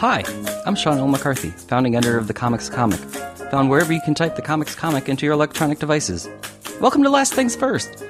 Hi, 0.00 0.24
I'm 0.64 0.76
Sean 0.76 0.96
L. 0.96 1.08
McCarthy, 1.08 1.50
founding 1.50 1.94
editor 1.94 2.16
of 2.16 2.26
The 2.26 2.32
Comics 2.32 2.70
Comic, 2.70 3.00
found 3.50 3.68
wherever 3.68 3.92
you 3.92 4.00
can 4.00 4.14
type 4.14 4.34
The 4.34 4.40
Comics 4.40 4.74
Comic 4.74 5.10
into 5.10 5.26
your 5.26 5.34
electronic 5.34 5.78
devices. 5.78 6.26
Welcome 6.80 7.02
to 7.02 7.10
Last 7.10 7.34
Things 7.34 7.54
First, 7.54 8.02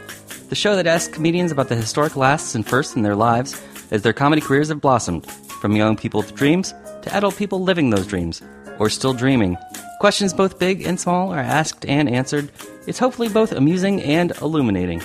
the 0.51 0.55
show 0.55 0.77
that 0.77 0.87
asks 0.87 1.13
comedians 1.13 1.51
about 1.51 1.69
the 1.69 1.75
historic 1.75 2.15
lasts 2.15 2.55
and 2.55 2.65
firsts 2.65 2.95
in 2.95 3.03
their 3.03 3.17
lives 3.17 3.61
as 3.91 4.03
their 4.03 4.13
comedy 4.13 4.41
careers 4.41 4.69
have 4.69 4.81
blossomed, 4.81 5.27
from 5.27 5.75
young 5.75 5.97
people 5.97 6.21
with 6.21 6.37
dreams 6.37 6.73
to 7.03 7.13
adult 7.13 7.37
people 7.37 7.61
living 7.61 7.91
those 7.91 8.07
dreams, 8.07 8.41
or 8.79 8.89
still 8.89 9.13
dreaming. 9.13 9.59
Questions 9.99 10.33
both 10.33 10.61
big 10.61 10.87
and 10.87 11.01
small 11.01 11.33
are 11.33 11.41
asked 11.41 11.85
and 11.87 12.09
answered. 12.09 12.53
It's 12.87 13.01
hopefully 13.01 13.29
both 13.29 13.51
amusing 13.51 14.01
and 14.01 14.31
illuminating. 14.41 15.03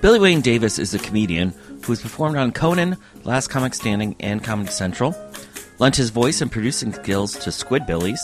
Billy 0.00 0.18
Wayne 0.18 0.40
Davis 0.40 0.78
is 0.78 0.94
a 0.94 0.98
comedian 0.98 1.50
who 1.84 1.92
has 1.92 2.00
performed 2.00 2.38
on 2.38 2.52
Conan, 2.52 2.96
Last 3.24 3.48
Comic 3.48 3.74
Standing, 3.74 4.16
and 4.18 4.42
Comedy 4.42 4.70
Central, 4.70 5.14
lent 5.78 5.96
his 5.96 6.10
voice 6.10 6.40
and 6.40 6.50
producing 6.50 6.92
skills 6.92 7.32
to 7.32 7.50
Squidbillies, 7.50 8.20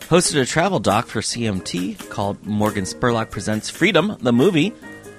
hosted 0.00 0.40
a 0.40 0.46
travel 0.46 0.78
doc 0.78 1.06
for 1.06 1.20
CMT 1.20 2.10
called 2.10 2.44
Morgan 2.44 2.84
Spurlock 2.84 3.30
Presents 3.30 3.70
Freedom, 3.70 4.16
the 4.20 4.32
movie. 4.32 4.72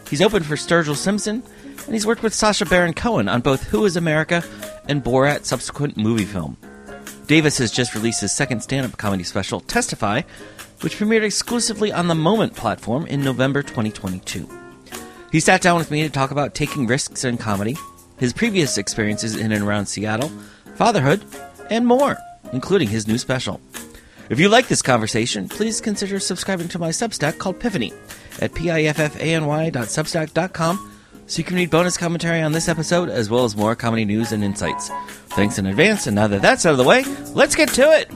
He's 0.10 0.22
opened 0.22 0.46
for 0.46 0.56
Sturgill 0.56 0.98
Simpson, 0.98 1.42
and 1.86 1.94
he's 1.94 2.06
worked 2.06 2.24
with 2.24 2.34
Sacha 2.34 2.66
Baron 2.66 2.94
Cohen 2.94 3.30
on 3.30 3.42
both 3.42 3.64
Who 3.64 3.86
is 3.86 3.96
America 3.96 4.44
and 4.88 5.04
Borat 5.04 5.46
subsequent 5.46 5.96
movie 5.98 6.26
film. 6.26 6.58
Davis 7.28 7.60
has 7.60 7.72
just 7.72 7.96
released 7.96 8.22
his 8.22 8.34
second 8.34 8.62
stand 8.62 8.86
up 8.86 8.98
comedy 8.98 9.24
special, 9.24 9.62
Testify, 9.62 10.24
which 10.82 10.98
premiered 10.98 11.24
exclusively 11.24 11.94
on 11.94 12.08
the 12.08 12.16
Moment 12.16 12.56
platform 12.56 13.06
in 13.06 13.24
November 13.24 13.64
2022. 13.64 14.50
He 15.32 15.40
sat 15.40 15.62
down 15.62 15.78
with 15.78 15.92
me 15.92 16.04
to 16.04 16.10
talk 16.10 16.32
about 16.32 16.54
taking 16.56 16.88
risks 16.88 17.24
in 17.24 17.38
comedy, 17.38 17.78
his 18.18 18.34
previous 18.34 18.78
experiences 18.78 19.36
in 19.38 19.54
and 19.54 19.64
around 19.64 19.86
Seattle, 19.86 20.30
fatherhood, 20.76 21.24
and 21.72 21.88
more, 21.88 22.16
including 22.54 22.90
his 22.90 23.08
new 23.08 23.18
special. 23.18 23.60
If 24.30 24.40
you 24.40 24.50
like 24.50 24.68
this 24.68 24.84
conversation, 24.84 25.50
please 25.50 25.82
consider 25.82 26.20
subscribing 26.20 26.68
to 26.70 26.80
my 26.80 26.90
Substack 26.90 27.40
called 27.40 27.60
Piffany 27.60 27.92
at 28.42 28.52
piffany.substack.com 28.52 30.92
so 31.28 31.38
you 31.38 31.44
can 31.44 31.56
read 31.56 31.70
bonus 31.70 31.98
commentary 31.98 32.42
on 32.42 32.52
this 32.52 32.68
episode 32.70 33.10
as 33.10 33.30
well 33.30 33.46
as 33.46 33.56
more 33.56 33.76
comedy 33.76 34.06
news 34.06 34.32
and 34.32 34.44
insights. 34.44 34.90
Thanks 35.30 35.58
in 35.58 35.66
advance, 35.66 36.06
and 36.08 36.16
now 36.16 36.28
that 36.28 36.42
that's 36.42 36.66
out 36.66 36.74
of 36.74 36.78
the 36.78 36.84
way, 36.84 37.04
let's 37.34 37.56
get 37.56 37.70
to 37.70 37.84
it! 37.84 38.12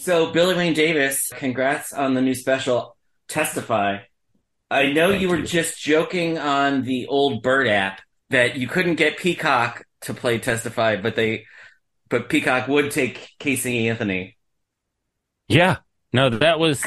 So, 0.00 0.32
Billy 0.32 0.54
Wayne 0.54 0.72
Davis, 0.72 1.30
congrats 1.36 1.92
on 1.92 2.14
the 2.14 2.22
new 2.22 2.34
special, 2.34 2.96
Testify. 3.28 3.98
I 4.70 4.92
know 4.92 5.10
Thank 5.10 5.22
you 5.22 5.28
were 5.28 5.38
you. 5.38 5.46
just 5.46 5.80
joking 5.80 6.38
on 6.38 6.82
the 6.82 7.06
old 7.06 7.42
Bird 7.42 7.68
app 7.68 8.00
that 8.30 8.56
you 8.56 8.66
couldn't 8.68 8.96
get 8.96 9.16
Peacock 9.18 9.84
to 10.02 10.14
play 10.14 10.38
Testify, 10.38 10.96
but 10.96 11.14
they, 11.16 11.44
but 12.08 12.28
Peacock 12.28 12.68
would 12.68 12.90
take 12.90 13.30
Casey 13.38 13.88
Anthony. 13.88 14.36
Yeah. 15.48 15.78
No, 16.12 16.30
that 16.30 16.58
was 16.58 16.84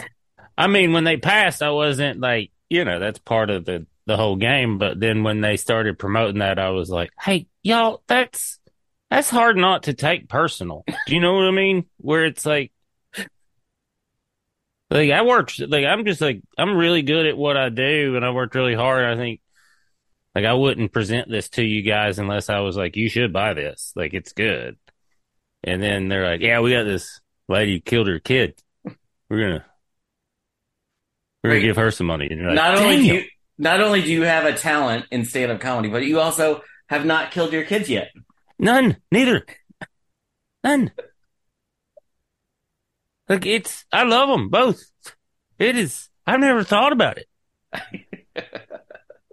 I 0.58 0.68
mean, 0.68 0.94
when 0.94 1.06
they 1.06 1.18
passed, 1.18 1.64
I 1.64 1.72
wasn't 1.72 2.20
like, 2.22 2.52
you 2.70 2.86
know, 2.86 3.00
that's 3.00 3.20
part 3.20 3.50
of 3.50 3.66
the 3.66 3.88
the 4.08 4.18
whole 4.18 4.36
game, 4.38 4.80
but 4.80 5.00
then 5.00 5.24
when 5.24 5.42
they 5.42 5.58
started 5.58 6.00
promoting 6.00 6.40
that, 6.40 6.60
I 6.60 6.72
was 6.72 6.90
like, 6.90 7.12
"Hey, 7.22 7.48
y'all, 7.64 8.04
that's 8.08 8.60
that's 9.10 9.30
hard 9.30 9.58
not 9.58 9.84
to 9.84 9.94
take 9.94 10.30
personal." 10.30 10.88
Do 11.08 11.16
you 11.16 11.22
know 11.22 11.36
what 11.36 11.46
I 11.48 11.52
mean? 11.52 11.86
Where 12.00 12.26
it's 12.26 12.46
like 12.46 12.72
like 14.90 15.12
I 15.12 15.22
worked 15.22 15.60
like 15.60 15.86
I'm 15.86 16.06
just 16.06 16.22
like 16.22 16.42
I'm 16.58 16.76
really 16.76 17.02
good 17.02 17.26
at 17.26 17.38
what 17.38 17.58
I 17.58 17.70
do 17.70 18.16
and 18.16 18.26
I 18.26 18.32
worked 18.32 18.56
really 18.56 18.76
hard. 18.76 19.06
I 19.06 19.16
think 19.16 19.42
like 20.36 20.46
I 20.46 20.54
wouldn't 20.54 20.94
present 20.94 21.30
this 21.30 21.50
to 21.50 21.64
you 21.64 21.82
guys 21.82 22.20
unless 22.20 22.50
I 22.50 22.60
was 22.60 22.76
like, 22.76 22.96
you 22.96 23.10
should 23.10 23.34
buy 23.34 23.54
this. 23.54 23.94
Like 23.96 24.14
it's 24.14 24.34
good. 24.34 24.78
And 25.64 25.82
then 25.82 26.08
they're 26.08 26.26
like, 26.26 26.42
yeah, 26.42 26.62
we 26.62 26.72
got 26.72 26.84
this 26.84 27.20
lady 27.48 27.76
who 27.76 27.82
killed 27.82 28.08
her 28.08 28.20
kid. 28.20 28.60
We're 29.30 29.42
gonna 29.42 29.66
we're 31.44 31.52
gonna 31.52 31.62
give 31.62 31.76
her 31.76 31.92
some 31.92 32.08
money. 32.08 32.28
And 32.30 32.40
you're 32.40 32.48
like, 32.48 32.56
not 32.56 32.78
only 32.78 32.98
do 32.98 33.04
you, 33.04 33.24
not 33.58 33.82
only 33.82 34.02
do 34.02 34.12
you 34.12 34.24
have 34.24 34.46
a 34.46 34.54
talent 34.54 35.06
in 35.12 35.26
stand-up 35.26 35.60
comedy, 35.60 35.90
but 35.90 36.06
you 36.06 36.20
also 36.20 36.62
have 36.88 37.06
not 37.06 37.32
killed 37.32 37.54
your 37.54 37.64
kids 37.64 37.90
yet. 37.90 38.12
None. 38.58 38.98
Neither. 39.12 39.46
None. 40.64 40.92
Like 43.30 43.46
it's, 43.46 43.86
I 43.92 44.04
love 44.04 44.28
them 44.30 44.50
both. 44.50 44.84
It 45.60 45.78
is. 45.78 46.10
I've 46.26 46.40
never 46.40 46.64
thought 46.64 46.92
about 46.92 47.20
it. 47.20 47.28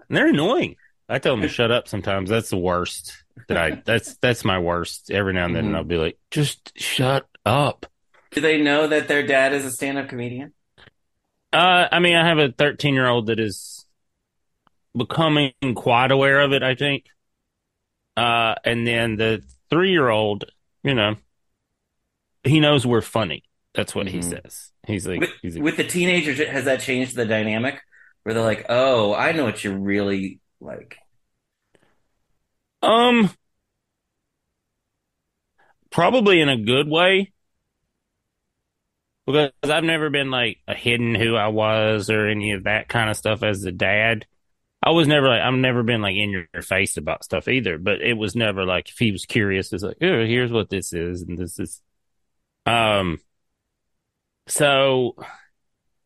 They're 0.08 0.28
annoying. 0.28 0.76
I 1.08 1.18
tell 1.18 1.32
them 1.34 1.42
to 1.42 1.48
shut 1.48 1.70
up 1.70 1.88
sometimes. 1.88 2.28
That's 2.30 2.50
the 2.50 2.58
worst. 2.58 3.24
That 3.48 3.56
I. 3.56 3.82
That's 3.84 4.16
that's 4.18 4.44
my 4.44 4.58
worst. 4.58 5.10
Every 5.10 5.32
now 5.32 5.44
and 5.44 5.54
then, 5.54 5.70
Mhm. 5.70 5.76
I'll 5.76 5.84
be 5.84 5.96
like, 5.96 6.18
just 6.30 6.72
shut 6.78 7.26
up. 7.44 7.86
Do 8.32 8.40
they 8.40 8.60
know 8.60 8.86
that 8.88 9.08
their 9.08 9.24
dad 9.26 9.52
is 9.52 9.64
a 9.64 9.70
stand-up 9.70 10.08
comedian? 10.08 10.52
Uh, 11.52 11.86
I 11.90 12.00
mean, 12.00 12.16
I 12.16 12.26
have 12.26 12.38
a 12.38 12.52
13 12.52 12.94
year 12.94 13.06
old 13.06 13.26
that 13.26 13.38
is 13.40 13.86
becoming 14.96 15.52
quite 15.74 16.10
aware 16.10 16.40
of 16.40 16.52
it, 16.52 16.62
I 16.62 16.74
think. 16.74 17.06
Uh, 18.16 18.56
and 18.64 18.86
then 18.86 19.16
the 19.16 19.42
three 19.70 19.90
year 19.90 20.08
old, 20.08 20.44
you 20.82 20.94
know, 20.94 21.16
he 22.42 22.60
knows 22.60 22.86
we're 22.86 23.00
funny. 23.00 23.44
That's 23.76 23.94
what 23.94 24.08
he 24.08 24.18
Mhm. 24.18 24.30
says. 24.30 24.72
He's 24.86 25.06
like, 25.06 25.20
With, 25.20 25.30
he's 25.42 25.54
like, 25.54 25.64
with 25.64 25.76
the 25.76 25.84
teenagers, 25.84 26.38
has 26.38 26.64
that 26.64 26.80
changed 26.80 27.14
the 27.16 27.26
dynamic? 27.26 27.80
Where 28.22 28.34
they're 28.34 28.42
like, 28.42 28.66
"Oh, 28.68 29.14
I 29.14 29.32
know 29.32 29.44
what 29.44 29.62
you're 29.62 29.78
really 29.78 30.40
like." 30.60 30.98
um, 32.82 33.30
probably 35.90 36.40
in 36.40 36.48
a 36.48 36.56
good 36.56 36.88
way. 36.88 37.32
Because 39.26 39.52
I've 39.64 39.82
never 39.84 40.08
been 40.08 40.30
like 40.30 40.58
a 40.68 40.74
hidden 40.74 41.14
who 41.14 41.34
I 41.34 41.48
was 41.48 42.10
or 42.10 42.28
any 42.28 42.52
of 42.52 42.64
that 42.64 42.88
kind 42.88 43.10
of 43.10 43.16
stuff 43.16 43.42
as 43.42 43.64
a 43.64 43.72
dad. 43.72 44.24
I 44.82 44.90
was 44.90 45.08
never 45.08 45.28
like 45.28 45.42
I've 45.42 45.54
never 45.54 45.82
been 45.82 46.02
like 46.02 46.16
in 46.16 46.30
your 46.30 46.62
face 46.62 46.96
about 46.96 47.24
stuff 47.24 47.48
either, 47.48 47.78
but 47.78 48.02
it 48.02 48.14
was 48.14 48.36
never 48.36 48.64
like 48.64 48.88
if 48.90 48.98
he 48.98 49.12
was 49.12 49.26
curious, 49.26 49.72
it's 49.72 49.82
like, 49.84 49.98
oh, 50.02 50.26
here's 50.26 50.52
what 50.52 50.70
this 50.70 50.92
is 50.92 51.22
and 51.22 51.38
this 51.38 51.58
is 51.58 51.82
um 52.66 53.18
so 54.46 55.16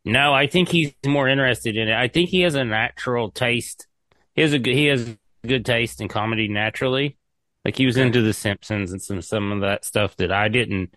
no, 0.05 0.33
I 0.33 0.47
think 0.47 0.69
he's 0.69 0.93
more 1.07 1.29
interested 1.29 1.77
in 1.77 1.89
it. 1.89 1.95
I 1.95 2.09
think 2.09 2.31
he 2.31 2.41
has 2.43 2.55
a 2.55 2.65
natural 2.65 3.31
taste. 3.31 3.87
He 4.35 4.43
has 4.43 4.53
a 4.53 4.59
good 4.59 4.75
he 4.75 4.87
has 4.87 5.17
good 5.47 5.65
taste 5.65 6.01
in 6.01 6.09
comedy 6.09 6.49
naturally. 6.49 7.17
Like 7.65 7.77
he 7.77 7.87
was 7.87 7.97
into 7.97 8.23
The 8.23 8.33
Simpsons 8.33 8.93
and 8.93 9.03
some 9.03 9.21
some 9.23 9.53
of 9.53 9.61
that 9.61 9.85
stuff 9.85 10.17
that 10.17 10.33
I 10.33 10.49
didn't 10.49 10.95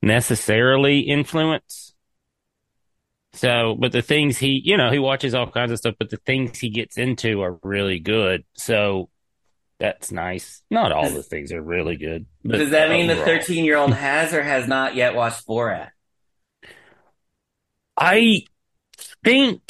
necessarily 0.00 1.00
influence. 1.00 1.94
So, 3.34 3.74
but 3.78 3.90
the 3.90 4.02
things 4.02 4.38
he, 4.38 4.62
you 4.64 4.76
know, 4.76 4.92
he 4.92 5.00
watches 5.00 5.34
all 5.34 5.50
kinds 5.50 5.72
of 5.72 5.78
stuff, 5.78 5.96
but 5.98 6.08
the 6.08 6.18
things 6.18 6.58
he 6.58 6.70
gets 6.70 6.96
into 6.96 7.42
are 7.42 7.58
really 7.64 7.98
good. 7.98 8.44
So 8.54 9.10
that's 9.80 10.12
nice. 10.12 10.62
Not 10.70 10.92
all 10.92 11.10
the 11.10 11.22
things 11.22 11.50
are 11.50 11.60
really 11.60 11.96
good. 11.96 12.26
But 12.44 12.58
Does 12.58 12.70
that 12.70 12.90
mean 12.90 13.08
the 13.08 13.14
13-year-old 13.14 13.92
has 13.92 14.32
or 14.32 14.42
has 14.42 14.68
not 14.68 14.94
yet 14.94 15.16
watched 15.16 15.48
Borat? 15.48 15.90
I 17.96 18.44
think 19.24 19.60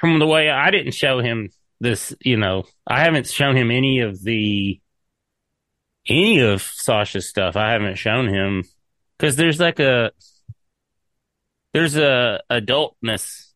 from 0.00 0.18
the 0.18 0.26
way 0.26 0.50
I 0.50 0.70
didn't 0.70 0.94
show 0.94 1.20
him 1.20 1.50
this, 1.80 2.14
you 2.20 2.36
know, 2.36 2.64
I 2.86 3.00
haven't 3.00 3.28
shown 3.28 3.56
him 3.56 3.70
any 3.70 4.00
of 4.00 4.22
the 4.22 4.80
any 6.08 6.40
of 6.40 6.62
Sacha's 6.62 7.28
stuff. 7.28 7.56
I 7.56 7.72
haven't 7.72 7.96
shown 7.96 8.28
him 8.28 8.64
because 9.18 9.36
there's 9.36 9.60
like 9.60 9.78
a 9.78 10.12
there's 11.74 11.96
a 11.96 12.40
adultness 12.50 13.52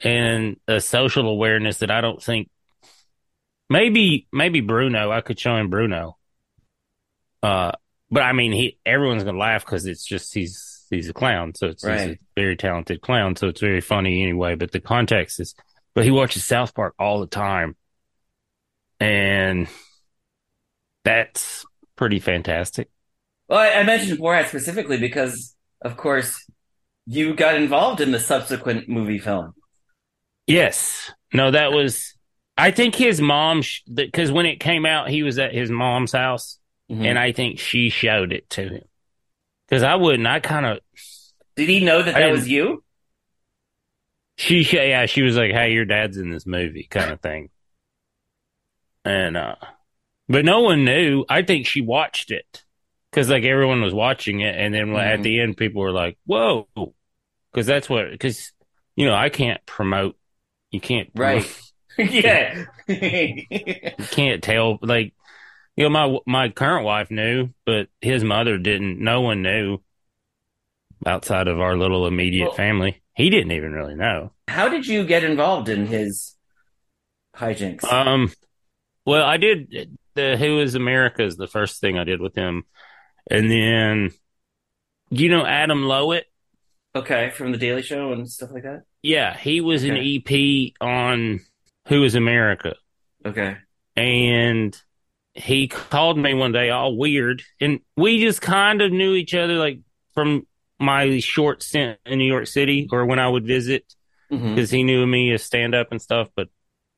and 0.00 0.56
a 0.68 0.80
social 0.80 1.28
awareness 1.28 1.78
that 1.78 1.90
I 1.90 2.00
don't 2.00 2.22
think 2.22 2.50
maybe 3.70 4.26
maybe 4.32 4.60
Bruno 4.60 5.10
I 5.10 5.20
could 5.20 5.38
show 5.38 5.56
him 5.56 5.70
Bruno. 5.70 6.16
Uh, 7.42 7.72
but 8.10 8.22
I 8.22 8.32
mean 8.32 8.52
he 8.52 8.78
everyone's 8.84 9.24
gonna 9.24 9.38
laugh 9.38 9.64
because 9.64 9.86
it's 9.86 10.04
just 10.04 10.34
he's 10.34 10.65
he's 10.90 11.08
a 11.08 11.12
clown, 11.14 11.54
so 11.54 11.68
it's 11.68 11.82
he's 11.86 12.00
a 12.00 12.18
very 12.36 12.56
talented 12.56 13.00
clown, 13.00 13.36
so 13.36 13.48
it's 13.48 13.60
very 13.60 13.80
funny 13.80 14.22
anyway. 14.22 14.54
But 14.54 14.72
the 14.72 14.80
context 14.80 15.40
is, 15.40 15.54
but 15.94 16.04
he 16.04 16.10
watches 16.10 16.44
South 16.44 16.74
Park 16.74 16.94
all 16.98 17.20
the 17.20 17.26
time, 17.26 17.76
and 19.00 19.68
that's 21.04 21.64
pretty 21.96 22.18
fantastic. 22.18 22.88
Well, 23.48 23.58
I, 23.58 23.80
I 23.80 23.82
mentioned 23.84 24.18
Borat 24.18 24.48
specifically 24.48 24.98
because, 24.98 25.54
of 25.82 25.96
course, 25.96 26.44
you 27.06 27.34
got 27.34 27.54
involved 27.54 28.00
in 28.00 28.10
the 28.10 28.18
subsequent 28.20 28.88
movie 28.88 29.18
film. 29.18 29.52
Yes. 30.46 31.12
No, 31.32 31.50
that 31.50 31.72
was. 31.72 32.14
I 32.56 32.70
think 32.70 32.94
his 32.94 33.20
mom, 33.20 33.62
because 33.92 34.32
when 34.32 34.46
it 34.46 34.60
came 34.60 34.86
out, 34.86 35.10
he 35.10 35.22
was 35.22 35.38
at 35.38 35.54
his 35.54 35.70
mom's 35.70 36.12
house, 36.12 36.58
Mhm. 36.90 37.04
and 37.04 37.18
I 37.18 37.32
think 37.32 37.58
she 37.58 37.90
showed 37.90 38.32
it 38.32 38.48
to 38.50 38.62
him. 38.62 38.84
Because 39.68 39.82
I 39.82 39.94
wouldn't. 39.96 40.26
I 40.26 40.40
kind 40.40 40.66
of. 40.66 40.78
Did 41.56 41.68
he 41.68 41.84
know 41.84 42.02
that 42.02 42.14
I 42.14 42.20
that 42.20 42.30
was 42.32 42.48
you? 42.48 42.82
she 44.38 44.60
yeah 44.70 45.06
she 45.06 45.22
was 45.22 45.34
like 45.34 45.50
hey 45.50 45.72
your 45.72 45.86
dad's 45.86 46.18
in 46.18 46.28
this 46.28 46.44
movie 46.44 46.86
kind 46.90 47.10
of 47.10 47.20
thing 47.22 47.48
and 49.02 49.34
uh 49.34 49.54
but 50.28 50.44
no 50.44 50.60
one 50.60 50.84
knew 50.84 51.24
i 51.30 51.40
think 51.40 51.66
she 51.66 51.80
watched 51.80 52.30
it 52.30 52.62
because 53.10 53.30
like 53.30 53.44
everyone 53.44 53.80
was 53.80 53.94
watching 53.94 54.40
it 54.40 54.54
and 54.54 54.74
then 54.74 54.94
at 54.94 55.20
Mhm. 55.20 55.22
the 55.22 55.40
end 55.40 55.56
people 55.56 55.80
were 55.80 55.90
like 55.90 56.18
whoa 56.26 56.68
because 57.50 57.66
that's 57.66 57.88
what 57.88 58.10
because 58.10 58.52
you 58.94 59.06
know 59.06 59.14
i 59.14 59.30
can't 59.30 59.64
promote 59.64 60.16
you 60.70 60.80
can't 60.80 61.14
promote- 61.14 61.44
Right. 61.98 62.12
yeah. 62.12 62.64
you 62.86 64.04
can't 64.10 64.42
tell 64.42 64.78
like 64.82 65.14
you 65.76 65.84
know 65.84 65.90
my 65.90 66.18
my 66.26 66.48
current 66.48 66.84
wife 66.84 67.10
knew 67.10 67.50
but 67.64 67.88
his 68.00 68.24
mother 68.24 68.58
didn't 68.58 68.98
no 69.00 69.20
one 69.20 69.42
knew 69.42 69.78
outside 71.04 71.48
of 71.48 71.60
our 71.60 71.76
little 71.76 72.06
immediate 72.06 72.46
Well- 72.48 72.54
family 72.54 73.02
he 73.14 73.30
didn't 73.30 73.52
even 73.52 73.72
really 73.72 73.94
know 73.94 74.32
How 74.48 74.68
did 74.68 74.86
you 74.86 75.04
get 75.04 75.24
involved 75.24 75.68
in 75.68 75.86
his 75.86 76.36
hijinks? 77.36 77.84
Um, 77.84 78.32
well, 79.04 79.24
I 79.24 79.36
did 79.36 79.96
the 80.14 80.36
Who 80.36 80.60
is 80.60 80.74
America 80.74 81.22
is 81.22 81.36
the 81.36 81.46
first 81.46 81.80
thing 81.80 81.98
I 81.98 82.04
did 82.04 82.20
with 82.20 82.34
him, 82.34 82.64
and 83.30 83.50
then 83.50 84.10
you 85.10 85.28
know 85.28 85.44
Adam 85.46 85.82
Lowitt. 85.84 86.24
okay, 86.94 87.30
from 87.30 87.52
the 87.52 87.58
Daily 87.58 87.82
Show 87.82 88.12
and 88.12 88.28
stuff 88.30 88.50
like 88.52 88.62
that. 88.64 88.82
Yeah, 89.02 89.36
he 89.36 89.60
was 89.60 89.84
an 89.84 89.96
EP 89.96 90.72
on 90.80 91.40
Who 91.88 92.02
is 92.04 92.14
America, 92.14 92.74
Okay. 93.24 93.56
and 93.96 94.78
he 95.36 95.68
called 95.68 96.18
me 96.18 96.34
one 96.34 96.52
day 96.52 96.70
all 96.70 96.96
weird, 96.96 97.42
and 97.60 97.80
we 97.96 98.20
just 98.20 98.40
kind 98.40 98.80
of 98.82 98.90
knew 98.92 99.14
each 99.14 99.34
other 99.34 99.54
like 99.54 99.80
from 100.14 100.46
my 100.78 101.18
short 101.20 101.62
stint 101.62 101.98
in 102.06 102.18
New 102.18 102.26
York 102.26 102.46
City 102.46 102.88
or 102.90 103.06
when 103.06 103.18
I 103.18 103.28
would 103.28 103.46
visit. 103.46 103.84
because 104.54 104.70
he 104.70 104.82
knew 104.82 105.06
me 105.06 105.32
as 105.32 105.42
stand 105.44 105.74
up 105.74 105.88
and 105.92 106.02
stuff. 106.02 106.28
But 106.34 106.48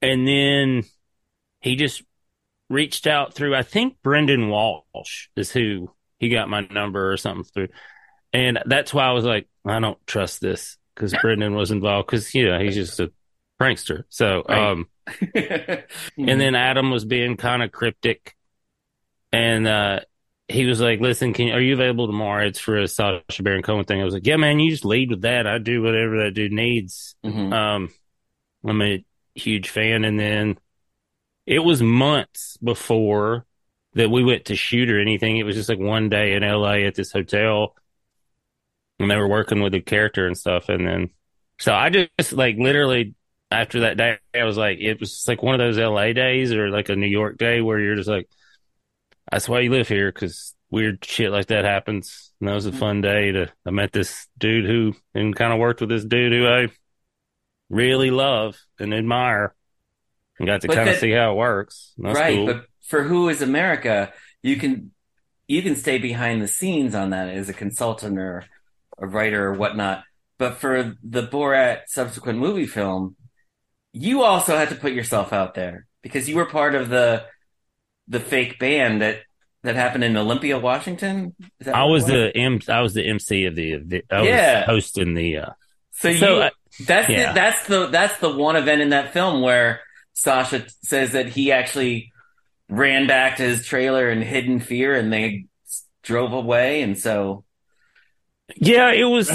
and 0.00 0.26
then 0.26 0.84
he 1.60 1.76
just 1.76 2.02
reached 2.70 3.06
out 3.06 3.34
through 3.34 3.54
I 3.54 3.62
think 3.62 3.96
Brendan 4.02 4.48
Walsh 4.48 5.28
is 5.36 5.50
who 5.50 5.90
he 6.18 6.28
got 6.28 6.48
my 6.48 6.60
number 6.70 7.12
or 7.12 7.16
something 7.16 7.44
through, 7.44 7.68
and 8.32 8.58
that's 8.66 8.94
why 8.94 9.06
I 9.06 9.12
was 9.12 9.24
like 9.24 9.48
I 9.66 9.80
don't 9.80 9.98
trust 10.06 10.40
this 10.40 10.76
because 10.94 11.14
Brendan 11.20 11.54
was 11.54 11.70
involved 11.70 12.06
because 12.08 12.34
you 12.34 12.48
know 12.48 12.58
he's 12.58 12.74
just 12.74 13.00
a 13.00 13.12
prankster. 13.60 14.04
So 14.08 14.44
Right. 14.48 14.58
um 14.70 14.86
and 15.34 16.40
then 16.40 16.54
Adam 16.54 16.90
was 16.90 17.04
being 17.04 17.36
kind 17.36 17.62
of 17.62 17.72
cryptic, 17.72 18.36
and 19.32 19.66
uh, 19.66 20.00
he 20.48 20.66
was 20.66 20.80
like, 20.80 21.00
"Listen, 21.00 21.32
can 21.32 21.50
are 21.50 21.60
you 21.60 21.74
available 21.74 22.06
tomorrow? 22.06 22.46
It's 22.46 22.58
for 22.60 22.78
a 22.78 22.88
Sacha 22.88 23.42
Baron 23.42 23.62
Cohen 23.62 23.84
thing." 23.84 24.00
I 24.00 24.04
was 24.04 24.14
like, 24.14 24.26
"Yeah, 24.26 24.36
man, 24.36 24.60
you 24.60 24.70
just 24.70 24.84
lead 24.84 25.10
with 25.10 25.22
that. 25.22 25.46
I 25.46 25.58
do 25.58 25.82
whatever 25.82 26.24
that 26.24 26.32
dude 26.34 26.52
needs." 26.52 27.16
Mhm. 27.24 27.52
Um, 27.52 27.90
I'm 28.66 28.82
a 28.82 29.04
huge 29.34 29.70
fan, 29.70 30.04
and 30.04 30.18
then 30.18 30.58
it 31.46 31.60
was 31.60 31.82
months 31.82 32.56
before 32.58 33.46
that 33.94 34.10
we 34.10 34.24
went 34.24 34.46
to 34.46 34.56
shoot 34.56 34.90
or 34.90 35.00
anything. 35.00 35.38
It 35.38 35.44
was 35.44 35.56
just 35.56 35.68
like 35.68 35.78
one 35.78 36.08
day 36.08 36.34
in 36.34 36.44
LA 36.44 36.86
at 36.86 36.94
this 36.94 37.12
hotel, 37.12 37.74
and 38.98 39.10
they 39.10 39.16
were 39.16 39.28
working 39.28 39.62
with 39.62 39.72
the 39.72 39.80
character 39.80 40.26
and 40.26 40.36
stuff, 40.36 40.68
and 40.68 40.86
then 40.86 41.10
so 41.58 41.72
I 41.74 41.90
just 41.90 42.32
like 42.32 42.56
literally 42.58 43.14
after 43.50 43.80
that 43.80 43.96
day, 43.96 44.18
I 44.34 44.44
was 44.44 44.56
like, 44.56 44.78
it 44.80 45.00
was 45.00 45.24
like 45.26 45.42
one 45.42 45.54
of 45.54 45.60
those 45.60 45.78
LA 45.78 46.12
days 46.12 46.52
or 46.52 46.70
like 46.70 46.88
a 46.88 46.96
New 46.96 47.06
York 47.06 47.38
day 47.38 47.60
where 47.60 47.80
you're 47.80 47.96
just 47.96 48.08
like, 48.08 48.28
that's 49.30 49.48
why 49.48 49.60
you 49.60 49.70
live 49.70 49.88
here 49.88 50.10
because 50.12 50.54
weird 50.70 51.04
shit 51.04 51.30
like 51.30 51.46
that 51.46 51.64
happens. 51.64 52.32
And 52.40 52.48
that 52.48 52.54
was 52.54 52.66
a 52.66 52.70
mm-hmm. 52.70 52.78
fun 52.78 53.00
day 53.00 53.32
to, 53.32 53.52
I 53.66 53.70
met 53.70 53.92
this 53.92 54.26
dude 54.36 54.66
who, 54.66 54.94
and 55.14 55.34
kind 55.34 55.52
of 55.52 55.58
worked 55.58 55.80
with 55.80 55.90
this 55.90 56.04
dude 56.04 56.32
who 56.32 56.46
I 56.46 56.68
really 57.70 58.10
love 58.10 58.56
and 58.78 58.94
admire 58.94 59.54
and 60.38 60.46
got 60.46 60.62
to 60.62 60.68
kind 60.68 60.88
of 60.88 60.96
see 60.96 61.10
how 61.10 61.32
it 61.32 61.36
works. 61.36 61.92
Right, 61.98 62.36
cool. 62.36 62.46
but 62.46 62.64
for 62.86 63.02
Who 63.02 63.28
is 63.28 63.42
America, 63.42 64.12
you 64.42 64.56
can 64.56 64.92
you 65.46 65.62
can 65.62 65.76
stay 65.76 65.98
behind 65.98 66.42
the 66.42 66.48
scenes 66.48 66.94
on 66.94 67.10
that 67.10 67.28
as 67.28 67.48
a 67.48 67.54
consultant 67.54 68.18
or 68.18 68.44
a 68.98 69.06
writer 69.06 69.46
or 69.46 69.54
whatnot. 69.54 70.04
But 70.38 70.56
for 70.56 70.94
the 71.02 71.26
Borat 71.26 71.82
subsequent 71.88 72.38
movie 72.38 72.66
film, 72.66 73.16
you 73.98 74.22
also 74.22 74.56
had 74.56 74.68
to 74.70 74.74
put 74.74 74.92
yourself 74.92 75.32
out 75.32 75.54
there 75.54 75.86
because 76.02 76.28
you 76.28 76.36
were 76.36 76.46
part 76.46 76.74
of 76.74 76.88
the 76.88 77.24
the 78.06 78.20
fake 78.20 78.58
band 78.58 79.02
that 79.02 79.20
that 79.62 79.74
happened 79.74 80.04
in 80.04 80.16
Olympia, 80.16 80.58
Washington. 80.58 81.34
I 81.66 81.84
it 81.84 81.90
was 81.90 82.06
the 82.06 82.32
M, 82.34 82.60
I 82.68 82.80
was 82.80 82.94
the 82.94 83.04
MC 83.06 83.44
of 83.46 83.56
the, 83.56 83.72
event. 83.72 84.04
I 84.10 84.20
was 84.20 84.28
Yeah. 84.28 84.64
hosting 84.64 85.14
the, 85.14 85.38
uh, 85.38 85.50
So, 85.90 86.14
So, 86.14 86.36
you, 86.36 86.42
uh, 86.42 86.50
that's 86.86 87.08
yeah. 87.08 87.32
the, 87.32 87.34
that's 87.34 87.66
the 87.66 87.86
that's 87.88 88.18
the 88.18 88.30
one 88.30 88.56
event 88.56 88.82
in 88.82 88.90
that 88.90 89.12
film 89.12 89.42
where 89.42 89.80
Sacha 90.12 90.60
t- 90.60 90.68
says 90.84 91.12
that 91.12 91.26
he 91.28 91.50
actually 91.50 92.12
ran 92.68 93.06
back 93.08 93.38
to 93.38 93.42
his 93.42 93.66
trailer 93.66 94.08
in 94.10 94.22
hidden 94.22 94.60
fear, 94.60 94.94
and 94.94 95.12
they 95.12 95.46
drove 96.02 96.32
away, 96.32 96.82
and 96.82 96.96
so 96.96 97.44
yeah, 98.56 98.92
it 98.92 99.04
was, 99.04 99.30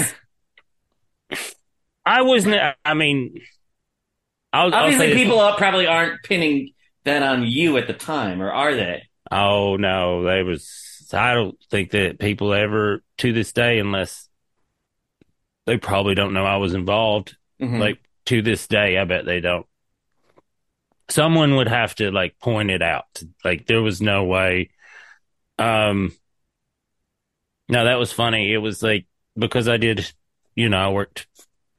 I 2.04 2.22
wasn't, 2.22 2.74
I 2.84 2.94
mean, 2.94 3.40
I'll, 4.54 4.74
I'll 4.74 4.84
obviously 4.84 5.08
this- 5.08 5.16
people 5.16 5.52
probably 5.58 5.86
aren't 5.86 6.22
pinning 6.22 6.72
that 7.04 7.22
on 7.22 7.42
you 7.46 7.76
at 7.76 7.86
the 7.86 7.92
time, 7.92 8.40
or 8.40 8.50
are 8.52 8.74
they? 8.74 9.02
Oh 9.30 9.76
no, 9.76 10.22
they 10.24 10.42
was. 10.42 11.08
I 11.12 11.34
don't 11.34 11.56
think 11.70 11.90
that 11.90 12.18
people 12.18 12.54
ever 12.54 13.02
to 13.18 13.32
this 13.32 13.52
day, 13.52 13.78
unless 13.78 14.28
they 15.66 15.76
probably 15.76 16.14
don't 16.14 16.32
know 16.34 16.44
I 16.44 16.56
was 16.56 16.74
involved. 16.74 17.36
Mhm. 17.60 17.78
Like 17.78 17.98
to 18.26 18.42
this 18.42 18.66
day, 18.66 18.96
I 18.98 19.04
bet 19.04 19.24
they 19.26 19.40
don't. 19.40 19.66
Someone 21.10 21.56
would 21.56 21.68
have 21.68 21.94
to 21.96 22.10
like 22.10 22.38
point 22.38 22.70
it 22.70 22.80
out. 22.82 23.22
Like 23.44 23.66
there 23.66 23.82
was 23.82 24.00
no 24.00 24.24
way. 24.24 24.70
Um. 25.58 26.12
No, 27.68 27.84
that 27.84 27.98
was 27.98 28.12
funny. 28.12 28.52
It 28.52 28.58
was 28.58 28.82
like 28.82 29.06
because 29.36 29.68
I 29.68 29.78
did, 29.78 30.10
you 30.54 30.68
know, 30.68 30.78
I 30.78 30.88
worked 30.92 31.26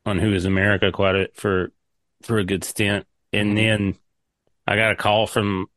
on 0.06 0.20
Who 0.20 0.34
Is 0.34 0.46
America 0.46 0.92
quite 0.92 1.16
a 1.16 1.30
for 1.36 1.72
for 2.26 2.38
a 2.38 2.46
good 2.46 2.64
stint, 2.64 3.06
and 3.34 3.52
Mhm. 3.52 3.56
then 3.56 3.96
I 4.68 4.76
got 4.76 4.92
a 4.94 4.96
call 4.96 5.28
from 5.28 5.68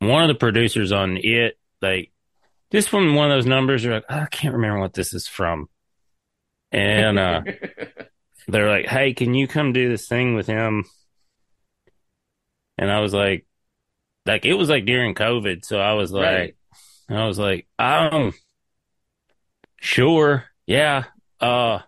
one 0.00 0.22
of 0.22 0.28
the 0.28 0.34
producers 0.34 0.92
on 0.92 1.18
it, 1.18 1.58
like 1.82 2.12
just 2.72 2.88
from 2.88 3.14
one 3.14 3.30
of 3.30 3.36
those 3.36 3.46
numbers. 3.46 3.84
You're 3.84 3.94
like, 3.94 4.04
"Oh, 4.10 4.20
I 4.20 4.26
can't 4.26 4.54
remember 4.54 4.80
what 4.80 4.94
this 4.94 5.14
is 5.14 5.28
from, 5.28 5.68
and 6.72 7.18
uh, 7.18 7.42
they're 8.48 8.70
like, 8.70 8.86
"Hey, 8.86 9.14
can 9.14 9.34
you 9.34 9.48
come 9.48 9.72
do 9.72 9.88
this 9.88 10.08
thing 10.08 10.34
with 10.34 10.46
him?" 10.46 10.84
And 12.78 12.90
I 12.90 13.00
was 13.00 13.12
like, 13.12 13.46
like 14.26 14.44
it 14.44 14.54
was 14.54 14.68
like 14.70 14.86
during 14.86 15.14
COVID, 15.14 15.64
so 15.64 15.80
I 15.80 15.94
was 15.94 16.12
like, 16.12 16.24
Right. 16.24 16.56
I 17.08 17.26
was 17.26 17.38
like, 17.38 17.66
um, 17.78 18.32
sure, 19.80 20.44
yeah, 20.66 21.04
uh, 21.40 21.80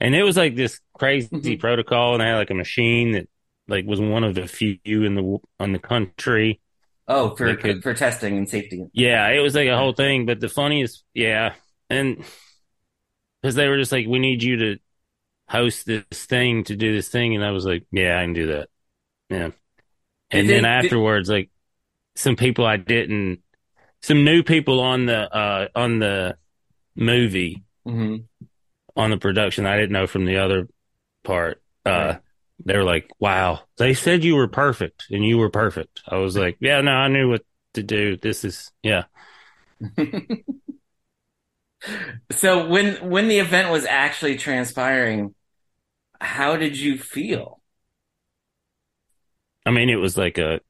and 0.00 0.14
it 0.14 0.22
was 0.22 0.36
like 0.36 0.54
this 0.56 0.80
crazy 1.02 1.28
Mhm. 1.32 1.60
protocol, 1.60 2.14
and 2.14 2.20
they 2.20 2.26
had 2.26 2.36
like 2.36 2.50
a 2.50 2.54
machine 2.54 3.12
that 3.12 3.28
like 3.66 3.84
was 3.86 4.00
one 4.00 4.22
of 4.24 4.34
the 4.34 4.46
few 4.46 4.78
in 4.84 5.14
the 5.16 5.38
on 5.58 5.72
the 5.72 5.78
country. 5.78 6.60
oh, 7.08 7.34
for 7.34 7.56
could- 7.56 7.82
for 7.82 7.92
testing 7.94 8.38
and 8.38 8.48
safety. 8.48 8.86
Yeah, 8.92 9.28
it 9.28 9.40
was 9.40 9.54
like 9.54 9.68
a 9.68 9.76
whole 9.76 9.92
thing. 9.92 10.26
But 10.26 10.38
the 10.40 10.48
funniest, 10.48 11.04
yeah, 11.14 11.54
and 11.90 12.24
because 13.40 13.56
they 13.56 13.68
were 13.68 13.78
just 13.78 13.90
like, 13.92 14.06
we 14.06 14.20
need 14.20 14.42
you 14.42 14.56
to 14.58 14.78
host 15.48 15.86
this 15.86 16.04
thing 16.12 16.64
to 16.64 16.76
do 16.76 16.94
this 16.94 17.08
thing, 17.08 17.34
and 17.34 17.44
I 17.44 17.50
was 17.50 17.64
like, 17.66 17.84
yeah, 17.90 18.18
I 18.18 18.22
can 18.22 18.32
do 18.32 18.46
that. 18.48 18.68
Yeah, 19.28 19.50
and 20.30 20.48
then 20.48 20.48
they- 20.48 20.52
did- 20.54 20.64
afterwards, 20.66 21.28
like 21.28 21.50
some 22.14 22.36
people 22.36 22.64
I 22.64 22.76
didn't, 22.76 23.40
some 24.02 24.24
new 24.24 24.42
people 24.44 24.78
on 24.80 25.06
the 25.06 25.18
uh 25.34 25.68
on 25.74 25.98
the 25.98 26.36
movie 26.94 27.64
hmm 27.84 28.18
on 28.94 29.10
the 29.10 29.16
production 29.16 29.64
I 29.64 29.76
didn't 29.78 29.92
know 29.92 30.06
from 30.06 30.26
the 30.26 30.36
other 30.36 30.68
part. 31.24 31.62
Uh, 31.84 32.14
Right. 32.14 32.22
they 32.64 32.76
were 32.76 32.84
like, 32.84 33.10
"Wow, 33.18 33.62
they 33.78 33.94
said 33.94 34.24
you 34.24 34.36
were 34.36 34.48
perfect, 34.48 35.06
and 35.10 35.24
you 35.26 35.38
were 35.38 35.50
perfect." 35.50 36.02
I 36.08 36.16
was 36.18 36.36
like, 36.36 36.58
"Yeah, 36.60 36.80
no, 36.80 36.92
I 36.92 37.08
knew 37.08 37.30
what 37.30 37.44
to 37.74 37.82
do. 37.82 38.16
This 38.16 38.44
is 38.44 38.70
yeah." 38.82 39.04
so 42.30 42.68
when 42.68 43.08
when 43.10 43.28
the 43.28 43.38
event 43.38 43.70
was 43.70 43.84
actually 43.84 44.36
transpiring, 44.36 45.34
how 46.20 46.56
did 46.56 46.78
you 46.78 46.98
feel? 46.98 47.60
I 49.66 49.70
mean, 49.70 49.90
it 49.90 49.96
was 49.96 50.16
like 50.16 50.38
a. 50.38 50.60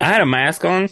I 0.00 0.06
had 0.06 0.20
a 0.20 0.26
mask 0.26 0.64
on, 0.64 0.88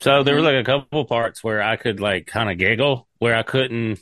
so 0.00 0.22
there 0.22 0.34
was 0.36 0.44
Mhm. 0.44 0.44
like 0.44 0.56
a 0.56 0.64
couple 0.64 1.04
parts 1.04 1.44
where 1.44 1.62
I 1.62 1.76
could 1.76 2.00
like 2.00 2.26
kind 2.26 2.50
of 2.50 2.58
giggle, 2.58 3.08
where 3.18 3.36
I 3.36 3.42
couldn't 3.42 3.98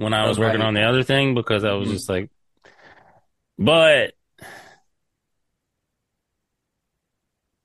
when 0.00 0.14
I 0.14 0.26
was 0.26 0.38
working 0.38 0.62
on 0.62 0.72
the 0.72 0.82
other 0.82 1.02
thing 1.02 1.34
because 1.34 1.62
I 1.62 1.72
was 1.72 1.88
Mhm. 1.88 1.92
just 1.92 2.08
like, 2.08 2.30
but. 3.58 4.14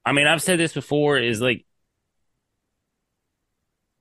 I 0.08 0.12
mean, 0.12 0.28
I've 0.28 0.42
said 0.44 0.60
this 0.60 0.74
before 0.74 1.18
is 1.18 1.42
like, 1.42 1.66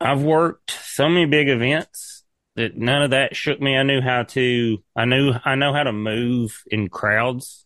I've 0.01 0.23
worked 0.23 0.71
so 0.71 1.09
many 1.09 1.25
big 1.25 1.49
events 1.49 2.25
that 2.57 2.77
none 2.77 3.03
of 3.03 3.11
that 3.13 3.35
shook 3.35 3.59
me. 3.59 3.75
I 3.75 3.85
knew 3.85 4.03
how 4.03 4.25
to, 4.25 4.85
I 4.95 5.07
knew, 5.07 5.33
I 5.45 5.55
know 5.55 5.73
how 5.73 5.85
to 5.85 5.95
move 5.95 6.63
in 6.67 6.89
crowds, 6.91 7.65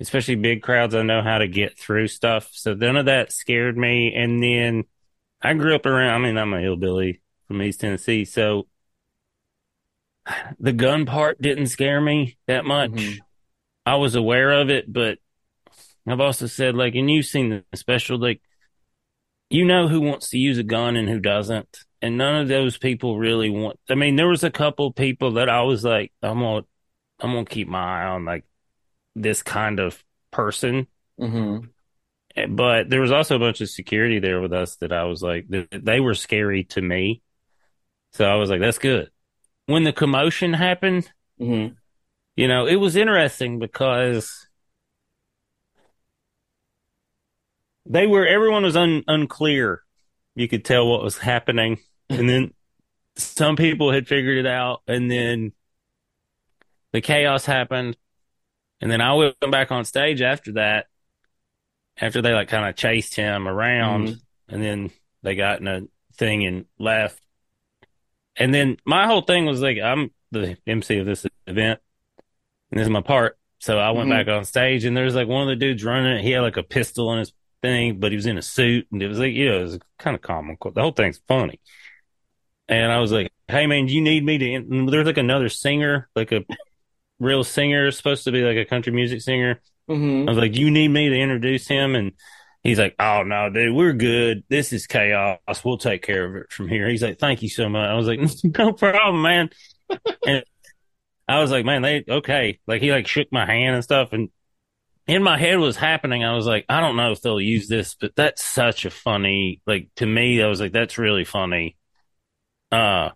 especially 0.00 0.34
big 0.34 0.62
crowds. 0.62 0.96
I 0.96 1.02
know 1.02 1.22
how 1.22 1.38
to 1.38 1.46
get 1.46 1.78
through 1.78 2.08
stuff. 2.08 2.48
So 2.50 2.74
none 2.74 2.96
of 2.96 3.06
that 3.06 3.30
scared 3.30 3.76
me. 3.76 4.14
And 4.16 4.42
then 4.42 4.84
I 5.40 5.54
grew 5.54 5.76
up 5.76 5.86
around, 5.86 6.14
I 6.14 6.26
mean, 6.26 6.36
I'm 6.36 6.52
a 6.54 6.60
hillbilly 6.60 7.20
from 7.46 7.62
East 7.62 7.80
Tennessee. 7.82 8.24
So 8.24 8.66
the 10.60 10.72
gun 10.72 11.06
part 11.06 11.40
didn't 11.40 11.66
scare 11.66 12.00
me 12.00 12.36
that 12.46 12.64
much. 12.64 12.90
Mm-hmm. 12.90 13.18
I 13.84 13.96
was 13.96 14.14
aware 14.14 14.52
of 14.52 14.70
it, 14.70 14.90
but 14.92 15.18
I've 16.06 16.20
also 16.20 16.46
said, 16.46 16.74
like, 16.74 16.94
and 16.94 17.10
you've 17.10 17.26
seen 17.26 17.64
the 17.70 17.76
special, 17.76 18.18
like, 18.18 18.40
you 19.50 19.64
know 19.64 19.88
who 19.88 20.00
wants 20.00 20.30
to 20.30 20.38
use 20.38 20.58
a 20.58 20.62
gun 20.62 20.96
and 20.96 21.08
who 21.08 21.20
doesn't. 21.20 21.84
And 22.00 22.18
none 22.18 22.40
of 22.42 22.48
those 22.48 22.78
people 22.78 23.18
really 23.18 23.50
want, 23.50 23.78
I 23.88 23.94
mean, 23.94 24.16
there 24.16 24.28
was 24.28 24.42
a 24.42 24.50
couple 24.50 24.92
people 24.92 25.32
that 25.32 25.48
I 25.48 25.62
was 25.62 25.84
like, 25.84 26.12
I'm 26.22 26.40
to, 26.40 26.64
I'm 27.20 27.44
to 27.44 27.44
keep 27.44 27.68
my 27.68 28.02
eye 28.02 28.06
on, 28.06 28.24
like, 28.24 28.44
this 29.14 29.42
kind 29.42 29.78
of 29.78 30.02
person. 30.30 30.88
Mm-hmm. 31.20 31.66
Eh, 32.34 32.46
but 32.46 32.88
there 32.88 33.00
was 33.00 33.12
also 33.12 33.36
a 33.36 33.38
bunch 33.38 33.60
of 33.60 33.70
security 33.70 34.18
there 34.18 34.40
with 34.40 34.52
us 34.52 34.76
that 34.76 34.92
I 34.92 35.04
was 35.04 35.22
like, 35.22 35.46
they 35.48 36.00
were 36.00 36.14
scary 36.14 36.64
to 36.64 36.80
me. 36.80 37.22
So 38.14 38.24
I 38.24 38.34
was 38.34 38.50
like, 38.50 38.60
that's 38.60 38.78
good. 38.78 39.10
When 39.72 39.84
the 39.84 39.92
commotion 39.94 40.52
happened, 40.52 41.10
mm-hmm. 41.40 41.72
you 42.36 42.46
know, 42.46 42.66
it 42.66 42.76
was 42.76 42.94
interesting 42.94 43.58
because 43.58 44.46
they 47.86 48.06
were 48.06 48.26
everyone 48.26 48.64
was 48.64 48.76
un, 48.76 49.02
unclear. 49.08 49.80
You 50.34 50.46
could 50.46 50.66
tell 50.66 50.86
what 50.86 51.02
was 51.02 51.16
happening, 51.16 51.78
and 52.10 52.28
then 52.28 52.52
some 53.16 53.56
people 53.56 53.90
had 53.90 54.06
figured 54.06 54.36
it 54.36 54.46
out, 54.46 54.82
and 54.86 55.10
then 55.10 55.52
the 56.92 57.00
chaos 57.00 57.46
happened, 57.46 57.96
and 58.82 58.90
then 58.90 59.00
I 59.00 59.14
went 59.14 59.36
back 59.50 59.72
on 59.72 59.86
stage 59.86 60.20
after 60.20 60.52
that. 60.52 60.84
After 61.96 62.20
they 62.20 62.34
like 62.34 62.48
kind 62.48 62.68
of 62.68 62.76
chased 62.76 63.16
him 63.16 63.48
around, 63.48 64.08
mm-hmm. 64.08 64.54
and 64.54 64.62
then 64.62 64.90
they 65.22 65.34
got 65.34 65.60
in 65.60 65.66
a 65.66 65.80
thing 66.18 66.44
and 66.44 66.66
left. 66.78 67.21
And 68.36 68.54
then 68.54 68.78
my 68.84 69.06
whole 69.06 69.22
thing 69.22 69.46
was 69.46 69.60
like, 69.60 69.78
I'm 69.78 70.10
the 70.30 70.56
MC 70.66 70.98
of 70.98 71.06
this 71.06 71.26
event, 71.46 71.80
and 72.70 72.80
this 72.80 72.86
is 72.86 72.90
my 72.90 73.02
part. 73.02 73.38
So 73.58 73.78
I 73.78 73.90
went 73.90 74.08
mm-hmm. 74.08 74.26
back 74.26 74.34
on 74.34 74.44
stage, 74.44 74.84
and 74.84 74.96
there's 74.96 75.14
like 75.14 75.28
one 75.28 75.42
of 75.42 75.48
the 75.48 75.56
dudes 75.56 75.84
running 75.84 76.16
it. 76.16 76.22
He 76.22 76.32
had 76.32 76.40
like 76.40 76.56
a 76.56 76.62
pistol 76.62 77.12
in 77.12 77.20
his 77.20 77.32
thing, 77.62 78.00
but 78.00 78.10
he 78.10 78.16
was 78.16 78.26
in 78.26 78.38
a 78.38 78.42
suit, 78.42 78.88
and 78.90 79.02
it 79.02 79.08
was 79.08 79.18
like, 79.18 79.34
yeah, 79.34 79.52
it 79.52 79.62
was 79.62 79.78
kind 79.98 80.16
of 80.16 80.22
comical. 80.22 80.70
The 80.70 80.80
whole 80.80 80.92
thing's 80.92 81.20
funny. 81.28 81.60
And 82.68 82.90
I 82.90 82.98
was 82.98 83.12
like, 83.12 83.30
hey 83.48 83.66
man, 83.66 83.88
you 83.88 84.00
need 84.00 84.24
me 84.24 84.38
to? 84.38 84.86
There's 84.90 85.06
like 85.06 85.18
another 85.18 85.48
singer, 85.48 86.08
like 86.16 86.32
a 86.32 86.44
real 87.18 87.44
singer, 87.44 87.90
supposed 87.90 88.24
to 88.24 88.32
be 88.32 88.42
like 88.42 88.56
a 88.56 88.64
country 88.64 88.92
music 88.92 89.20
singer. 89.20 89.60
Mm-hmm. 89.88 90.28
I 90.28 90.32
was 90.32 90.38
like, 90.38 90.56
you 90.56 90.70
need 90.70 90.88
me 90.88 91.08
to 91.10 91.16
introduce 91.16 91.68
him, 91.68 91.94
and 91.94 92.12
he's 92.62 92.78
like, 92.78 92.94
oh 92.98 93.22
no, 93.22 93.50
dude, 93.50 93.74
we're 93.74 93.92
good. 93.92 94.44
This 94.48 94.72
is 94.72 94.86
chaos. 94.86 95.38
We'll 95.64 95.78
take 95.78 96.02
care 96.02 96.24
of 96.24 96.36
it 96.36 96.52
from 96.52 96.68
here. 96.68 96.88
He's 96.88 97.02
like, 97.02 97.18
thank 97.18 97.42
you 97.42 97.48
so 97.48 97.68
much. 97.68 97.88
I 97.88 97.94
was 97.94 98.06
like, 98.06 98.20
no 98.58 98.72
problem, 98.72 99.22
man. 99.22 99.50
and 100.26 100.44
I 101.28 101.40
was 101.40 101.50
like, 101.50 101.64
man, 101.64 101.82
they 101.82 102.04
okay. 102.08 102.58
Like 102.66 102.82
he 102.82 102.90
like 102.92 103.06
shook 103.06 103.28
my 103.32 103.46
hand 103.46 103.74
and 103.74 103.84
stuff, 103.84 104.12
and 104.12 104.30
in 105.06 105.22
my 105.22 105.38
head 105.38 105.58
was 105.58 105.76
happening. 105.76 106.24
I 106.24 106.34
was 106.34 106.46
like, 106.46 106.64
I 106.68 106.80
don't 106.80 106.96
know 106.96 107.12
if 107.12 107.20
they'll 107.20 107.40
use 107.40 107.68
this, 107.68 107.94
but 107.94 108.14
that's 108.14 108.44
such 108.44 108.84
a 108.84 108.90
funny, 108.90 109.60
like 109.66 109.88
to 109.96 110.06
me, 110.06 110.42
I 110.42 110.46
was 110.46 110.60
like, 110.60 110.72
that's 110.72 110.98
really 110.98 111.24
funny. 111.24 111.76
Uh, 112.70 113.10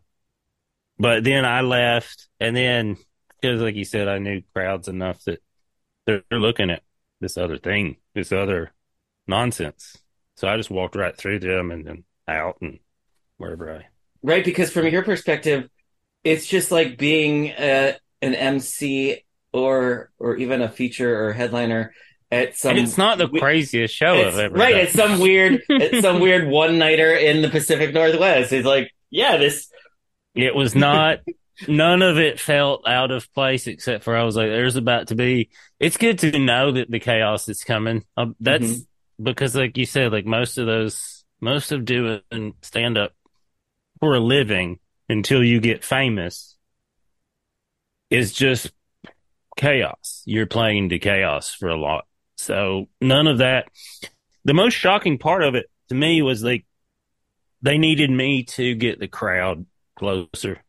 but 0.99 1.25
then 1.25 1.45
I 1.45 1.61
left 1.61 2.29
and 2.41 2.57
then 2.57 2.97
because 3.41 3.61
like 3.61 3.77
you 3.77 3.85
said, 3.85 4.09
I 4.09 4.19
knew 4.19 4.43
crowds 4.55 4.89
enough 4.89 5.23
that 5.25 5.41
they're, 6.07 6.23
they're 6.31 6.41
looking 6.41 6.71
at 6.71 6.83
this 7.21 7.37
other 7.39 7.59
thing, 7.59 7.97
this 8.15 8.33
other 8.33 8.73
nonsense. 9.27 9.97
So 10.37 10.49
I 10.49 10.57
just 10.57 10.71
walked 10.71 10.97
right 10.97 11.17
through 11.17 11.41
them 11.41 11.71
and 11.71 11.87
then 11.87 12.05
out 12.29 12.59
and 12.61 12.79
wherever 13.39 13.75
I. 13.75 13.87
Right. 14.23 14.45
Because 14.45 14.71
from 14.71 14.87
your 14.89 15.03
perspective, 15.03 15.69
it's 16.25 16.47
just 16.47 16.71
like 16.71 16.99
being 16.99 17.49
a, 17.49 17.91
uh, 17.91 17.93
an 18.23 18.35
MC 18.35 19.23
or 19.53 20.11
or 20.19 20.37
even 20.37 20.63
a 20.63 20.69
feature 20.69 21.25
or 21.25 21.33
headliner 21.33 21.93
at 22.31 22.57
some. 22.57 22.73
And 22.73 22.81
it's 22.81 22.99
not 22.99 23.19
the 23.19 23.29
craziest 23.29 23.95
show 23.95 24.15
I've 24.15 24.39
ever 24.39 24.55
right. 24.55 24.73
Done. 24.73 24.81
It's 24.81 24.93
some 24.93 25.21
weird, 25.21 25.63
it's 25.69 26.01
some 26.03 26.21
weird 26.21 26.49
one 26.49 26.79
nighter 26.79 27.15
in 27.15 27.43
the 27.43 27.49
Pacific 27.49 27.95
Northwest. 27.95 28.53
It's 28.53 28.67
like, 28.67 28.93
yeah, 29.11 29.37
this. 29.37 29.71
It 30.35 30.55
was 30.55 30.75
not. 30.75 31.21
none 31.69 32.03
of 32.03 32.19
it 32.19 32.39
felt 32.39 32.87
out 32.87 33.11
of 33.11 33.33
place 33.33 33.67
except 33.67 34.05
for 34.05 34.15
I 34.15 34.25
was 34.25 34.37
like, 34.37 34.49
"There's 34.49 34.77
about 34.77 35.09
to 35.09 35.15
be." 35.15 35.49
It's 35.81 35.97
good 35.97 36.19
to 36.19 36.39
know 36.39 36.73
that 36.73 36.91
the 36.91 37.01
chaos 37.01 37.49
is 37.49 37.65
coming. 37.65 38.05
Uh, 38.17 38.27
that's 38.41 38.65
mm-hmm. 38.65 38.81
Because, 39.23 39.55
like 39.57 39.77
you 39.77 39.87
said, 39.87 40.13
like 40.13 40.27
most 40.27 40.59
of 40.59 40.67
those, 40.67 41.25
most 41.41 41.73
of 41.73 41.85
doing 41.85 42.55
stand 42.63 42.99
up 42.99 43.13
for 44.01 44.15
a 44.15 44.21
living 44.21 44.79
until 45.09 45.43
you 45.43 45.61
get 45.61 45.85
famous 45.85 46.57
is 48.11 48.33
just 48.33 48.73
chaos. 49.57 50.23
You're 50.27 50.47
playing 50.47 50.85
into 50.85 50.99
chaos 50.99 51.53
for 51.55 51.69
a 51.69 51.77
lot. 51.77 52.07
So 52.37 52.89
none 53.01 53.27
of 53.27 53.39
that. 53.39 53.69
The 54.45 54.55
most 54.55 54.75
shocking 54.75 55.19
part 55.19 55.43
of 55.43 55.55
it 55.55 55.67
to 55.89 55.95
me 55.95 56.23
was 56.23 56.43
like 56.43 56.67
they 57.63 57.79
needed 57.79 58.11
me 58.11 58.45
to 58.45 58.75
get 58.75 59.01
the 59.01 59.09
crowd 59.09 59.67
closer. 59.97 60.63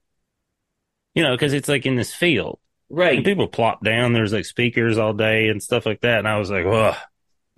You 1.13 1.23
know, 1.23 1.31
because 1.31 1.53
it's 1.53 1.67
like 1.67 1.85
in 1.85 1.95
this 1.95 2.13
field. 2.13 2.59
Right. 2.89 3.17
And 3.17 3.25
people 3.25 3.47
plop 3.47 3.83
down. 3.83 4.13
There's 4.13 4.33
like 4.33 4.45
speakers 4.45 4.97
all 4.97 5.13
day 5.13 5.49
and 5.49 5.61
stuff 5.61 5.85
like 5.85 6.01
that. 6.01 6.19
And 6.19 6.27
I 6.27 6.37
was 6.37 6.49
like, 6.49 6.65
oh, 6.65 6.95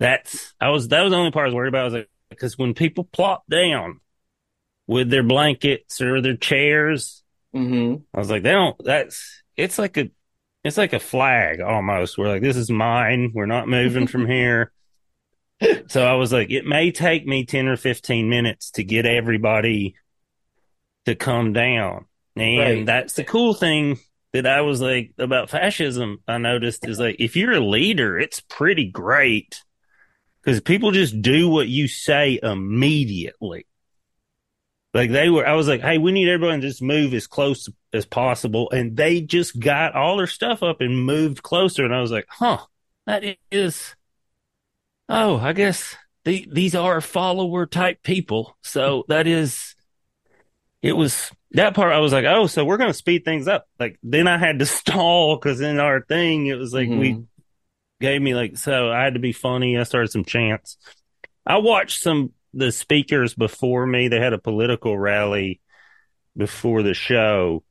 that's, 0.00 0.54
I 0.60 0.70
was, 0.70 0.88
that 0.88 1.02
was 1.02 1.12
the 1.12 1.16
only 1.16 1.30
part 1.30 1.44
I 1.44 1.48
was 1.48 1.54
worried 1.54 1.68
about. 1.68 1.82
I 1.82 1.84
was 1.84 1.94
like, 1.94 2.10
because 2.30 2.58
when 2.58 2.74
people 2.74 3.04
plop 3.04 3.44
down 3.48 4.00
with 4.86 5.10
their 5.10 5.22
blankets 5.22 6.00
or 6.00 6.20
their 6.20 6.36
chairs, 6.36 7.22
mm-hmm. 7.54 8.02
I 8.12 8.18
was 8.18 8.30
like, 8.30 8.42
they 8.42 8.50
don't, 8.50 8.76
that's, 8.82 9.42
it's 9.56 9.78
like 9.78 9.96
a, 9.98 10.10
it's 10.64 10.78
like 10.78 10.94
a 10.94 10.98
flag 10.98 11.60
almost. 11.60 12.18
We're 12.18 12.28
like, 12.28 12.42
this 12.42 12.56
is 12.56 12.70
mine. 12.70 13.32
We're 13.34 13.46
not 13.46 13.68
moving 13.68 14.06
from 14.06 14.26
here. 14.30 14.72
So 15.88 16.06
I 16.06 16.14
was 16.14 16.32
like, 16.32 16.50
it 16.50 16.64
may 16.64 16.90
take 16.90 17.26
me 17.26 17.44
10 17.44 17.68
or 17.68 17.76
15 17.76 18.28
minutes 18.28 18.70
to 18.72 18.84
get 18.84 19.04
everybody 19.04 19.94
to 21.04 21.14
come 21.14 21.52
down. 21.52 22.06
And 22.36 22.58
right. 22.58 22.86
that's 22.86 23.14
the 23.14 23.24
cool 23.24 23.52
thing 23.52 23.98
that 24.32 24.46
I 24.46 24.62
was 24.62 24.80
like 24.80 25.12
about 25.18 25.50
fascism. 25.50 26.18
I 26.26 26.38
noticed 26.38 26.88
is 26.88 26.98
like, 26.98 27.16
if 27.18 27.36
you're 27.36 27.52
a 27.52 27.60
leader, 27.60 28.18
it's 28.18 28.40
pretty 28.40 28.86
great 28.86 29.60
because 30.42 30.60
people 30.60 30.90
just 30.90 31.20
do 31.20 31.48
what 31.48 31.68
you 31.68 31.88
say 31.88 32.38
immediately. 32.42 33.66
Like 34.92 35.10
they 35.10 35.28
were, 35.28 35.46
I 35.46 35.54
was 35.54 35.68
like, 35.68 35.82
hey, 35.82 35.98
we 35.98 36.12
need 36.12 36.28
everyone 36.28 36.60
to 36.60 36.66
just 36.66 36.82
move 36.82 37.14
as 37.14 37.26
close 37.26 37.68
as 37.92 38.06
possible. 38.06 38.70
And 38.70 38.96
they 38.96 39.20
just 39.20 39.58
got 39.58 39.94
all 39.94 40.16
their 40.16 40.26
stuff 40.26 40.62
up 40.62 40.80
and 40.80 41.04
moved 41.04 41.42
closer. 41.42 41.84
And 41.84 41.94
I 41.94 42.00
was 42.00 42.10
like, 42.10 42.26
huh, 42.28 42.58
that 43.06 43.22
is, 43.52 43.94
oh, 45.08 45.36
I 45.36 45.52
guess 45.52 45.94
the, 46.24 46.46
these 46.50 46.74
are 46.74 47.00
follower 47.00 47.66
type 47.66 48.02
people. 48.02 48.56
So 48.62 49.04
that 49.08 49.28
is, 49.28 49.76
it 50.82 50.94
was 50.94 51.30
that 51.52 51.74
part. 51.74 51.92
I 51.92 52.00
was 52.00 52.12
like, 52.12 52.24
oh, 52.24 52.48
so 52.48 52.64
we're 52.64 52.78
going 52.78 52.90
to 52.90 52.94
speed 52.94 53.24
things 53.24 53.46
up. 53.46 53.68
Like 53.78 53.98
then 54.02 54.26
I 54.26 54.38
had 54.38 54.58
to 54.58 54.66
stall 54.66 55.36
because 55.36 55.60
in 55.60 55.78
our 55.78 56.00
thing, 56.00 56.46
it 56.46 56.58
was 56.58 56.74
like 56.74 56.88
mm-hmm. 56.88 56.98
we 56.98 57.24
gave 58.00 58.20
me 58.20 58.34
like, 58.34 58.56
so 58.56 58.90
I 58.90 59.04
had 59.04 59.14
to 59.14 59.20
be 59.20 59.32
funny. 59.32 59.78
I 59.78 59.82
started 59.84 60.10
some 60.10 60.24
chants. 60.24 60.76
I 61.46 61.58
watched 61.58 62.02
some 62.02 62.32
the 62.52 62.72
speakers 62.72 63.34
before 63.34 63.86
me, 63.86 64.08
they 64.08 64.20
had 64.20 64.32
a 64.32 64.38
political 64.38 64.98
rally 64.98 65.60
before 66.36 66.82
the 66.82 66.94
show 66.94 67.62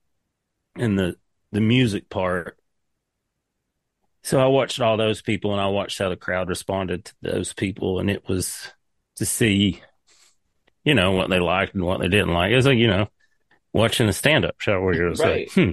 and 0.75 0.97
the 0.97 1.15
the 1.51 1.61
music 1.61 2.09
part. 2.09 2.57
So 4.23 4.39
I 4.39 4.47
watched 4.47 4.79
all 4.79 4.97
those 4.97 5.21
people 5.21 5.51
and 5.51 5.61
I 5.61 5.67
watched 5.67 5.97
how 5.97 6.09
the 6.09 6.15
crowd 6.15 6.49
responded 6.49 7.05
to 7.05 7.13
those 7.21 7.53
people 7.53 7.99
and 7.99 8.09
it 8.09 8.27
was 8.27 8.71
to 9.15 9.25
see 9.25 9.81
you 10.83 10.93
know 10.93 11.11
what 11.11 11.29
they 11.29 11.39
liked 11.39 11.73
and 11.73 11.83
what 11.83 11.99
they 11.99 12.07
didn't 12.07 12.33
like. 12.33 12.51
It 12.51 12.55
was 12.55 12.65
like, 12.65 12.77
you 12.77 12.87
know, 12.87 13.07
watching 13.73 14.07
a 14.07 14.13
stand 14.13 14.45
up 14.45 14.59
show 14.59 14.81
where 14.81 14.93
you're 14.93 15.11
right. 15.13 15.47
like, 15.47 15.51
hmm, 15.51 15.71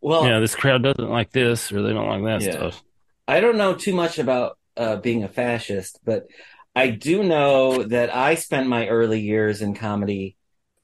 well, 0.00 0.26
yeah, 0.26 0.40
this 0.40 0.54
crowd 0.54 0.82
doesn't 0.82 1.10
like 1.10 1.32
this 1.32 1.70
or 1.72 1.82
they 1.82 1.92
don't 1.92 2.08
like 2.08 2.24
that 2.24 2.46
yeah. 2.46 2.52
stuff. 2.52 2.82
I 3.28 3.40
don't 3.40 3.58
know 3.58 3.74
too 3.74 3.94
much 3.94 4.18
about 4.18 4.58
uh, 4.74 4.96
being 4.96 5.22
a 5.22 5.28
fascist, 5.28 6.00
but 6.02 6.26
I 6.74 6.88
do 6.88 7.22
know 7.22 7.82
that 7.82 8.14
I 8.14 8.36
spent 8.36 8.68
my 8.68 8.88
early 8.88 9.20
years 9.20 9.60
in 9.60 9.74
comedy 9.74 10.36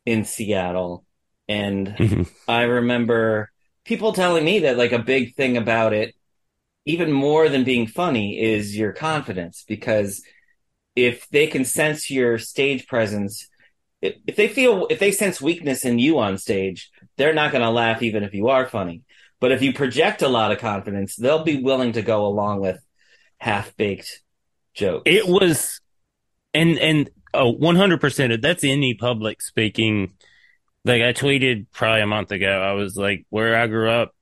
in 0.05 0.27
Seattle. 0.27 1.07
And 1.49 1.89
mm-hmm. 1.89 2.23
I 2.47 2.63
remember 2.63 3.51
people 3.85 4.13
telling 4.13 4.45
me 4.45 4.61
that 4.61 4.77
like 4.77 4.93
a 4.93 4.99
big 4.99 5.35
thing 5.35 5.57
about 5.57 5.95
it, 5.95 6.15
even 6.85 7.11
more 7.11 7.49
than 7.49 7.65
being 7.65 7.87
funny, 7.87 8.39
is 8.39 8.77
your 8.77 8.93
confidence. 8.93 9.65
Because 9.67 10.23
if 10.95 11.27
they 11.31 11.47
can 11.47 11.65
sense 11.65 12.11
your 12.11 12.37
stage 12.37 12.87
presence, 12.87 13.49
if 14.03 14.37
they 14.37 14.49
feel, 14.49 14.87
if 14.91 14.99
they 14.99 15.13
sense 15.13 15.41
weakness 15.41 15.87
in 15.87 15.99
you 15.99 16.19
on 16.19 16.37
stage, 16.37 16.91
they're 17.17 17.33
not 17.33 17.53
going 17.53 17.65
to 17.65 17.71
laugh 17.71 18.03
even 18.03 18.23
if 18.23 18.35
you 18.35 18.49
are 18.49 18.67
funny. 18.67 19.03
But 19.45 19.53
if 19.53 19.61
you 19.61 19.75
project 19.75 20.23
a 20.23 20.29
lot 20.29 20.53
of 20.53 20.59
confidence, 20.59 21.17
they'll 21.17 21.45
be 21.45 21.61
willing 21.61 21.93
to 21.93 22.01
go 22.01 22.25
along 22.25 22.63
with 22.63 22.83
half 23.37 23.77
baked 23.77 24.23
jokes. 24.73 25.03
It 25.05 25.29
was, 25.29 25.83
and 26.55 26.79
and 26.79 27.11
oh, 27.35 27.51
one 27.51 27.77
hundred 27.77 28.01
percent. 28.01 28.41
That's 28.41 28.65
any 28.65 28.95
public 28.95 29.43
speaking. 29.43 30.15
Like 30.87 31.03
I 31.03 31.13
tweeted 31.13 31.67
probably 31.73 32.01
a 32.01 32.07
month 32.07 32.33
ago. 32.33 32.49
I 32.49 32.73
was 32.73 32.97
like, 32.97 33.27
where 33.29 33.55
I 33.55 33.67
grew 33.67 33.91
up, 33.91 34.15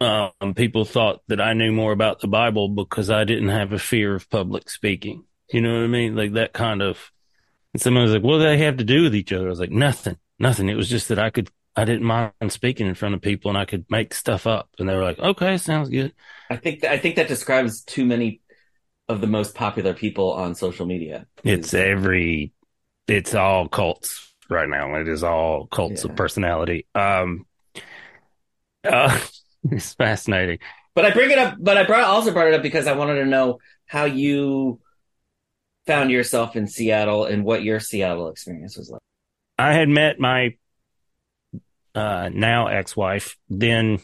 um, 0.00 0.54
people 0.54 0.84
thought 0.84 1.22
that 1.26 1.40
I 1.40 1.52
knew 1.54 1.72
more 1.72 1.90
about 1.90 2.20
the 2.20 2.28
Bible 2.28 2.68
because 2.68 3.10
I 3.10 3.24
didn't 3.24 3.48
have 3.48 3.72
a 3.72 3.78
fear 3.80 4.14
of 4.14 4.30
public 4.30 4.70
speaking. 4.70 5.24
You 5.52 5.62
know 5.62 5.72
what 5.72 5.82
I 5.82 5.88
mean? 5.88 6.14
Like 6.14 6.34
that 6.34 6.52
kind 6.52 6.80
of. 6.80 7.10
And 7.74 7.82
someone 7.82 8.04
was 8.04 8.12
like, 8.12 8.22
"What 8.22 8.38
do 8.38 8.44
they 8.44 8.58
have 8.58 8.76
to 8.76 8.84
do 8.84 9.02
with 9.02 9.16
each 9.16 9.32
other?" 9.32 9.46
I 9.46 9.50
was 9.50 9.58
like, 9.58 9.72
"Nothing, 9.72 10.18
nothing." 10.38 10.68
It 10.68 10.76
was 10.76 10.88
just 10.88 11.08
that 11.08 11.18
I 11.18 11.30
could, 11.30 11.50
I 11.76 11.84
didn't 11.84 12.04
mind 12.04 12.32
speaking 12.48 12.86
in 12.86 12.94
front 12.94 13.14
of 13.14 13.22
people, 13.22 13.50
and 13.50 13.58
I 13.58 13.64
could 13.64 13.84
make 13.90 14.12
stuff 14.14 14.46
up. 14.46 14.68
And 14.78 14.88
they 14.88 14.94
were 14.94 15.04
like, 15.04 15.18
"Okay, 15.18 15.56
sounds 15.56 15.88
good." 15.88 16.12
I 16.50 16.56
think 16.56 16.84
I 16.84 16.98
think 16.98 17.16
that 17.16 17.28
describes 17.28 17.82
too 17.82 18.04
many 18.04 18.40
of 19.08 19.20
the 19.20 19.26
most 19.26 19.54
popular 19.54 19.94
people 19.94 20.32
on 20.32 20.54
social 20.54 20.86
media. 20.86 21.26
It's 21.42 21.74
every, 21.74 22.52
it's 23.08 23.34
all 23.34 23.68
cults 23.68 24.34
right 24.48 24.68
now. 24.68 24.94
It 24.96 25.08
is 25.08 25.24
all 25.24 25.66
cults 25.66 26.04
Yeah. 26.04 26.10
of 26.10 26.16
personality. 26.16 26.86
Um, 26.94 27.46
uh, 28.84 29.20
it's 29.70 29.94
fascinating. 29.94 30.58
But 30.94 31.04
I 31.06 31.10
bring 31.10 31.30
it 31.30 31.38
up. 31.38 31.56
But 31.58 31.76
I 31.76 31.84
brought 31.84 32.04
also 32.04 32.32
brought 32.32 32.48
it 32.48 32.54
up 32.54 32.62
because 32.62 32.86
I 32.86 32.92
wanted 32.92 33.16
to 33.16 33.26
know 33.26 33.58
how 33.86 34.04
you 34.04 34.80
found 35.86 36.10
yourself 36.10 36.56
in 36.56 36.66
Seattle 36.66 37.24
and 37.24 37.44
what 37.44 37.62
your 37.62 37.80
Seattle 37.80 38.28
experience 38.28 38.76
was 38.76 38.90
like. 38.90 39.00
I 39.58 39.72
had 39.72 39.88
met 39.88 40.18
my 40.18 40.56
uh, 41.94 42.30
now 42.32 42.68
ex-wife. 42.68 43.36
Then 43.48 44.00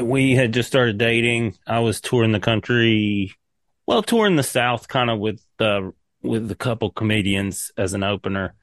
we 0.00 0.34
had 0.34 0.52
just 0.52 0.68
started 0.68 0.98
dating. 0.98 1.56
I 1.66 1.80
was 1.80 2.00
touring 2.00 2.32
the 2.32 2.40
country, 2.40 3.34
well, 3.86 4.02
touring 4.02 4.36
the 4.36 4.42
South, 4.42 4.88
kind 4.88 5.10
of 5.10 5.18
with 5.18 5.42
uh, 5.58 5.90
with 6.22 6.50
a 6.50 6.56
couple 6.56 6.90
comedians 6.90 7.70
as 7.76 7.94
an 7.94 8.02
opener. 8.02 8.54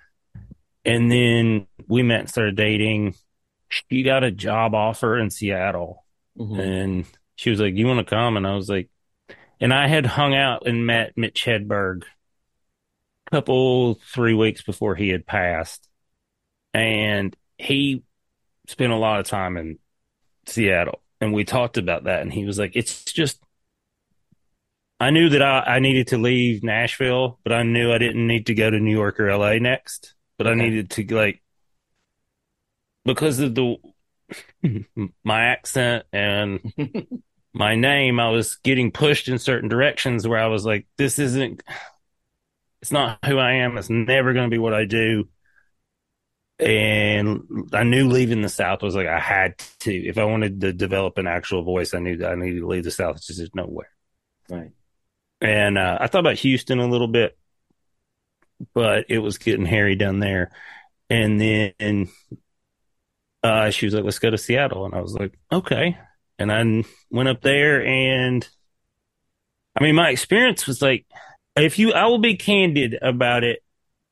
And 0.85 1.11
then 1.11 1.67
we 1.87 2.03
met 2.03 2.21
and 2.21 2.29
started 2.29 2.55
dating. 2.55 3.15
She 3.69 4.03
got 4.03 4.23
a 4.23 4.31
job 4.31 4.75
offer 4.75 5.17
in 5.17 5.29
Seattle, 5.29 6.05
Mhm. 6.37 6.59
and 6.59 7.05
she 7.35 7.49
was 7.49 7.59
like, 7.59 7.75
"You 7.75 7.87
want 7.87 8.05
to 8.05 8.15
come?" 8.15 8.37
And 8.37 8.45
I 8.45 8.55
was 8.55 8.69
like, 8.69 8.89
and 9.59 9.73
I 9.73 9.87
had 9.87 10.05
hung 10.05 10.35
out 10.35 10.67
and 10.67 10.85
met 10.85 11.13
Mitch 11.15 11.45
Hedberg 11.45 12.03
a 12.03 13.31
couple 13.31 13.95
three 13.95 14.33
weeks 14.33 14.61
before 14.61 14.95
he 14.95 15.09
had 15.09 15.25
passed, 15.25 15.89
and 16.73 17.35
he 17.57 18.03
spent 18.67 18.93
a 18.93 18.97
lot 18.97 19.19
of 19.21 19.27
time 19.27 19.57
in 19.57 19.79
Seattle, 20.47 21.01
and 21.21 21.33
we 21.33 21.45
talked 21.45 21.77
about 21.77 22.05
that, 22.05 22.21
and 22.21 22.33
he 22.33 22.45
was 22.45 22.59
like, 22.59 22.73
"It's 22.75 23.05
just." 23.05 23.39
I 24.99 25.09
knew 25.09 25.29
that 25.29 25.41
I, 25.41 25.59
I 25.61 25.79
needed 25.79 26.07
to 26.07 26.17
leave 26.17 26.63
Nashville, 26.63 27.39
but 27.43 27.51
I 27.51 27.63
knew 27.63 27.91
I 27.91 27.97
didn't 27.97 28.25
need 28.25 28.45
to 28.47 28.55
go 28.55 28.69
to 28.69 28.79
New 28.79 28.91
York 28.91 29.19
or 29.19 29.29
LA 29.29 29.55
next. 29.59 30.13
But 30.37 30.47
I 30.47 30.53
needed 30.55 30.89
to 30.91 31.15
like 31.15 31.41
because 33.05 33.39
of 33.39 33.55
the 33.55 33.75
my 35.23 35.45
accent 35.45 36.05
and 36.11 36.61
my 37.53 37.75
name, 37.75 38.19
I 38.19 38.29
was 38.29 38.55
getting 38.57 38.91
pushed 38.91 39.27
in 39.27 39.39
certain 39.39 39.69
directions 39.69 40.27
where 40.27 40.39
I 40.39 40.47
was 40.47 40.65
like, 40.65 40.87
this 40.97 41.19
isn't, 41.19 41.63
it's 42.81 42.91
not 42.91 43.19
who 43.25 43.37
I 43.37 43.53
am. 43.53 43.77
It's 43.77 43.89
never 43.89 44.33
going 44.33 44.49
to 44.49 44.53
be 44.53 44.59
what 44.59 44.73
I 44.73 44.85
do. 44.85 45.27
And 46.59 47.69
I 47.73 47.83
knew 47.83 48.07
leaving 48.07 48.41
the 48.41 48.49
South 48.49 48.83
was 48.83 48.95
like, 48.95 49.07
I 49.07 49.19
had 49.19 49.57
to, 49.81 49.93
if 49.93 50.17
I 50.17 50.25
wanted 50.25 50.61
to 50.61 50.71
develop 50.71 51.17
an 51.17 51.27
actual 51.27 51.63
voice, 51.63 51.93
I 51.93 51.99
knew 51.99 52.17
that 52.17 52.31
I 52.31 52.35
needed 52.35 52.59
to 52.59 52.67
leave 52.67 52.83
the 52.83 52.91
South. 52.91 53.17
It's 53.17 53.27
just 53.27 53.39
there's 53.39 53.55
nowhere. 53.55 53.89
Right. 54.49 54.71
And 55.41 55.77
uh, 55.77 55.97
I 55.99 56.07
thought 56.07 56.19
about 56.19 56.37
Houston 56.37 56.79
a 56.79 56.87
little 56.87 57.07
bit, 57.07 57.37
but 58.73 59.05
it 59.09 59.19
was 59.19 59.37
getting 59.39 59.65
hairy 59.65 59.95
down 59.95 60.19
there. 60.19 60.51
And 61.09 61.41
then 61.41 62.09
uh, 63.41 63.71
she 63.71 63.85
was 63.85 63.93
like, 63.93 64.05
let's 64.05 64.19
go 64.19 64.29
to 64.29 64.37
Seattle. 64.37 64.85
And 64.85 64.95
I 64.95 65.01
was 65.01 65.13
like, 65.13 65.37
okay. 65.51 65.97
And 66.39 66.51
I 66.51 66.83
went 67.11 67.29
up 67.29 67.41
there 67.41 67.85
and 67.85 68.47
I 69.75 69.83
mean, 69.83 69.95
my 69.95 70.09
experience 70.09 70.67
was 70.67 70.81
like, 70.81 71.05
if 71.55 71.79
you, 71.79 71.93
I 71.93 72.05
will 72.05 72.19
be 72.19 72.35
candid 72.35 72.97
about 73.01 73.43
it. 73.43 73.59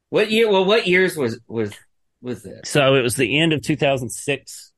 What 0.09 0.31
year? 0.31 0.51
Well, 0.51 0.65
what 0.65 0.87
years 0.87 1.15
was 1.15 1.39
was 1.47 1.73
was 2.21 2.43
this? 2.43 2.61
So 2.63 2.95
it 2.95 3.01
was 3.01 3.15
the 3.15 3.39
end 3.39 3.53
of 3.53 3.61
2006 3.61 4.71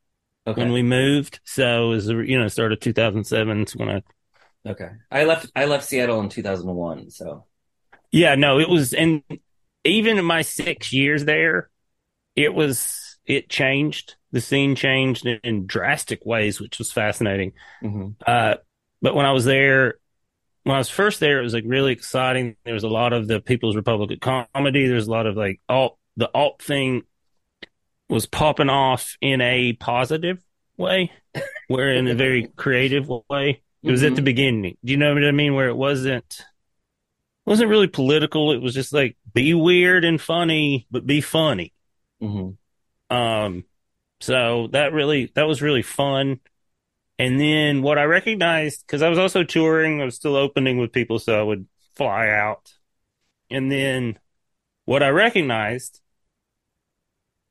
Okay. 0.47 0.61
when 0.61 0.71
we 0.71 0.83
moved. 0.83 1.39
So 1.45 1.85
it 1.91 1.95
was, 1.95 2.07
you 2.07 2.39
know, 2.39 2.47
start 2.47 2.73
of 2.73 2.79
2007 2.79 3.63
is 3.63 3.75
when 3.75 3.89
I, 3.89 4.01
okay. 4.67 4.89
I 5.11 5.23
left. 5.25 5.51
I 5.55 5.65
left 5.65 5.85
Seattle 5.85 6.19
in 6.21 6.29
two 6.29 6.43
thousand 6.43 6.73
one. 6.73 7.09
So 7.09 7.45
yeah, 8.11 8.35
no, 8.35 8.59
it 8.59 8.69
was, 8.69 8.93
and 8.93 9.23
even 9.83 10.17
in 10.17 10.25
my 10.25 10.41
six 10.43 10.93
years 10.93 11.25
there, 11.25 11.69
it 12.35 12.53
was, 12.53 13.17
it 13.25 13.49
changed. 13.49 14.15
The 14.31 14.41
scene 14.41 14.75
changed 14.75 15.25
in, 15.25 15.39
in 15.43 15.67
drastic 15.67 16.25
ways, 16.25 16.59
which 16.61 16.79
was 16.79 16.91
fascinating. 16.91 17.53
mhm. 17.81 18.15
Uh, 18.25 18.55
but 19.01 19.15
when 19.15 19.25
I 19.25 19.31
was 19.31 19.45
there, 19.45 19.95
when 20.63 20.75
I 20.75 20.79
was 20.79 20.89
first 20.89 21.19
there, 21.19 21.39
it 21.39 21.43
was 21.43 21.53
like 21.53 21.65
really 21.67 21.93
exciting. 21.93 22.55
There 22.65 22.73
was 22.73 22.83
a 22.83 22.89
lot 22.89 23.13
of 23.13 23.27
the 23.27 23.41
People's 23.41 23.75
Republic 23.75 24.11
of 24.11 24.47
Comedy. 24.53 24.87
There's 24.87 25.07
a 25.07 25.11
lot 25.11 25.27
of 25.27 25.37
like 25.37 25.61
alt, 25.69 25.97
the 26.17 26.29
alt 26.33 26.61
thing 26.61 27.03
was 28.09 28.25
popping 28.25 28.69
off 28.69 29.17
in 29.21 29.41
a 29.41 29.73
positive 29.73 30.39
way, 30.77 31.11
where 31.67 31.91
in 31.91 32.07
a 32.07 32.15
very 32.15 32.47
creative 32.55 33.09
way. 33.29 33.61
It 33.83 33.91
was 33.91 34.03
at 34.03 34.15
the 34.15 34.21
beginning. 34.21 34.77
Do 34.85 34.91
you 34.93 34.97
know 34.97 35.13
what 35.13 35.25
I 35.25 35.31
mean? 35.31 35.55
Where 35.55 35.67
it 35.67 35.75
wasn't, 35.75 36.45
wasn't 37.45 37.69
really 37.69 37.87
political. 37.87 38.51
It 38.53 38.61
was 38.61 38.73
just 38.73 38.93
like 38.93 39.17
be 39.33 39.53
weird 39.53 40.05
and 40.05 40.21
funny, 40.21 40.87
but 40.89 41.05
be 41.05 41.21
funny. 41.21 41.73
Mhm. 42.21 42.57
Um, 43.09 43.65
so 44.21 44.67
that 44.73 44.93
really, 44.93 45.31
that 45.35 45.47
was 45.47 45.61
really 45.61 45.81
fun. 45.81 46.39
And 47.19 47.39
then 47.39 47.81
what 47.81 47.97
I 47.99 48.03
recognized, 48.03 48.85
because 48.85 49.01
I 49.01 49.09
was 49.09 49.19
also 49.19 49.43
touring, 49.43 50.01
I 50.01 50.05
was 50.05 50.15
still 50.15 50.35
opening 50.35 50.77
with 50.79 50.91
people, 50.93 51.19
so 51.19 51.39
I 51.39 51.43
would 51.43 51.67
fly 51.95 52.29
out. 52.29 52.73
And 53.51 53.71
then 53.71 54.19
what 54.85 55.03
I 55.03 55.09
recognized 55.09 56.01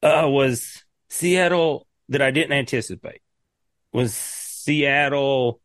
uh, 0.02 0.28
was 0.28 0.84
Seattle 1.08 1.86
that 2.08 2.22
I 2.22 2.30
didn't 2.30 2.52
anticipate. 2.52 3.20
Was 3.92 4.14
Seattle 4.14 5.60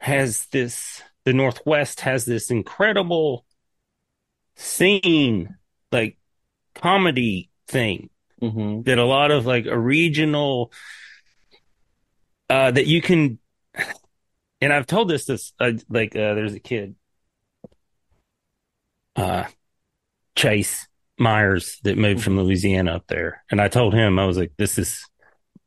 has 0.00 0.46
this, 0.46 1.02
the 1.24 1.32
Northwest 1.32 2.00
has 2.00 2.24
this 2.24 2.50
incredible 2.50 3.44
scene, 4.56 5.56
like 5.92 6.18
comedy 6.74 7.50
thing 7.68 8.10
Mhm. 8.42 8.84
that 8.84 8.98
a 8.98 9.04
lot 9.04 9.30
of 9.30 9.46
like 9.46 9.66
a 9.66 9.78
regional 9.78 10.70
uh 12.50 12.70
that 12.70 12.86
you 12.86 13.00
can 13.00 13.38
and 14.60 14.72
I've 14.72 14.86
told 14.86 15.08
this 15.08 15.24
this 15.24 15.52
uh, 15.58 15.72
like 15.88 16.14
uh 16.14 16.34
there's 16.34 16.54
a 16.54 16.60
kid 16.60 16.94
uh 19.16 19.44
Chase 20.34 20.86
Myers 21.18 21.78
that 21.84 21.96
moved 21.98 22.22
from 22.22 22.38
Louisiana 22.38 22.96
up 22.96 23.06
there. 23.08 23.42
And 23.50 23.60
I 23.60 23.68
told 23.68 23.94
him 23.94 24.18
I 24.18 24.26
was 24.26 24.36
like 24.36 24.52
this 24.56 24.78
is 24.78 25.04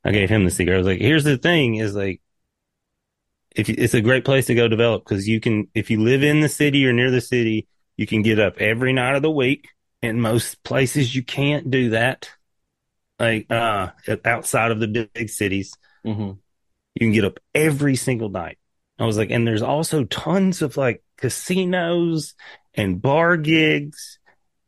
I 0.04 0.12
gave 0.12 0.30
him 0.30 0.46
the 0.46 0.52
secret. 0.52 0.76
I 0.76 0.78
was 0.78 0.88
like 0.88 1.02
here's 1.02 1.24
the 1.24 1.38
thing 1.38 1.76
is 1.76 1.96
like 1.96 2.22
if 3.56 3.68
you, 3.68 3.76
it's 3.78 3.94
a 3.94 4.02
great 4.02 4.26
place 4.26 4.46
to 4.48 4.56
go 4.56 4.68
develop 4.68 5.04
because 5.04 5.28
you 5.28 5.40
can 5.40 5.68
if 5.74 5.90
you 5.90 6.02
live 6.02 6.24
in 6.24 6.40
the 6.40 6.50
city 6.50 6.86
or 6.86 6.94
near 6.94 7.12
the 7.12 7.22
city 7.22 7.68
you 7.98 8.08
can 8.08 8.22
get 8.22 8.40
up 8.40 8.58
every 8.60 8.94
night 8.94 9.16
of 9.16 9.22
the 9.22 9.32
week. 9.32 9.68
In 10.02 10.22
most 10.22 10.64
places 10.64 11.14
you 11.14 11.24
can't 11.24 11.70
do 11.70 11.90
that. 11.90 12.30
Like 13.20 13.48
uh 13.52 13.90
outside 14.24 14.72
of 14.72 14.80
the 14.80 14.88
big, 14.88 15.12
big 15.14 15.30
cities. 15.30 15.74
Mhm. 16.06 16.38
you 16.96 17.00
can 17.08 17.12
get 17.12 17.26
up 17.26 17.40
every 17.54 17.96
single 17.96 18.30
night. 18.30 18.58
I 18.98 19.06
was 19.06 19.18
like 19.18 19.32
and 19.32 19.48
there's 19.48 19.62
also 19.62 20.06
tons 20.06 20.62
of 20.62 20.78
like 20.78 21.04
casinos 21.18 22.36
and 22.74 23.02
bar 23.02 23.36
gigs 23.38 24.20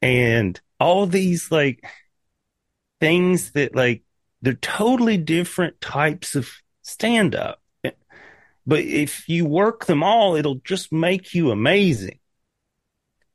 and 0.02 0.60
all 0.82 1.06
these 1.06 1.52
like 1.52 1.86
things 3.00 3.52
that 3.52 3.76
like 3.76 4.04
they're 4.41 4.54
totally 4.56 5.17
different 5.17 5.80
types 5.80 6.36
of 6.36 6.50
stand 6.82 7.36
up 7.36 7.62
but 8.65 8.80
if 8.80 9.28
you 9.30 9.46
work 9.46 9.86
them 9.86 10.04
all 10.04 10.36
it'll 10.36 10.62
just 10.63 10.91
make 10.91 11.34
you 11.34 11.52
amazing. 11.52 12.20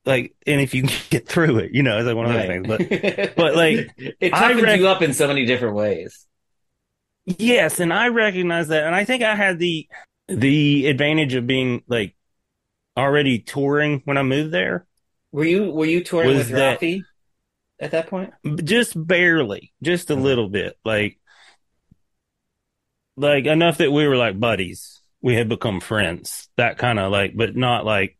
Like 0.04 0.34
and 0.46 0.60
if 0.60 0.74
you 0.74 0.84
get 1.10 1.26
through 1.28 1.58
it 1.58 1.72
you 1.72 1.82
know 1.82 1.98
it's 1.98 2.06
like 2.06 2.16
one 2.16 2.26
of 2.26 2.32
those 2.32 2.46
things. 2.46 2.66
But 2.66 3.34
but, 3.36 3.56
like, 3.56 3.92
it 3.96 4.32
toughens 4.32 4.62
rec- 4.62 4.78
you 4.78 4.88
up 4.88 5.02
in 5.02 5.12
so 5.12 5.26
many 5.28 5.46
different 5.46 5.74
ways. 5.74 6.26
Yes, 7.24 7.80
and 7.80 7.92
I 7.92 8.08
recognize 8.08 8.68
that, 8.68 8.84
and 8.84 8.94
I 8.94 9.04
think 9.04 9.24
I 9.24 9.34
had 9.34 9.58
the 9.58 9.88
the 10.28 10.86
advantage 10.86 11.34
of 11.34 11.46
being 11.46 11.82
like 11.88 12.14
already 12.96 13.40
touring 13.40 14.02
when 14.04 14.16
I 14.16 14.22
moved 14.22 14.52
there, 14.52 14.86
Were 15.32 15.44
you 15.44 15.72
were 15.72 15.86
you 15.86 16.04
touring 16.04 16.36
with 16.36 16.48
that- 16.50 16.80
Ralphie 16.80 17.02
at 17.80 17.90
that 17.92 18.08
point? 18.08 18.32
just 18.64 18.94
barely, 19.06 19.72
just 19.82 20.10
a 20.10 20.16
Mhm. 20.16 20.22
little 20.22 20.48
bit. 20.48 20.76
Like 20.84 21.18
like 23.16 23.46
enough 23.46 23.78
that 23.78 23.90
we 23.92 24.06
were 24.06 24.16
like 24.16 24.38
buddies. 24.38 25.00
We 25.22 25.34
had 25.34 25.48
become 25.48 25.80
friends. 25.80 26.48
That 26.56 26.78
kind 26.78 26.98
of 26.98 27.10
like, 27.10 27.36
but 27.36 27.56
not 27.56 27.84
like. 27.84 28.18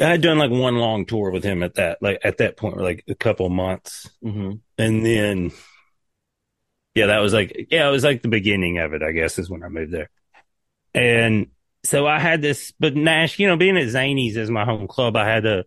I 0.00 0.06
had 0.08 0.22
done 0.22 0.38
like 0.38 0.50
one 0.50 0.76
long 0.76 1.06
tour 1.06 1.30
with 1.30 1.44
him 1.44 1.62
at 1.62 1.74
that, 1.74 1.98
like 2.02 2.18
at 2.24 2.38
that 2.38 2.56
point, 2.56 2.78
like 2.78 3.04
a 3.08 3.14
couple 3.14 3.48
months, 3.48 4.10
Mm-hmm. 4.24 4.52
and 4.78 5.04
then, 5.06 5.52
yeah, 6.94 7.06
that 7.06 7.18
was 7.18 7.32
like, 7.32 7.66
yeah, 7.70 7.88
it 7.88 7.90
was 7.90 8.04
like 8.04 8.22
the 8.22 8.28
beginning 8.28 8.78
of 8.78 8.92
it. 8.94 9.02
I 9.02 9.12
guess 9.12 9.38
is 9.38 9.50
when 9.50 9.62
I 9.62 9.68
moved 9.68 9.92
there, 9.92 10.10
and 10.94 11.48
so 11.84 12.06
I 12.06 12.20
had 12.20 12.42
this, 12.42 12.72
but 12.80 12.96
Nash, 12.96 13.38
you 13.38 13.48
know, 13.48 13.56
being 13.56 13.78
at 13.78 13.88
Zanies 13.88 14.36
as 14.36 14.50
my 14.50 14.64
home 14.64 14.88
club, 14.88 15.16
I 15.16 15.26
had 15.28 15.46
a, 15.46 15.64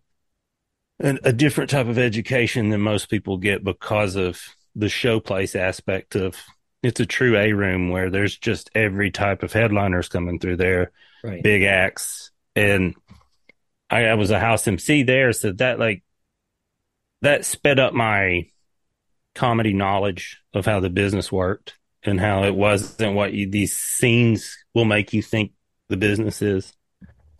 a 0.99 1.17
a 1.23 1.33
different 1.33 1.69
type 1.69 1.88
of 1.88 1.97
education 1.97 2.69
than 2.69 2.81
most 2.81 3.10
people 3.10 3.38
get 3.38 3.63
because 3.63 4.15
of 4.15 4.41
the 4.75 4.88
showplace 4.88 5.55
aspect 5.55 6.15
of 6.15 6.36
it's 6.83 6.99
a 6.99 7.05
true 7.05 7.38
A 7.38 7.53
room 7.53 7.89
where 7.89 8.10
there's 8.10 8.38
just 8.38 8.69
every 8.75 9.10
type 9.12 9.43
of 9.43 9.51
headliners 9.51 10.10
coming 10.10 10.39
through 10.39 10.57
there, 10.57 10.91
Right. 11.23 11.41
big 11.41 11.63
acts, 11.63 12.31
and 12.55 12.95
I, 13.89 14.05
I 14.05 14.13
was 14.13 14.31
a 14.31 14.39
house 14.39 14.67
MC 14.67 15.03
there, 15.03 15.33
so 15.33 15.51
that 15.53 15.79
like 15.79 16.03
that 17.21 17.45
sped 17.45 17.79
up 17.79 17.93
my 17.93 18.47
comedy 19.33 19.73
knowledge 19.73 20.39
of 20.53 20.65
how 20.65 20.79
the 20.79 20.89
business 20.89 21.31
worked 21.31 21.75
and 22.03 22.19
how 22.19 22.43
it 22.43 22.55
wasn't 22.55 23.15
what 23.15 23.33
you, 23.33 23.49
these 23.49 23.75
scenes 23.75 24.55
will 24.73 24.86
make 24.86 25.13
you 25.13 25.21
think 25.21 25.51
the 25.89 25.97
business 25.97 26.41
is. 26.41 26.73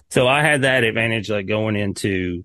So 0.10 0.28
I 0.28 0.42
had 0.42 0.64
that 0.64 0.84
advantage, 0.84 1.30
like 1.30 1.48
going 1.48 1.76
into 1.76 2.44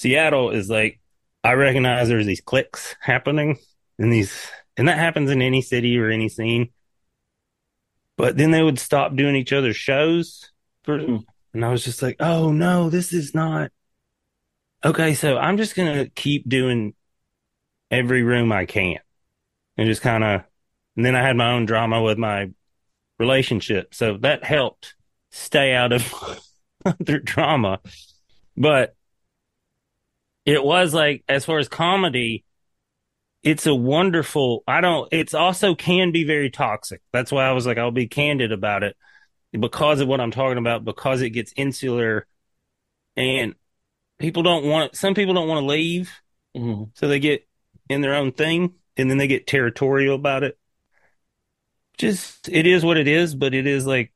Seattle 0.00 0.48
is 0.48 0.70
like, 0.70 0.98
I 1.44 1.52
recognize 1.52 2.08
there's 2.08 2.24
these 2.24 2.40
clicks 2.40 2.96
happening 3.00 3.58
and 3.98 4.10
these, 4.10 4.48
and 4.78 4.88
that 4.88 4.96
happens 4.96 5.30
in 5.30 5.42
any 5.42 5.60
city 5.60 5.98
or 5.98 6.08
any 6.08 6.30
scene. 6.30 6.70
But 8.16 8.38
then 8.38 8.50
they 8.50 8.62
would 8.62 8.78
stop 8.78 9.14
doing 9.14 9.36
each 9.36 9.52
other's 9.52 9.76
shows 9.76 10.50
for, 10.84 10.98
Mm. 11.00 11.24
and 11.52 11.62
I 11.62 11.70
was 11.70 11.84
just 11.84 12.00
like, 12.00 12.16
oh 12.18 12.50
no, 12.50 12.88
this 12.88 13.12
is 13.12 13.34
not. 13.34 13.72
Okay, 14.82 15.12
so 15.12 15.36
I'm 15.36 15.58
just 15.58 15.76
going 15.76 15.94
to 15.94 16.08
keep 16.08 16.48
doing 16.48 16.94
every 17.90 18.22
room 18.22 18.52
I 18.52 18.64
can 18.64 19.00
and 19.76 19.86
just 19.86 20.00
kind 20.00 20.24
of, 20.24 20.44
and 20.96 21.04
then 21.04 21.14
I 21.14 21.20
had 21.20 21.36
my 21.36 21.52
own 21.52 21.66
drama 21.66 22.00
with 22.00 22.16
my 22.16 22.48
relationship. 23.18 23.94
So 23.94 24.16
that 24.22 24.44
helped 24.44 24.94
stay 25.30 25.74
out 25.74 25.92
of 25.92 26.14
other 26.86 27.18
drama. 27.18 27.80
But 28.56 28.96
it 30.50 30.64
was 30.64 30.94
like, 30.94 31.24
as 31.28 31.44
far 31.44 31.58
as 31.58 31.68
comedy, 31.68 32.44
it's 33.42 33.66
a 33.66 33.74
wonderful, 33.74 34.62
I 34.66 34.80
don't, 34.80 35.08
it's 35.12 35.34
also 35.34 35.74
can 35.74 36.12
be 36.12 36.24
very 36.24 36.50
toxic. 36.50 37.00
That's 37.12 37.32
why 37.32 37.46
I 37.46 37.52
was 37.52 37.66
like, 37.66 37.78
I'll 37.78 37.90
be 37.90 38.06
candid 38.06 38.52
about 38.52 38.82
it 38.82 38.96
because 39.52 40.00
of 40.00 40.08
what 40.08 40.20
I'm 40.20 40.30
talking 40.30 40.58
about, 40.58 40.84
because 40.84 41.22
it 41.22 41.30
gets 41.30 41.52
insular 41.56 42.26
and 43.16 43.54
people 44.18 44.42
don't 44.42 44.66
want, 44.66 44.94
some 44.94 45.14
people 45.14 45.34
don't 45.34 45.48
want 45.48 45.62
to 45.62 45.66
leave. 45.66 46.10
Mm-hmm. 46.56 46.84
So 46.94 47.08
they 47.08 47.18
get 47.18 47.46
in 47.88 48.00
their 48.00 48.14
own 48.14 48.32
thing 48.32 48.74
and 48.96 49.10
then 49.10 49.18
they 49.18 49.26
get 49.26 49.46
territorial 49.46 50.14
about 50.14 50.42
it. 50.42 50.58
Just, 51.96 52.48
it 52.48 52.66
is 52.66 52.84
what 52.84 52.96
it 52.96 53.08
is, 53.08 53.34
but 53.34 53.54
it 53.54 53.66
is 53.66 53.86
like, 53.86 54.12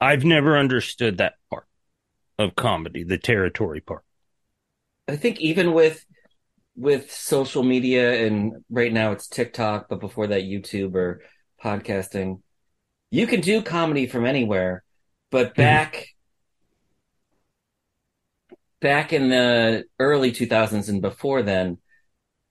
I've 0.00 0.24
never 0.24 0.58
understood 0.58 1.18
that 1.18 1.34
part 1.50 1.66
of 2.38 2.54
comedy, 2.54 3.02
the 3.02 3.18
territory 3.18 3.80
part. 3.80 4.02
I 5.08 5.16
think 5.16 5.40
even 5.40 5.72
with 5.72 6.04
with 6.76 7.10
social 7.10 7.62
media 7.62 8.26
and 8.26 8.64
right 8.68 8.92
now 8.92 9.12
it's 9.12 9.28
TikTok, 9.28 9.88
but 9.88 10.00
before 10.00 10.26
that 10.26 10.42
YouTube 10.42 10.94
or 10.94 11.22
podcasting, 11.62 12.40
you 13.10 13.26
can 13.26 13.40
do 13.40 13.62
comedy 13.62 14.06
from 14.06 14.26
anywhere. 14.26 14.82
But 15.30 15.52
mm-hmm. 15.52 15.62
back 15.62 16.08
back 18.80 19.12
in 19.12 19.30
the 19.30 19.84
early 19.98 20.32
2000s 20.32 20.88
and 20.88 21.00
before 21.00 21.42
then, 21.42 21.78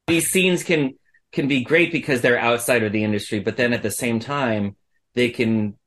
these 0.08 0.30
scenes 0.30 0.64
can 0.64 0.96
can 1.32 1.48
be 1.48 1.64
great 1.64 1.92
because 1.92 2.22
they're 2.22 2.40
outside 2.40 2.84
of 2.84 2.94
the 2.94 3.04
industry, 3.04 3.40
but 3.40 3.58
then 3.58 3.74
at 3.74 3.84
the 3.84 3.92
same 3.92 4.20
time 4.20 4.76
they 5.14 5.30
can 5.30 5.78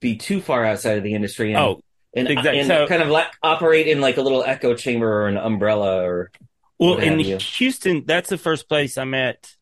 be 0.00 0.16
too 0.16 0.40
far 0.40 0.64
outside 0.64 0.98
of 0.98 1.04
the 1.04 1.14
industry 1.14 1.52
and, 1.52 1.58
Oh, 1.58 1.80
and, 2.16 2.28
exactly. 2.28 2.60
and 2.60 2.68
So- 2.68 2.86
kind 2.86 3.02
of 3.02 3.08
like 3.08 3.28
operate 3.42 3.86
in 3.86 4.00
like 4.00 4.16
a 4.16 4.22
little 4.22 4.42
echo 4.42 4.74
chamber 4.74 5.22
or 5.22 5.28
an 5.28 5.36
umbrella 5.36 6.02
or 6.04 6.30
Well, 6.78 6.98
in. 6.98 7.18
Houston, 7.20 8.04
that's 8.04 8.28
the 8.30 8.38
first 8.38 8.68
place 8.68 8.98
I 8.98 9.04
met 9.04 9.54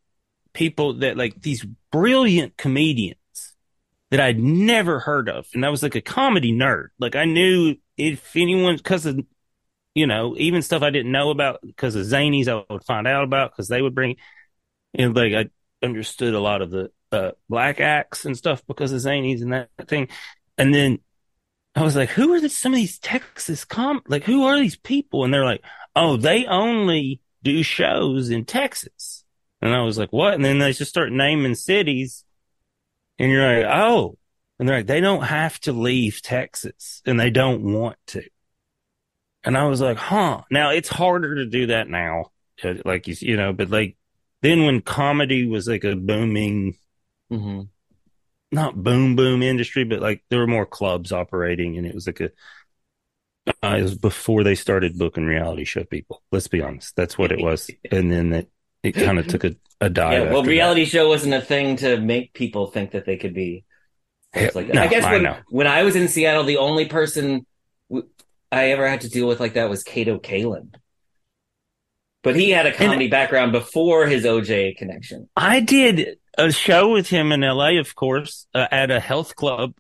people 0.53 0.95
that 0.95 1.17
like 1.17 1.41
these 1.41 1.67
brilliant 1.91 2.57
comedians 2.57 3.19
that 4.11 4.21
I'd 4.21 4.39
never 4.39 5.01
heard 5.01 5.29
of. 5.29 5.47
And 5.55 5.67
I 5.67 5.69
was 5.69 5.83
like 5.83 5.97
a 5.97 6.01
comedy 6.01 6.53
nerd. 6.53 6.89
Like 6.99 7.17
I 7.17 7.25
knew 7.25 7.77
if 7.97 8.37
anyone, 8.37 8.79
cause 8.79 9.07
of, 9.07 9.21
you 9.95 10.07
know, 10.07 10.35
even 10.39 10.63
stuff 10.63 10.83
I 10.83 10.91
didn't 10.91 11.13
know 11.13 11.31
about 11.31 11.61
because 11.63 11.97
of 11.97 12.07
Zanies, 12.07 12.49
I 12.49 12.65
would 12.73 12.85
find 12.85 13.07
out 13.07 13.25
about 13.25 13.53
because 13.53 13.69
they 13.69 13.83
would 13.83 13.95
bring, 13.95 14.17
and 14.95 15.15
like 15.17 15.33
I 15.33 15.51
understood 15.85 16.35
a 16.35 16.41
lot 16.41 16.63
of 16.63 16.71
the 16.71 16.91
uh, 17.13 17.33
black 17.49 17.81
acts 17.81 18.25
and 18.25 18.37
stuff 18.37 18.63
because 18.67 18.93
of 18.93 19.01
Zanies 19.01 19.43
and 19.43 19.53
that 19.53 19.69
thing. 19.87 20.09
And 20.59 20.75
then 20.75 20.99
I 21.75 21.83
was 21.83 21.97
like, 21.97 22.11
who 22.11 22.33
are 22.35 22.49
some 22.49 22.73
of 22.73 22.77
these 22.77 22.99
Texas 22.99 23.65
com, 23.65 24.01
like 24.07 24.25
who 24.25 24.45
are 24.45 24.59
these 24.59 24.77
people? 24.77 25.25
And 25.25 25.35
they're 25.35 25.45
like, 25.45 25.63
oh, 25.97 26.17
they 26.17 26.47
only 26.47 27.21
do 27.43 27.63
shows 27.63 28.31
in 28.31 28.45
Texas. 28.45 29.25
And 29.61 29.75
I 29.75 29.83
was 29.83 29.99
like, 29.99 30.13
what? 30.13 30.35
And 30.35 30.45
then 30.45 30.59
they 30.59 30.73
just 30.73 30.91
start 30.91 31.11
naming 31.13 31.55
cities 31.55 32.25
and 33.19 33.31
you're 33.31 33.63
like, 33.63 33.67
oh, 33.67 34.19
and 34.59 34.69
they're 34.69 34.79
like, 34.79 34.87
they 34.87 35.01
don't 35.01 35.25
have 35.25 35.59
to 35.61 35.73
leave 35.73 36.23
Texas 36.23 37.03
and 37.07 37.19
they 37.19 37.31
don't 37.31 37.63
want 37.63 37.97
to. 38.09 38.23
And 39.43 39.57
I 39.57 39.65
was 39.67 39.81
like, 39.81 39.97
huh. 39.97 40.43
Now 40.51 40.71
it's 40.71 40.89
harder 40.89 41.35
to 41.37 41.47
do 41.47 41.67
that 41.67 41.89
now. 41.89 42.27
uh, 42.63 42.75
Like 42.85 43.07
you, 43.07 43.37
know, 43.37 43.53
but 43.53 43.71
like 43.71 43.97
then 44.43 44.65
when 44.65 44.81
comedy 44.81 45.47
was 45.47 45.67
like 45.69 45.85
a 45.85 45.97
booming, 45.97 46.77
hmm 47.31 47.63
not 48.55 48.83
boom 48.83 49.17
boom 49.17 49.43
industry, 49.43 49.85
but 49.85 50.01
like 50.01 50.25
there 50.31 50.39
were 50.39 50.47
more 50.47 50.67
clubs 50.67 51.13
operating 51.13 51.77
and 51.77 51.87
it 51.87 51.95
was 51.95 52.07
like 52.07 52.21
a, 52.21 52.31
uh, 53.63 53.77
it 53.77 53.83
was 53.83 53.97
before 53.97 54.43
they 54.43 54.55
started 54.55 54.99
booking 54.99 55.27
reality 55.27 55.65
show 55.65 55.85
people. 55.85 56.23
Let's 56.33 56.49
be 56.49 56.63
honest. 56.63 56.97
That's 56.97 57.19
what 57.19 57.33
it 57.33 57.41
was. 57.41 57.71
And 57.91 58.11
then 58.11 58.33
it, 58.33 58.51
it 58.83 58.93
kind 58.93 59.19
of 59.19 59.27
took 59.27 59.45
a, 59.45 59.57
a 59.81 59.91
dive. 59.91 60.13
Yeah, 60.13 60.33
well, 60.33 60.45
reality 60.45 60.85
show 60.85 61.09
wasn't 61.09 61.35
a 61.35 61.41
thing 61.41 61.77
to 61.77 61.99
make 61.99 62.33
people 62.33 62.67
think 62.69 62.93
that 62.93 63.05
they 63.05 63.17
could 63.17 63.35
be 63.35 63.65
that. 64.33 64.55
like 64.55 64.67
that. 64.69 64.75
No, 64.75 64.83
I 64.83 64.87
guess 64.89 65.05
I 65.05 65.13
when, 65.13 65.23
know. 65.23 65.37
when 65.49 65.67
I 65.67 65.83
was 65.83 65.97
in 65.97 66.09
Seattle, 66.09 66.45
the 66.45 66.57
only 66.59 66.87
person 66.87 67.47
w- 67.91 68.09
I 68.51 68.71
ever 68.71 68.89
had 68.89 69.03
to 69.03 69.09
deal 69.09 69.27
with 69.27 69.41
like 69.41 69.55
that 69.55 69.69
was 69.71 69.83
Kato 69.83 70.19
Kaelin. 70.19 70.75
But 72.23 72.37
he 72.37 72.51
had 72.51 72.65
a 72.65 72.73
comedy 72.73 73.09
background 73.09 73.53
before 73.53 74.07
his 74.07 74.25
OJ 74.25 74.79
connection. 74.79 75.29
I 75.37 75.61
did 75.61 76.17
a 76.39 76.53
show 76.53 76.93
with 76.93 77.09
him 77.09 77.33
in 77.33 77.41
LA, 77.43 77.79
of 77.81 77.95
course, 77.95 78.47
uh, 78.55 78.67
at 78.71 78.91
a 78.91 79.01
health 79.01 79.37
club, 79.37 79.75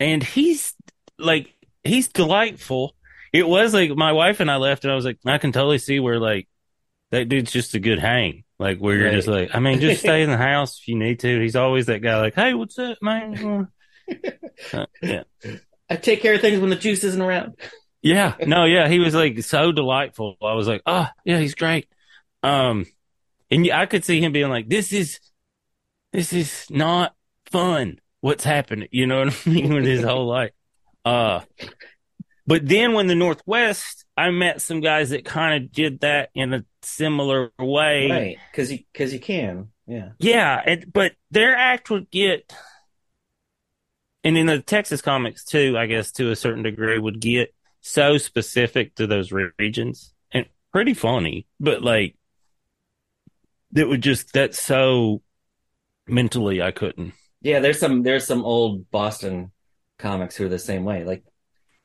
and 0.00 0.22
he's 0.22 0.74
like, 1.18 1.52
he's 1.84 2.08
delightful. 2.08 2.94
It 3.32 3.46
was 3.48 3.74
like 3.74 3.90
my 3.90 4.12
wife 4.12 4.40
and 4.40 4.50
I 4.50 4.56
left, 4.56 4.84
and 4.84 4.92
I 4.92 4.96
was 4.96 5.04
like, 5.04 5.18
I 5.26 5.38
can 5.38 5.52
totally 5.52 5.78
see 5.78 6.00
where 6.00 6.18
like 6.20 6.48
that 7.10 7.28
dude's 7.28 7.52
just 7.52 7.74
a 7.74 7.80
good 7.80 7.98
hang. 7.98 8.44
Like 8.58 8.78
where 8.78 8.96
you're 8.96 9.06
Right. 9.06 9.14
just 9.14 9.28
like, 9.28 9.50
I 9.54 9.60
mean, 9.60 9.80
just 9.80 10.00
stay 10.00 10.22
in 10.22 10.30
the 10.30 10.36
house 10.36 10.78
if 10.80 10.88
you 10.88 10.96
need 10.98 11.20
to. 11.20 11.40
He's 11.40 11.56
always 11.56 11.86
that 11.86 12.00
guy, 12.00 12.18
like, 12.20 12.34
hey, 12.34 12.54
what's 12.54 12.78
up, 12.78 12.98
man? 13.02 13.68
Uh, 14.72 14.86
yeah, 15.02 15.22
I 15.90 15.96
take 15.96 16.22
care 16.22 16.34
of 16.34 16.40
things 16.40 16.60
when 16.60 16.70
the 16.70 16.76
juice 16.76 17.04
isn't 17.04 17.20
around. 17.20 17.56
yeah, 18.02 18.34
no, 18.46 18.64
yeah. 18.64 18.88
He 18.88 18.98
was 18.98 19.14
like 19.14 19.42
so 19.42 19.72
delightful. 19.72 20.36
I 20.42 20.54
was 20.54 20.68
like, 20.68 20.82
oh, 20.86 21.08
yeah, 21.24 21.38
he's 21.38 21.54
great. 21.54 21.88
Um, 22.42 22.86
and 23.50 23.70
I 23.72 23.86
could 23.86 24.04
see 24.04 24.20
him 24.20 24.32
being 24.32 24.50
like, 24.50 24.68
this 24.68 24.92
is, 24.92 25.20
this 26.14 26.32
is 26.32 26.66
not 26.70 27.12
fun. 27.46 27.98
What's 28.20 28.44
happening? 28.44 28.86
You 28.92 29.08
know 29.08 29.24
what 29.24 29.36
I 29.44 29.50
mean? 29.50 29.74
With 29.74 29.84
his 29.84 30.04
whole 30.04 30.28
life. 30.28 30.52
Uh, 31.04 31.40
but 32.46 32.66
then 32.68 32.92
when 32.92 33.08
the 33.08 33.16
Northwest, 33.16 34.04
I 34.16 34.30
met 34.30 34.62
some 34.62 34.80
guys 34.80 35.10
that 35.10 35.24
kind 35.24 35.62
of 35.62 35.72
did 35.72 36.00
that 36.00 36.30
in 36.32 36.54
a 36.54 36.64
similar 36.82 37.50
way. 37.58 38.08
Right. 38.08 38.38
Cause 38.54 38.70
you, 38.70 38.78
cause 38.94 39.12
you 39.12 39.18
can. 39.18 39.70
Yeah. 39.88 40.10
Yeah, 40.20 40.62
and, 40.64 40.92
but 40.92 41.14
their 41.32 41.56
act 41.56 41.90
would 41.90 42.10
get, 42.12 42.54
and 44.22 44.38
in 44.38 44.46
the 44.46 44.62
Texas 44.62 45.02
comics 45.02 45.44
too, 45.44 45.76
I 45.76 45.86
guess 45.86 46.12
to 46.12 46.30
a 46.30 46.36
certain 46.36 46.62
degree, 46.62 46.96
would 46.96 47.20
get 47.20 47.52
so 47.80 48.18
specific 48.18 48.94
to 48.94 49.08
those 49.08 49.32
regions 49.32 50.14
and 50.32 50.46
pretty 50.72 50.94
funny, 50.94 51.48
but 51.58 51.82
like, 51.82 52.16
that 53.72 53.88
would 53.88 54.02
just, 54.02 54.32
that's 54.32 54.62
so 54.62 55.20
mentally 56.06 56.62
I 56.62 56.70
couldn't. 56.70 57.14
Yeah. 57.40 57.60
There's 57.60 57.78
some, 57.78 58.02
there's 58.02 58.26
some 58.26 58.44
old 58.44 58.90
Boston 58.90 59.52
comics 59.98 60.36
who 60.36 60.46
are 60.46 60.50
the 60.50 60.58
same 60.58 60.84
way. 60.84 61.04
Like 61.04 61.24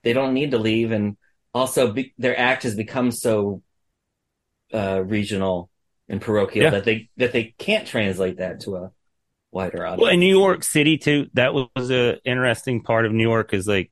they 0.04 0.14
don't 0.14 0.34
need 0.34 0.52
to 0.52 0.58
leave. 0.58 0.92
And 0.92 1.18
also 1.54 1.92
be, 1.92 2.14
their 2.18 2.38
act 2.38 2.64
has 2.64 2.76
become 2.76 3.12
so, 3.12 3.62
uh, 4.74 5.02
regional 5.04 5.70
and 6.08 6.22
parochial 6.22 6.66
Yeah. 6.66 6.70
that 6.72 6.86
they, 6.86 7.10
that 7.18 7.34
they 7.34 7.56
can't 7.58 7.88
translate 7.88 8.38
that 8.38 8.62
to 8.62 8.76
a 8.76 8.92
wider 9.52 9.86
audience. 9.86 10.02
Well, 10.02 10.12
in 10.14 10.20
New 10.20 10.38
York 10.38 10.64
City 10.64 10.98
too, 10.98 11.28
that 11.34 11.54
was 11.54 11.92
a 11.92 12.20
interesting 12.24 12.84
part 12.84 13.06
of 13.06 13.12
New 13.12 13.28
York 13.28 13.54
is 13.54 13.68
like 13.68 13.92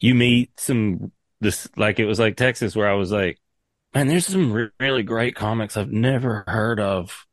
you 0.00 0.14
meet 0.14 0.58
some 0.58 1.12
this 1.40 1.68
like 1.76 1.98
it 1.98 2.06
was 2.06 2.20
like 2.20 2.36
Texas 2.36 2.76
where 2.76 2.88
I 2.88 2.94
was 2.94 3.10
like, 3.10 3.38
man, 3.94 4.06
there's 4.06 4.26
some 4.26 4.52
re- 4.52 4.70
really 4.78 5.02
great 5.02 5.34
comics 5.34 5.76
I've 5.76 5.90
never 5.90 6.44
heard 6.46 6.78
of, 6.78 7.26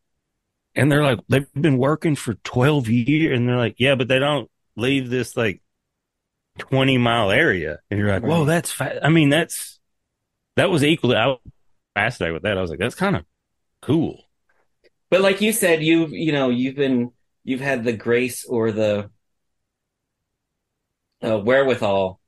and 0.75 0.91
they're 0.91 1.03
like 1.03 1.19
they've 1.27 1.51
been 1.53 1.77
working 1.77 2.15
for 2.15 2.35
twelve 2.35 2.87
years, 2.87 3.37
and 3.37 3.47
they're 3.47 3.57
like, 3.57 3.75
yeah, 3.77 3.95
but 3.95 4.07
they 4.07 4.19
don't 4.19 4.49
leave 4.75 5.09
this 5.09 5.35
like 5.35 5.61
twenty 6.57 6.97
mile 6.97 7.31
area, 7.31 7.79
and 7.89 7.99
you're 7.99 8.09
like, 8.09 8.23
whoa, 8.23 8.45
that's 8.45 8.71
fa-. 8.71 9.03
I 9.03 9.09
mean, 9.09 9.29
that's 9.29 9.79
that 10.55 10.69
was 10.69 10.83
equally 10.83 11.15
I 11.15 11.27
was 11.27 11.39
fascinated 11.95 12.33
with 12.33 12.43
that. 12.43 12.57
I 12.57 12.61
was 12.61 12.69
like, 12.69 12.79
that's 12.79 12.95
kind 12.95 13.15
of 13.15 13.25
cool. 13.81 14.23
But 15.09 15.21
like 15.21 15.41
you 15.41 15.51
said, 15.51 15.83
you've 15.83 16.11
you 16.11 16.31
know 16.31 16.49
you've 16.49 16.75
been 16.75 17.11
you've 17.43 17.61
had 17.61 17.83
the 17.83 17.93
grace 17.93 18.45
or 18.45 18.71
the 18.71 19.09
uh, 21.23 21.39
wherewithal 21.39 22.19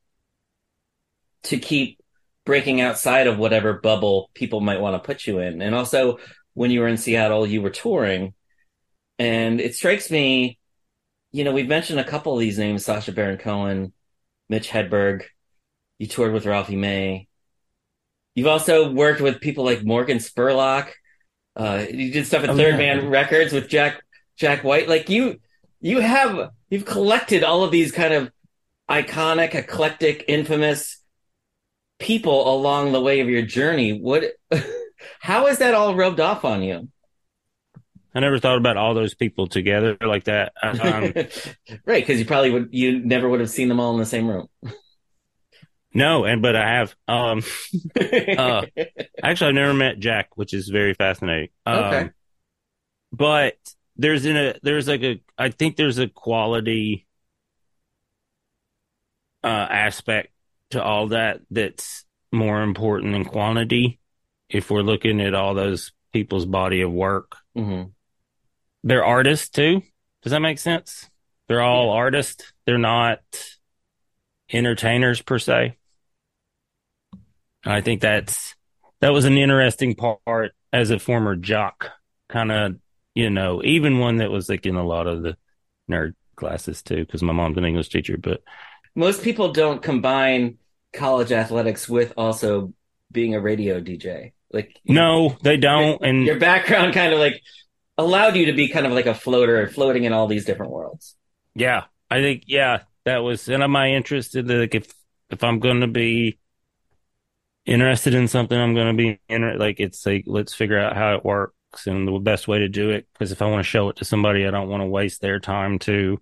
to 1.43 1.57
keep 1.57 1.99
breaking 2.45 2.81
outside 2.81 3.27
of 3.27 3.37
whatever 3.37 3.73
bubble 3.73 4.29
people 4.33 4.61
might 4.61 4.81
want 4.81 4.95
to 4.95 5.05
put 5.05 5.27
you 5.27 5.39
in. 5.39 5.61
And 5.61 5.75
also, 5.75 6.17
when 6.53 6.71
you 6.71 6.81
were 6.81 6.87
in 6.87 6.97
Seattle, 6.97 7.45
you 7.47 7.61
were 7.61 7.69
touring, 7.69 8.33
and 9.19 9.61
it 9.61 9.75
strikes 9.75 10.09
me, 10.11 10.57
you 11.31 11.43
know, 11.43 11.51
we've 11.51 11.67
mentioned 11.67 11.99
a 11.99 12.03
couple 12.03 12.33
of 12.33 12.39
these 12.39 12.57
names: 12.59 12.85
Sacha 12.85 13.11
Baron 13.11 13.37
Cohen, 13.37 13.93
Mitch 14.49 14.69
Hedberg. 14.69 15.23
You 15.99 16.07
toured 16.07 16.33
with 16.33 16.45
Ralphie 16.45 16.75
May. 16.75 17.27
You've 18.33 18.47
also 18.47 18.91
worked 18.91 19.21
with 19.21 19.39
people 19.39 19.63
like 19.63 19.83
Morgan 19.83 20.17
Spurlock. 20.17 20.89
Uh, 21.55 21.85
you 21.91 22.11
did 22.11 22.25
stuff 22.25 22.43
at 22.43 22.49
Oh, 22.49 22.55
Third 22.55 22.71
yeah. 22.71 22.77
Man 22.77 23.09
Records 23.09 23.53
with 23.53 23.67
Jack 23.67 24.01
Jack 24.37 24.63
White. 24.63 24.89
Like 24.89 25.09
you, 25.09 25.39
you 25.79 25.99
have 25.99 26.51
you've 26.69 26.85
collected 26.85 27.43
all 27.43 27.63
of 27.63 27.71
these 27.71 27.91
kind 27.91 28.13
of 28.13 28.31
iconic, 28.89 29.53
eclectic, 29.53 30.25
infamous 30.27 31.01
people 31.99 32.51
along 32.53 32.91
the 32.93 33.01
way 33.01 33.19
of 33.19 33.29
your 33.29 33.43
journey. 33.43 33.99
What? 33.99 34.23
How 35.19 35.47
has 35.47 35.59
that 35.59 35.73
all 35.73 35.95
rubbed 35.95 36.19
off 36.19 36.45
on 36.45 36.63
you? 36.63 36.89
I 38.13 38.19
never 38.19 38.39
thought 38.39 38.57
about 38.57 38.77
all 38.77 38.93
those 38.93 39.13
people 39.13 39.47
together 39.47 39.97
like 40.01 40.25
that. 40.25 40.51
Um, 40.61 41.13
right, 41.85 42.03
because 42.03 42.19
you 42.19 42.25
probably 42.25 42.51
would 42.51 42.69
you 42.71 42.99
never 42.99 43.29
would 43.29 43.39
have 43.39 43.49
seen 43.49 43.69
them 43.69 43.79
all 43.79 43.93
in 43.93 43.99
the 43.99 44.05
same 44.05 44.27
room. 44.27 44.47
no, 45.93 46.25
and 46.25 46.41
but 46.41 46.55
I 46.55 46.67
have. 46.67 46.95
Um, 47.07 47.43
Uh, 48.37 48.65
actually, 49.21 49.49
I've 49.49 49.55
never 49.55 49.73
met 49.73 49.99
Jack, 49.99 50.37
which 50.37 50.53
is 50.53 50.69
very 50.69 50.93
fascinating. 50.93 51.49
Um, 51.65 51.75
Okay. 51.85 52.09
but 53.11 53.55
there's 53.97 54.25
in 54.25 54.37
a 54.37 54.55
there's 54.63 54.87
like 54.87 55.03
a 55.03 55.21
I 55.37 55.49
think 55.49 55.75
there's 55.75 55.97
a 55.99 56.07
quality 56.07 57.07
uh, 59.43 59.47
aspect 59.47 60.33
to 60.71 60.83
all 60.83 61.07
that 61.09 61.41
that's 61.49 62.05
more 62.31 62.61
important 62.63 63.13
than 63.13 63.25
quantity. 63.25 63.99
If 64.51 64.69
we're 64.69 64.81
looking 64.81 65.21
at 65.21 65.33
all 65.33 65.53
those 65.53 65.91
people's 66.13 66.45
body 66.45 66.81
of 66.81 66.91
work, 66.91 67.37
hmm 67.55 67.83
they're 68.83 69.05
artists 69.05 69.49
too. 69.49 69.83
Does 70.23 70.31
that 70.31 70.39
make 70.39 70.57
sense? 70.57 71.09
They're 71.47 71.61
all 71.61 71.91
artists. 71.91 72.51
They're 72.65 72.77
not 72.79 73.19
entertainers 74.51 75.21
per 75.21 75.39
se. 75.39 75.77
I 77.65 77.81
think 77.81 78.01
that's 78.01 78.55
that 79.01 79.09
was 79.09 79.25
an 79.25 79.37
interesting 79.37 79.95
part 79.95 80.53
as 80.73 80.89
a 80.89 80.99
former 80.99 81.35
jock, 81.35 81.89
kind 82.29 82.51
of, 82.51 82.75
you 83.13 83.29
know, 83.29 83.61
even 83.63 83.99
one 83.99 84.17
that 84.17 84.31
was 84.31 84.49
like 84.49 84.65
in 84.65 84.75
a 84.75 84.85
lot 84.85 85.07
of 85.07 85.21
the 85.23 85.37
nerd 85.89 86.13
classes 86.35 86.81
too, 86.81 87.05
because 87.05 87.21
my 87.21 87.33
mom's 87.33 87.57
an 87.57 87.65
English 87.65 87.89
teacher. 87.89 88.17
But 88.17 88.41
Most 88.95 89.23
people 89.23 89.51
don't 89.53 89.81
combine 89.81 90.57
college 90.93 91.31
athletics 91.31 91.87
with 91.87 92.13
also 92.17 92.73
being 93.11 93.35
a 93.35 93.41
radio 93.41 93.79
DJ. 93.79 94.33
Like 94.53 94.79
no, 94.85 95.37
they 95.43 95.57
don't. 95.57 96.01
And 96.03 96.25
your 96.25 96.39
background 96.39 96.93
kind 96.93 97.13
of 97.13 97.19
like 97.19 97.41
allowed 97.97 98.35
you 98.35 98.47
to 98.47 98.53
be 98.53 98.67
kind 98.67 98.85
of 98.85 98.91
like 98.91 99.05
a 99.05 99.15
floater, 99.15 99.67
floating 99.67 100.03
in 100.03 100.13
all 100.13 100.27
these 100.27 100.45
different 100.45 100.71
worlds. 100.71 101.15
Yeah, 101.55 101.85
I 102.09 102.21
think 102.21 102.43
yeah, 102.47 102.83
that 103.05 103.19
was 103.19 103.47
and 103.47 103.71
my 103.71 103.91
interest 103.91 104.35
in 104.35 104.47
like 104.47 104.75
if 104.75 104.93
if 105.29 105.43
I'm 105.43 105.59
going 105.59 105.81
to 105.81 105.87
be 105.87 106.39
interested 107.65 108.13
in 108.13 108.27
something, 108.27 108.57
I'm 108.57 108.73
going 108.73 108.95
to 108.95 109.03
be 109.03 109.19
in 109.29 109.57
like 109.57 109.79
it's 109.79 110.05
like 110.05 110.23
let's 110.27 110.53
figure 110.53 110.79
out 110.79 110.95
how 110.95 111.15
it 111.15 111.25
works 111.25 111.53
and 111.85 112.07
the 112.07 112.19
best 112.19 112.47
way 112.47 112.59
to 112.59 112.67
do 112.67 112.89
it. 112.89 113.07
Because 113.13 113.31
if 113.31 113.41
I 113.41 113.45
want 113.45 113.59
to 113.59 113.69
show 113.69 113.89
it 113.89 113.97
to 113.97 114.05
somebody, 114.05 114.45
I 114.45 114.51
don't 114.51 114.69
want 114.69 114.81
to 114.81 114.87
waste 114.87 115.21
their 115.21 115.39
time 115.39 115.79
too. 115.79 116.21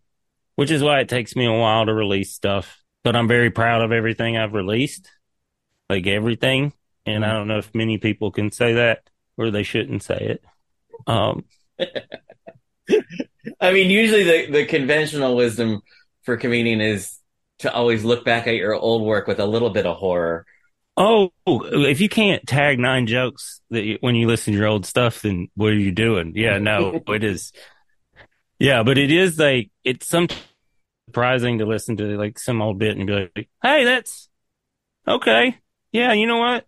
Which 0.56 0.72
is 0.72 0.84
why 0.84 1.00
it 1.00 1.10
takes 1.10 1.36
me 1.36 1.46
a 1.46 1.54
while 1.54 1.86
to 1.86 1.94
release 1.94 2.34
stuff. 2.34 2.84
But 3.04 3.16
I'm 3.16 3.28
very 3.30 3.50
proud 3.50 3.82
of 3.82 3.94
everything 3.94 4.38
I've 4.38 4.54
released, 4.54 5.10
like 5.90 6.06
everything. 6.06 6.74
And 7.06 7.26
I 7.26 7.34
don't 7.34 7.48
know 7.48 7.58
if 7.58 7.74
many 7.74 7.98
people 7.98 8.32
can 8.32 8.52
say 8.52 8.74
that 8.74 9.10
or 9.38 9.52
they 9.52 9.64
shouldn't 9.64 10.04
say 10.04 10.18
it. 10.18 10.44
Um, 11.08 11.46
I 13.62 13.72
mean, 13.72 13.90
usually 13.90 14.24
the, 14.24 14.52
the 14.52 14.66
conventional 14.66 15.36
wisdom 15.36 15.82
for 16.24 16.38
comedian 16.38 16.82
is 16.82 17.18
to 17.60 17.74
always 17.74 18.04
look 18.04 18.26
back 18.26 18.48
at 18.48 18.56
your 18.56 18.74
old 18.74 19.04
work 19.04 19.28
with 19.28 19.40
a 19.40 19.46
little 19.46 19.70
bit 19.70 19.86
of 19.86 19.98
horror. 19.98 20.46
Oh, 20.98 21.32
if 21.48 22.02
you 22.02 22.10
can't 22.10 22.46
tag 22.46 22.78
nine 22.78 23.08
jokes 23.08 23.62
that 23.70 23.84
you, 23.84 23.98
when 24.02 24.16
you 24.16 24.28
listen 24.28 24.54
to 24.54 24.60
your 24.60 24.68
old 24.68 24.86
stuff, 24.86 25.22
then 25.22 25.48
what 25.56 25.68
are 25.68 25.76
you 25.76 25.92
doing? 25.92 26.34
Yeah, 26.36 26.58
no, 26.58 27.02
it 27.08 27.24
is. 27.24 27.54
Yeah, 28.60 28.84
but 28.84 28.98
it 28.98 29.10
is 29.10 29.40
like 29.40 29.72
it's 29.86 30.08
some 30.08 30.28
surprising 31.08 31.60
to 31.60 31.66
listen 31.66 31.96
to 31.98 32.18
like 32.18 32.38
some 32.38 32.62
old 32.62 32.80
bit 32.80 32.98
and 32.98 33.08
be 33.08 33.14
like, 33.14 33.50
"Hey, 33.64 33.86
that's 33.86 34.28
okay." 35.08 35.58
Yeah, 35.94 36.12
you 36.12 36.28
know 36.28 36.40
what? 36.40 36.68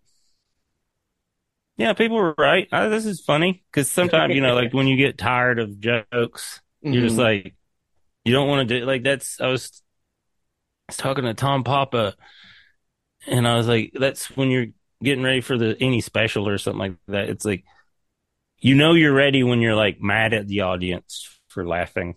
Yeah, 1.82 1.92
people 1.94 2.16
were 2.16 2.34
right. 2.38 2.68
This 2.70 3.06
is 3.06 3.20
funny 3.20 3.64
because 3.70 3.90
sometimes 3.90 4.34
you 4.34 4.40
know, 4.40 4.54
like 4.54 4.72
when 4.72 4.86
you 4.86 4.96
get 4.96 5.18
tired 5.18 5.58
of 5.58 5.80
jokes, 5.80 6.60
you're 6.82 7.02
just 7.02 7.16
Mhm. 7.16 7.22
like, 7.24 7.54
you 8.24 8.32
don't 8.32 8.48
want 8.48 8.68
to 8.68 8.80
do 8.80 8.86
like 8.86 9.02
that's. 9.02 9.40
I 9.40 9.48
was, 9.48 9.82
I 10.88 10.92
was 10.92 10.96
talking 10.96 11.24
to 11.24 11.34
Tom 11.34 11.64
Papa, 11.64 12.14
and 13.26 13.46
I 13.46 13.56
was 13.56 13.68
like, 13.68 13.92
that's 13.94 14.36
when 14.36 14.50
you're 14.50 14.66
getting 15.02 15.24
ready 15.24 15.40
for 15.40 15.58
the 15.58 15.76
any 15.80 16.00
special 16.00 16.48
or 16.48 16.58
something 16.58 16.78
like 16.78 16.94
that. 17.08 17.28
It's 17.28 17.44
like, 17.44 17.64
you 18.58 18.76
know, 18.76 18.94
you're 18.94 19.14
ready 19.14 19.42
when 19.42 19.60
you're 19.60 19.76
like 19.76 20.00
mad 20.00 20.34
at 20.34 20.48
the 20.48 20.62
audience 20.62 21.40
for 21.48 21.66
laughing 21.66 22.16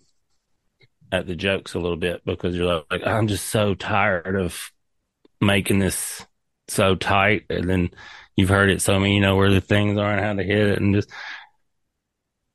at 1.12 1.26
the 1.26 1.34
jokes 1.34 1.74
a 1.74 1.78
little 1.78 1.96
bit 1.96 2.24
because 2.24 2.54
you're 2.56 2.82
like, 2.90 3.02
I'm 3.06 3.28
just 3.28 3.46
so 3.46 3.74
tired 3.74 4.36
of 4.36 4.72
making 5.40 5.78
this 5.80 6.26
so 6.68 6.94
tight, 6.94 7.44
and 7.50 7.68
then 7.68 7.90
you've 8.36 8.48
heard 8.48 8.70
it 8.70 8.82
so 8.82 8.98
many, 8.98 9.14
you 9.14 9.20
know 9.20 9.36
where 9.36 9.50
the 9.50 9.60
things 9.60 9.98
are 9.98 10.10
and 10.12 10.20
how 10.24 10.34
to 10.34 10.42
hit 10.42 10.68
it, 10.68 10.80
and 10.80 10.94
just, 10.94 11.10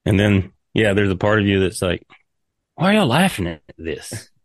and 0.06 0.20
then 0.20 0.52
yeah, 0.74 0.94
there's 0.94 1.12
a 1.12 1.16
part 1.16 1.40
of 1.40 1.46
you 1.48 1.60
that's 1.60 1.82
like, 1.82 2.06
why 2.76 2.92
are 2.92 3.00
y'all 3.00 3.08
laughing 3.08 3.48
at 3.48 3.62
this? 3.78 4.30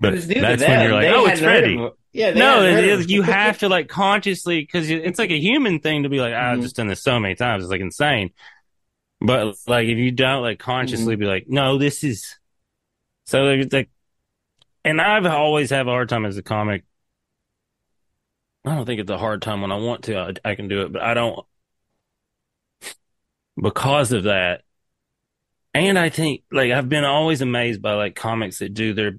But 0.00 0.12
It 0.12 0.16
was 0.16 0.28
new 0.28 0.40
that's 0.42 0.66
when 0.68 0.80
you're 0.80 0.92
like, 0.92 1.08
They 1.08 1.12
oh, 1.12 1.26
it's 1.26 1.42
ready. 1.42 1.90
Yeah, 2.12 2.30
No, 2.30 2.62
it 2.62 3.10
you 3.10 3.22
have 3.22 3.58
to 3.58 3.68
like 3.68 3.88
consciously 3.88 4.60
because 4.60 4.88
it's 4.90 5.18
like 5.18 5.30
a 5.30 5.38
human 5.40 5.80
thing 5.80 6.04
to 6.04 6.08
be 6.08 6.20
like, 6.20 6.34
"Ah, 6.34 6.52
I've 6.52 6.58
Mhm. 6.58 6.62
just 6.62 6.76
done 6.76 6.86
this 6.86 7.02
so 7.02 7.18
many 7.18 7.34
times. 7.34 7.64
It's 7.64 7.70
like 7.70 7.80
insane. 7.80 8.30
But 9.20 9.56
like, 9.66 9.88
if 9.88 9.98
you 9.98 10.12
don't 10.12 10.42
like 10.42 10.58
consciously 10.58 11.14
Mm-hmm. 11.14 11.20
be 11.20 11.26
like, 11.26 11.46
no, 11.48 11.78
this 11.78 12.04
is 12.04 12.36
so 13.26 13.44
like, 13.44 13.60
it's 13.60 13.72
like, 13.74 13.90
and 14.84 15.00
I've 15.00 15.26
always 15.26 15.70
have 15.70 15.88
a 15.88 15.90
hard 15.90 16.08
time 16.08 16.26
as 16.26 16.36
a 16.38 16.42
comic. 16.42 16.84
I 18.68 18.74
don't 18.74 18.86
think 18.86 19.00
it's 19.00 19.10
a 19.10 19.18
hard 19.18 19.42
time 19.42 19.62
when 19.62 19.72
I 19.72 19.76
want 19.76 20.04
to. 20.04 20.18
I, 20.18 20.50
I 20.50 20.54
can 20.54 20.68
do 20.68 20.82
it, 20.82 20.92
but 20.92 21.02
I 21.02 21.14
don't 21.14 21.46
because 23.60 24.12
of 24.12 24.24
that. 24.24 24.62
And 25.74 25.98
I 25.98 26.08
think 26.08 26.42
like 26.50 26.72
I've 26.72 26.88
been 26.88 27.04
always 27.04 27.40
amazed 27.40 27.82
by 27.82 27.94
like 27.94 28.14
comics 28.16 28.58
that 28.58 28.74
do 28.74 28.94
their 28.94 29.18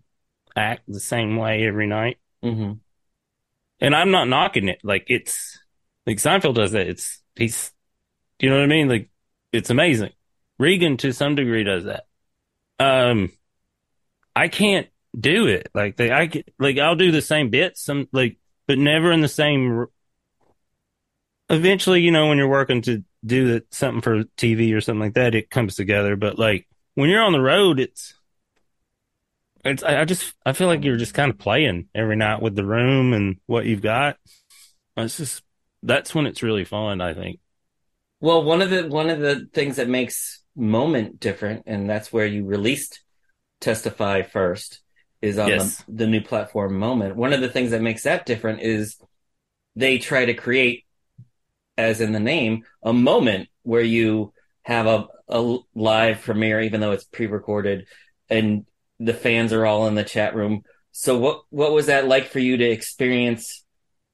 act 0.56 0.84
the 0.88 1.00
same 1.00 1.38
way 1.38 1.66
every 1.66 1.88
night 1.88 2.18
Mhm. 2.44 2.80
and 3.80 3.96
I'm 3.96 4.12
not 4.12 4.28
knocking 4.28 4.68
it. 4.68 4.80
Like 4.84 5.06
it's 5.08 5.60
like 6.06 6.18
Seinfeld 6.18 6.56
does 6.56 6.72
that. 6.72 6.88
It's 6.88 7.22
he's, 7.36 7.72
you 8.40 8.50
know 8.50 8.58
what 8.58 8.64
I 8.64 8.68
mean? 8.68 8.90
Like 8.90 9.10
it's 9.54 9.70
amazing. 9.70 10.12
Regan 10.58 10.98
to 10.98 11.14
some 11.14 11.36
degree 11.36 11.64
does 11.64 11.86
that. 11.86 12.08
Um, 12.80 13.32
I 14.36 14.48
can't 14.48 14.88
do 15.18 15.48
it. 15.48 15.70
Like 15.74 15.96
they, 15.98 16.12
I 16.12 16.32
like 16.58 16.80
I'll 16.80 16.96
do 16.96 17.12
the 17.12 17.22
same 17.22 17.52
bits, 17.52 17.84
some 17.84 18.08
like, 18.12 18.39
but 18.70 18.78
never 18.78 19.12
in 19.12 19.22
the 19.22 19.28
same. 19.28 19.88
Eventually, 21.50 22.02
you 22.02 22.12
know, 22.12 22.28
when 22.28 22.38
you're 22.38 22.48
working 22.48 22.84
to 22.84 23.04
do 23.26 23.62
something 23.72 24.02
for 24.02 24.26
TV 24.38 24.76
or 24.76 24.80
something 24.80 25.00
like 25.00 25.16
that, 25.16 25.34
it 25.34 25.50
comes 25.50 25.74
together. 25.74 26.16
But 26.16 26.38
like 26.38 26.68
when 26.94 27.10
you're 27.10 27.24
on 27.24 27.32
the 27.32 27.42
road, 27.42 27.80
it's. 27.80 28.14
It's, 29.66 29.84
I 29.84 30.06
just, 30.06 30.34
I 30.46 30.54
feel 30.54 30.68
like 30.68 30.86
you're 30.86 30.98
just 30.98 31.16
kind 31.16 31.32
of 31.32 31.38
playing 31.38 31.90
every 31.94 32.16
night 32.16 32.42
with 32.42 32.56
the 32.56 32.64
room 32.64 33.12
and 33.12 33.38
what 33.46 33.66
you've 33.66 33.82
got. 33.82 34.18
It's 34.96 35.18
just, 35.18 35.44
that's 35.84 36.16
when 36.16 36.28
it's 36.28 36.44
really 36.44 36.64
fun, 36.64 37.02
I 37.02 37.14
think. 37.14 37.40
Well, 38.22 38.44
one 38.44 38.62
of 38.62 38.70
the 38.70 38.88
one 38.88 39.10
of 39.10 39.20
the 39.20 39.50
things 39.52 39.76
that 39.76 39.90
makes 39.90 40.44
moment 40.56 41.20
different, 41.20 41.64
and 41.66 41.90
that's 41.90 42.14
where 42.14 42.26
you 42.26 42.46
released 42.46 43.02
Testify 43.60 44.22
first, 44.22 44.80
is 45.22 45.38
on 45.38 45.50
Yes. 45.50 45.78
the, 45.88 45.94
the 45.94 46.08
new 46.08 46.22
platform 46.22 46.78
Moment. 46.78 47.16
One 47.16 47.34
of 47.34 47.42
the 47.42 47.50
things 47.50 47.72
that 47.72 47.82
makes 47.82 48.04
that 48.04 48.26
different 48.26 48.62
is 48.62 48.98
they 49.76 49.98
try 49.98 50.26
to 50.26 50.34
create, 50.34 50.86
as 51.78 52.02
in 52.02 52.12
the 52.12 52.20
name, 52.20 52.64
a 52.84 52.94
moment 52.94 53.50
where 53.64 53.82
you 53.82 54.34
have 54.64 54.88
a, 54.88 55.08
a 55.28 55.58
live 55.76 56.22
premiere, 56.22 56.62
even 56.62 56.82
though 56.82 56.92
it's 56.92 57.04
pre-recorded, 57.06 57.88
and 58.30 58.66
the 59.00 59.14
fans 59.14 59.54
are 59.54 59.66
all 59.66 59.88
in 59.88 59.96
the 59.96 60.04
chat 60.04 60.36
room. 60.36 60.64
So 60.92 61.18
what 61.18 61.42
what 61.50 61.72
was 61.72 61.86
that 61.86 62.08
like 62.08 62.28
for 62.28 62.40
you 62.40 62.58
to 62.58 62.66
experience 62.70 63.64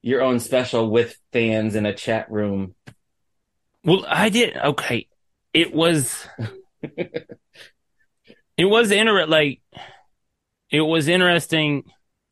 your 0.01 0.21
own 0.21 0.39
special 0.39 0.89
with 0.89 1.17
fans 1.33 1.75
in 1.75 1.85
a 1.85 1.93
chat 1.95 2.29
room? 2.31 2.75
Well, 3.83 4.05
I 4.07 4.29
did. 4.29 4.55
Okay. 4.57 5.07
It 5.53 5.73
was, 5.73 6.27
it 6.83 7.37
was 8.59 8.91
inter 8.91 9.25
like, 9.25 9.61
it 10.69 10.81
was 10.81 11.07
interesting. 11.07 11.83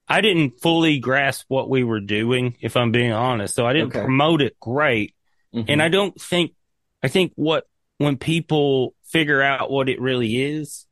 I 0.07 0.21
didn't 0.21 0.61
fully 0.61 0.99
grasp 0.99 1.45
what 1.47 1.69
we 1.69 1.83
were 1.83 2.01
doing, 2.01 2.57
if 2.61 2.75
I'm 2.75 2.91
being 2.91 3.11
honest. 3.11 3.55
So 3.55 3.65
I 3.65 3.73
didn't 3.73 3.95
Okay. 3.95 4.01
promote 4.01 4.41
it 4.41 4.59
great. 4.59 5.15
Mhm. 5.53 5.65
And 5.67 5.81
I 5.81 5.89
don't 5.89 6.19
think, 6.19 6.53
I 7.01 7.07
think 7.07 7.31
what, 7.35 7.65
when 7.97 8.17
people 8.17 8.95
figure 9.05 9.41
out 9.41 9.71
what 9.71 9.87
it 9.89 10.01
really 10.01 10.41
is, 10.41 10.85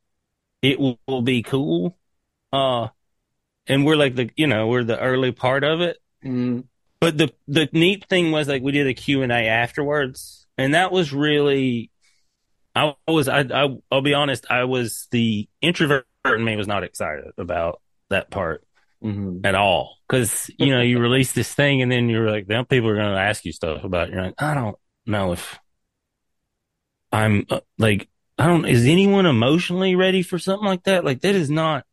it 0.61 0.79
will, 0.79 0.99
will 1.07 1.21
be 1.23 1.41
cool. 1.43 1.97
Uh, 2.53 2.89
and 3.67 3.85
we're 3.85 3.95
like 3.95 4.15
the, 4.15 4.29
you 4.35 4.47
know, 4.47 4.67
we're 4.67 4.83
the 4.83 4.99
early 4.99 5.31
part 5.31 5.63
of 5.63 5.81
it. 5.81 5.97
Mm, 6.23 6.65
But 6.99 7.17
the 7.17 7.33
the 7.47 7.67
neat 7.73 8.05
thing 8.07 8.31
was 8.31 8.47
like 8.47 8.61
we 8.61 8.71
did 8.71 8.85
a 8.87 8.93
Q 8.93 9.23
and 9.23 9.31
A 9.31 9.47
afterwards, 9.47 10.45
and 10.57 10.75
that 10.75 10.91
was 10.91 11.11
really. 11.11 11.89
I 12.75 12.93
was 13.07 13.27
I, 13.27 13.39
I 13.41 13.75
I'll 13.91 14.01
be 14.01 14.13
honest. 14.13 14.45
I 14.49 14.65
was 14.65 15.07
the 15.11 15.49
introvert 15.61 16.05
in 16.25 16.43
me 16.43 16.55
was 16.55 16.67
not 16.67 16.83
excited 16.83 17.31
about 17.37 17.81
that 18.09 18.29
part 18.29 18.63
mhm. 19.03 19.43
at 19.45 19.55
all 19.55 19.97
because 20.07 20.49
you 20.57 20.67
know 20.67 20.81
you 20.81 20.99
release 20.99 21.31
this 21.31 21.53
thing 21.53 21.81
and 21.81 21.91
then 21.91 22.09
you're 22.09 22.29
like 22.29 22.47
then 22.47 22.65
people 22.65 22.89
are 22.89 22.95
going 22.95 23.13
to 23.13 23.19
ask 23.19 23.45
you 23.45 23.51
stuff 23.51 23.83
about 23.83 24.09
it. 24.09 24.13
You're 24.13 24.23
like 24.23 24.41
I 24.41 24.53
don't 24.53 24.75
know 25.05 25.31
if 25.33 25.59
I'm 27.11 27.45
uh, 27.49 27.61
like 27.77 28.09
I 28.37 28.47
don't 28.47 28.65
is 28.65 28.85
anyone 28.85 29.25
emotionally 29.25 29.95
ready 29.95 30.21
for 30.21 30.39
something 30.39 30.65
like 30.65 30.83
that? 30.83 31.05
Like 31.05 31.21
that 31.21 31.35
is 31.35 31.49
not. 31.49 31.85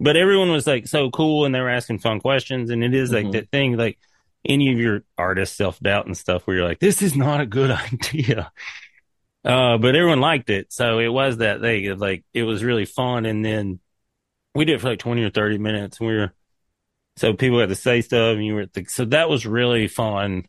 But 0.00 0.16
everyone 0.16 0.52
was 0.52 0.66
like 0.66 0.86
so 0.86 1.10
cool 1.10 1.44
and 1.44 1.54
they 1.54 1.60
were 1.60 1.68
asking 1.70 1.98
fun 1.98 2.20
questions 2.20 2.70
and 2.70 2.84
it 2.84 2.94
is 2.94 3.12
like 3.12 3.26
Mhm. 3.26 3.32
that 3.32 3.50
thing 3.50 3.76
like 3.76 3.98
any 4.44 4.72
of 4.72 4.78
your 4.78 5.02
artist 5.16 5.56
self 5.56 5.78
doubt 5.80 6.06
and 6.06 6.16
stuff 6.16 6.46
where 6.46 6.56
you're 6.56 6.66
like 6.68 6.78
this 6.80 7.02
is 7.02 7.16
not 7.16 7.40
a 7.40 7.46
good 7.46 7.70
idea. 7.92 8.52
Uh, 9.44 9.78
but 9.78 9.94
everyone 9.94 10.20
liked 10.20 10.50
it, 10.50 10.72
so 10.72 10.98
it 10.98 11.08
was 11.08 11.38
that 11.38 11.60
thing. 11.60 11.98
Like 11.98 12.24
it 12.34 12.42
was 12.42 12.64
really 12.64 12.84
fun, 12.84 13.24
and 13.24 13.44
then 13.44 13.80
we 14.54 14.64
did 14.64 14.74
it 14.76 14.80
for 14.80 14.90
like 14.90 14.98
twenty 14.98 15.22
or 15.22 15.30
thirty 15.30 15.58
minutes. 15.58 16.00
And 16.00 16.08
we 16.08 16.16
were 16.16 16.34
so 17.16 17.34
people 17.34 17.60
had 17.60 17.68
to 17.68 17.74
say 17.74 18.00
stuff, 18.00 18.34
and 18.34 18.44
you 18.44 18.54
were 18.54 18.66
the, 18.66 18.84
so 18.84 19.04
that 19.06 19.28
was 19.28 19.46
really 19.46 19.88
fun, 19.88 20.44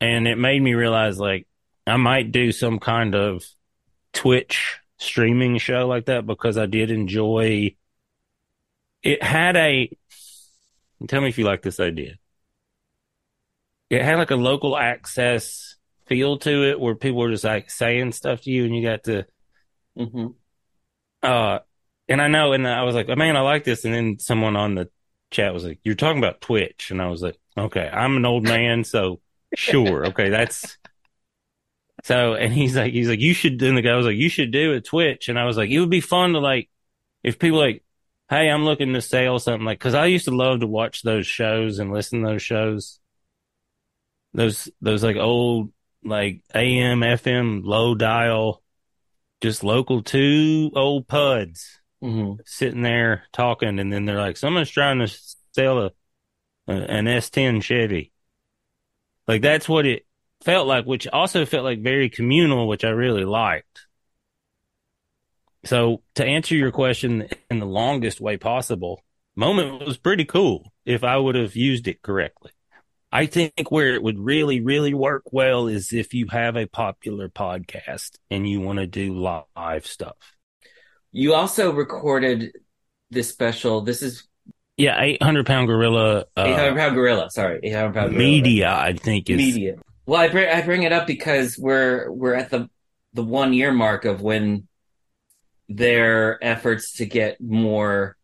and 0.00 0.28
it 0.28 0.36
made 0.36 0.62
me 0.62 0.74
realize 0.74 1.18
like 1.18 1.46
I 1.86 1.96
might 1.96 2.32
do 2.32 2.52
some 2.52 2.78
kind 2.78 3.14
of 3.14 3.44
Twitch 4.12 4.78
streaming 4.98 5.58
show 5.58 5.86
like 5.86 6.06
that 6.06 6.26
because 6.26 6.58
I 6.58 6.66
did 6.66 6.90
enjoy. 6.90 7.76
It 9.02 9.22
had 9.22 9.56
a. 9.56 9.90
Tell 11.06 11.20
me 11.20 11.28
if 11.28 11.38
you 11.38 11.44
like 11.44 11.62
this 11.62 11.80
idea. 11.80 12.16
It 13.90 14.02
had 14.02 14.18
like 14.18 14.30
a 14.30 14.36
local 14.36 14.76
access 14.76 15.67
feel 16.08 16.38
to 16.38 16.64
it 16.70 16.80
where 16.80 16.94
people 16.94 17.18
were 17.20 17.30
just 17.30 17.44
like 17.44 17.70
saying 17.70 18.12
stuff 18.12 18.42
to 18.42 18.50
you 18.50 18.64
and 18.64 18.74
you 18.76 18.82
got 18.82 19.04
to 19.04 19.26
hmm 19.96 20.28
uh 21.22 21.58
and 22.08 22.22
I 22.22 22.28
know 22.28 22.52
and 22.54 22.66
I 22.66 22.84
was 22.84 22.94
like, 22.94 23.06
man, 23.08 23.36
I 23.36 23.40
like 23.40 23.64
this. 23.64 23.84
And 23.84 23.92
then 23.92 24.18
someone 24.18 24.56
on 24.56 24.74
the 24.74 24.88
chat 25.30 25.52
was 25.52 25.64
like, 25.64 25.78
You're 25.84 25.94
talking 25.94 26.18
about 26.18 26.40
Twitch 26.40 26.90
and 26.90 27.02
I 27.02 27.08
was 27.08 27.20
like, 27.22 27.36
Okay, 27.56 27.86
I'm 27.86 28.16
an 28.16 28.24
old 28.24 28.44
man, 28.44 28.84
so 28.84 29.20
sure. 29.54 30.06
Okay, 30.06 30.30
that's 30.30 30.78
so 32.04 32.34
and 32.34 32.52
he's 32.52 32.76
like 32.76 32.92
he's 32.92 33.08
like, 33.08 33.20
You 33.20 33.34
should 33.34 33.60
and 33.62 33.76
the 33.76 33.82
guy 33.82 33.96
was 33.96 34.06
like, 34.06 34.16
You 34.16 34.28
should 34.28 34.50
do 34.52 34.72
a 34.74 34.80
Twitch 34.80 35.28
and 35.28 35.38
I 35.38 35.44
was 35.44 35.56
like, 35.56 35.70
It 35.70 35.80
would 35.80 35.90
be 35.90 36.00
fun 36.00 36.32
to 36.32 36.38
like 36.40 36.68
if 37.22 37.38
people 37.38 37.58
like 37.58 37.84
Hey, 38.30 38.50
I'm 38.50 38.64
looking 38.64 38.94
to 38.94 39.02
sell 39.02 39.38
something 39.40 39.64
like 39.66 39.78
because 39.80 39.94
I 39.94 40.06
used 40.06 40.26
to 40.26 40.36
love 40.36 40.60
to 40.60 40.66
watch 40.66 41.02
those 41.02 41.26
shows 41.26 41.78
and 41.78 41.92
listen 41.92 42.22
to 42.22 42.28
those 42.28 42.42
shows. 42.42 43.00
Those 44.34 44.68
those 44.80 45.02
like 45.02 45.16
old 45.16 45.72
like 46.04 46.42
AM, 46.54 47.02
FM, 47.02 47.62
low 47.64 47.94
dial, 47.94 48.62
just 49.40 49.64
local 49.64 50.02
two 50.02 50.70
old 50.74 51.08
puds 51.08 51.80
hmm 52.00 52.34
sitting 52.44 52.82
there 52.82 53.24
talking, 53.32 53.78
and 53.80 53.92
then 53.92 54.04
they're 54.04 54.18
like, 54.18 54.36
someone's 54.36 54.70
trying 54.70 55.00
to 55.00 55.08
sell 55.52 55.78
a, 55.80 55.90
a 56.68 56.72
an 56.72 57.08
S10 57.08 57.60
Chevy. 57.60 58.12
Like 59.26 59.42
that's 59.42 59.68
what 59.68 59.86
it 59.86 60.06
felt 60.42 60.66
like, 60.66 60.86
which 60.86 61.06
also 61.08 61.44
felt 61.44 61.64
like 61.64 61.82
very 61.82 62.08
communal, 62.08 62.68
which 62.68 62.84
I 62.84 62.90
really 62.90 63.24
liked. 63.24 63.86
So 65.64 66.02
to 66.14 66.24
answer 66.24 66.54
your 66.54 66.70
question 66.70 67.28
in 67.50 67.58
the 67.58 67.66
longest 67.66 68.20
way 68.20 68.36
possible, 68.36 69.04
moment 69.36 69.84
was 69.84 69.98
pretty 69.98 70.24
cool 70.24 70.72
if 70.84 71.04
I 71.04 71.16
would 71.16 71.34
have 71.34 71.56
used 71.56 71.88
it 71.88 72.02
correctly. 72.02 72.52
I 73.10 73.26
think 73.26 73.70
where 73.70 73.94
it 73.94 74.02
would 74.02 74.18
really, 74.18 74.60
really 74.60 74.92
work 74.92 75.32
well 75.32 75.66
is 75.66 75.92
if 75.92 76.12
you 76.12 76.26
have 76.30 76.56
a 76.56 76.66
popular 76.66 77.28
podcast 77.28 78.18
and 78.30 78.48
you 78.48 78.60
want 78.60 78.78
to 78.80 78.86
do 78.86 79.14
live 79.14 79.86
stuff. 79.86 80.16
You 81.10 81.32
also 81.32 81.72
recorded 81.72 82.52
this 83.10 83.30
special. 83.30 83.80
This 83.80 84.02
is 84.02 84.28
Yeah, 84.76 85.00
800 85.00 85.46
pound 85.46 85.68
gorilla 85.68 86.26
uh, 86.36 86.44
800 86.44 86.76
pound 86.76 86.94
gorilla. 86.94 87.30
Sorry, 87.30 87.60
800 87.62 87.94
pound 87.94 88.10
gorilla. 88.10 88.18
media, 88.18 88.70
I 88.70 88.92
think 88.92 89.30
is 89.30 89.38
Media. 89.38 89.76
Well, 90.04 90.20
I 90.20 90.28
bring 90.28 90.48
I 90.48 90.60
bring 90.60 90.82
it 90.82 90.92
up 90.92 91.06
because 91.06 91.58
we're 91.58 92.10
we're 92.10 92.34
at 92.34 92.50
the 92.50 92.68
the 93.14 93.24
one 93.24 93.54
year 93.54 93.72
mark 93.72 94.04
of 94.04 94.20
when 94.20 94.68
their 95.70 96.42
efforts 96.44 96.94
to 96.94 97.06
get 97.06 97.40
more 97.40 98.17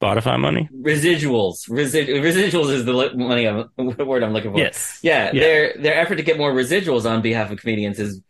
Spotify 0.00 0.38
money. 0.38 0.68
residuals. 0.72 1.68
Resi- 1.68 2.08
residuals 2.08 2.70
is 2.70 2.84
the 2.84 2.92
li- 2.92 3.14
money 3.14 3.46
I'm, 3.46 3.68
word 4.06 4.22
I'm 4.22 4.32
looking 4.32 4.52
for. 4.52 4.58
Yes. 4.58 4.98
Yeah, 5.02 5.30
Yeah. 5.32 5.40
their 5.40 5.74
their 5.80 5.94
effort 5.94 6.16
to 6.16 6.22
get 6.22 6.38
more 6.38 6.52
residuals 6.52 7.08
on 7.08 7.22
behalf 7.22 7.50
of 7.50 7.58
comedians 7.60 7.98
is 7.98 8.20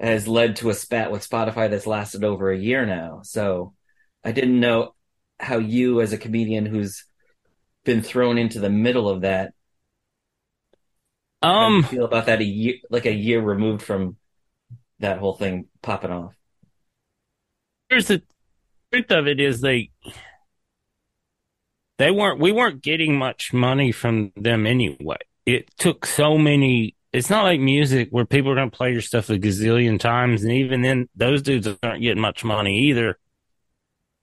has 0.00 0.28
led 0.28 0.56
to 0.56 0.70
a 0.70 0.74
spat 0.74 1.10
with 1.10 1.28
Spotify 1.28 1.68
that's 1.68 1.86
lasted 1.86 2.22
over 2.24 2.50
a 2.50 2.58
year 2.58 2.86
now. 2.86 3.20
So 3.24 3.74
I 4.24 4.30
didn't 4.32 4.60
know 4.60 4.94
how 5.40 5.58
you, 5.58 6.00
as 6.00 6.12
a 6.12 6.18
comedian 6.18 6.66
who's 6.66 7.04
been 7.84 8.02
thrown 8.02 8.38
into 8.38 8.60
the 8.60 8.70
middle 8.70 9.08
of 9.08 9.22
that, 9.22 9.54
how 11.42 11.68
you 11.68 11.76
Um, 11.78 11.82
feel 11.82 12.04
about 12.04 12.26
that 12.26 12.40
a 12.40 12.44
year, 12.44 12.74
like 12.90 13.06
a 13.06 13.12
year 13.12 13.40
removed 13.40 13.82
from 13.82 14.16
that 15.00 15.18
whole 15.18 15.34
thing 15.34 15.66
popping 15.82 16.10
off. 16.12 16.34
here's 17.88 18.08
the 18.08 18.22
truth 18.92 19.10
of 19.10 19.26
it 19.26 19.40
is 19.40 19.60
they 19.60 19.90
they 21.98 22.10
weren't 22.10 22.40
we 22.40 22.52
weren't 22.52 22.82
getting 22.82 23.16
much 23.18 23.52
money 23.52 23.92
from 23.92 24.32
them 24.36 24.66
anyway. 24.66 25.18
It 25.44 25.70
took 25.78 26.06
so 26.06 26.38
many 26.38 26.96
it's 27.12 27.30
not 27.30 27.44
like 27.44 27.60
music 27.60 28.08
where 28.10 28.24
people 28.24 28.52
are 28.52 28.54
gonna 28.54 28.70
play 28.70 28.92
your 28.92 29.00
stuff 29.00 29.30
a 29.30 29.38
gazillion 29.38 29.98
times 29.98 30.42
and 30.44 30.52
even 30.52 30.82
then 30.82 31.08
those 31.16 31.42
dudes 31.42 31.68
aren't 31.82 32.02
getting 32.02 32.22
much 32.22 32.44
money 32.44 32.88
either. 32.88 33.18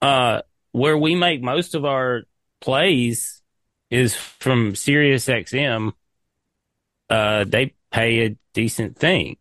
Uh 0.02 0.42
where 0.72 0.98
we 0.98 1.16
make 1.16 1.42
most 1.42 1.76
of 1.76 1.86
our 1.86 2.24
plays 2.62 3.42
is 3.90 4.16
from 4.16 4.76
Sirius 4.76 5.28
XM. 5.28 5.94
Uh 7.10 7.44
they 7.44 7.76
pay 7.92 8.26
a 8.26 8.38
decent 8.54 8.98
thing 8.98 9.38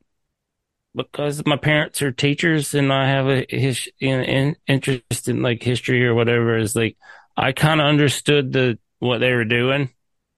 because 0.95 1.45
my 1.47 1.57
parents 1.57 2.03
are 2.03 2.13
teachers 2.13 2.75
and 2.75 2.93
I 2.93 3.09
have 3.09 3.29
a 3.29 3.47
his 3.49 3.89
in, 4.01 4.21
in, 4.23 4.57
interest 4.67 5.29
in 5.29 5.43
like 5.43 5.63
history 5.63 6.05
or 6.07 6.15
whatever 6.15 6.57
is 6.57 6.77
like 6.77 6.97
I 7.37 7.53
kind 7.53 7.81
of 7.81 7.87
understood 7.87 8.53
the 8.53 8.79
what 8.99 9.19
they 9.19 9.33
were 9.33 9.45
doing. 9.45 9.91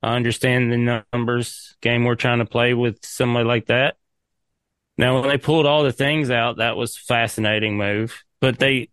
I 0.02 0.16
understand 0.16 0.72
the 0.72 1.04
numbers 1.12 1.76
game 1.80 2.04
we're 2.04 2.14
trying 2.14 2.38
to 2.38 2.44
play 2.46 2.74
with 2.74 3.04
somebody 3.04 3.46
like 3.46 3.66
that. 3.66 3.96
Now 4.98 5.20
when 5.20 5.28
they 5.28 5.38
pulled 5.38 5.66
all 5.66 5.82
the 5.82 5.92
things 5.92 6.30
out, 6.30 6.58
that 6.58 6.76
was 6.76 6.96
a 6.96 7.00
fascinating 7.00 7.76
move. 7.76 8.22
But 8.40 8.58
they 8.58 8.88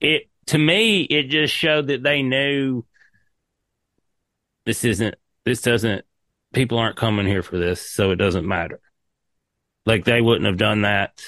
it 0.00 0.28
to 0.46 0.58
me 0.58 1.02
it 1.02 1.24
just 1.24 1.54
showed 1.54 1.88
that 1.88 2.02
they 2.02 2.22
knew 2.22 2.84
this 4.64 4.84
isn't 4.84 5.14
this 5.44 5.62
doesn't 5.62 6.04
people 6.52 6.78
aren't 6.78 6.96
coming 6.96 7.26
here 7.26 7.42
for 7.42 7.58
this, 7.58 7.80
so 7.90 8.10
it 8.10 8.16
doesn't 8.16 8.46
matter. 8.46 8.80
Like 9.84 10.04
they 10.04 10.20
wouldn't 10.20 10.46
have 10.46 10.56
done 10.56 10.82
that. 10.82 11.22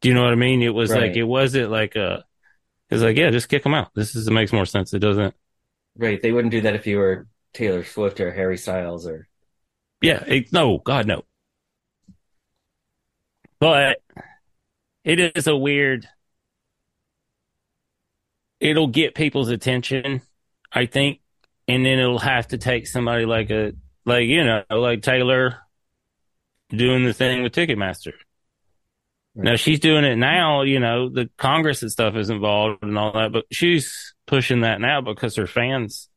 Do 0.00 0.08
you 0.08 0.14
know 0.14 0.22
what 0.22 0.32
I 0.32 0.36
mean? 0.36 0.62
It 0.62 0.74
was 0.74 0.90
Right. 0.90 1.08
like 1.08 1.16
it 1.16 1.24
wasn't 1.24 1.70
like 1.70 1.96
a. 1.96 2.24
It's 2.90 3.02
like 3.02 3.16
yeah, 3.16 3.30
just 3.30 3.48
kick 3.48 3.62
them 3.62 3.74
out. 3.74 3.90
This 3.94 4.14
is 4.16 4.26
it 4.26 4.32
makes 4.32 4.52
more 4.52 4.66
sense. 4.66 4.94
It 4.94 5.00
doesn't. 5.00 5.34
Right. 5.96 6.22
They 6.22 6.32
wouldn't 6.32 6.52
do 6.52 6.60
that 6.62 6.74
if 6.74 6.86
you 6.86 6.98
were 6.98 7.26
Taylor 7.52 7.84
Swift 7.84 8.20
or 8.20 8.32
Harry 8.32 8.56
Styles 8.56 9.06
or 9.06 9.28
Yeah, 10.00 10.22
it, 10.26 10.52
no, 10.52 10.78
God 10.78 11.06
no. 11.06 11.24
But 13.60 14.00
it 15.04 15.36
is 15.36 15.46
a 15.46 15.56
weird. 15.56 16.08
It'll 18.60 18.88
get 18.88 19.14
people's 19.14 19.50
attention, 19.50 20.22
I 20.72 20.86
think, 20.86 21.20
and 21.68 21.84
then 21.84 21.98
it'll 21.98 22.18
have 22.18 22.48
to 22.48 22.58
take 22.58 22.86
somebody 22.86 23.24
like 23.24 23.50
a 23.50 23.72
like 24.04 24.26
you 24.26 24.44
know 24.44 24.64
like 24.70 25.02
Taylor 25.02 25.58
doing 26.70 27.04
the 27.04 27.12
thing 27.12 27.42
with 27.42 27.52
Ticketmaster. 27.52 28.12
Now 29.40 29.54
she's 29.54 29.78
doing 29.78 30.04
it 30.04 30.16
now, 30.16 30.62
you 30.62 30.80
know, 30.80 31.08
the 31.08 31.30
Congress 31.36 31.82
and 31.82 31.92
stuff 31.92 32.16
is 32.16 32.28
involved 32.28 32.82
and 32.82 32.98
all 32.98 33.12
that, 33.12 33.32
but 33.32 33.44
she's 33.52 34.14
pushing 34.26 34.62
that 34.62 34.80
now 34.80 35.00
because 35.00 35.36
her 35.36 35.46
fans 35.46 36.08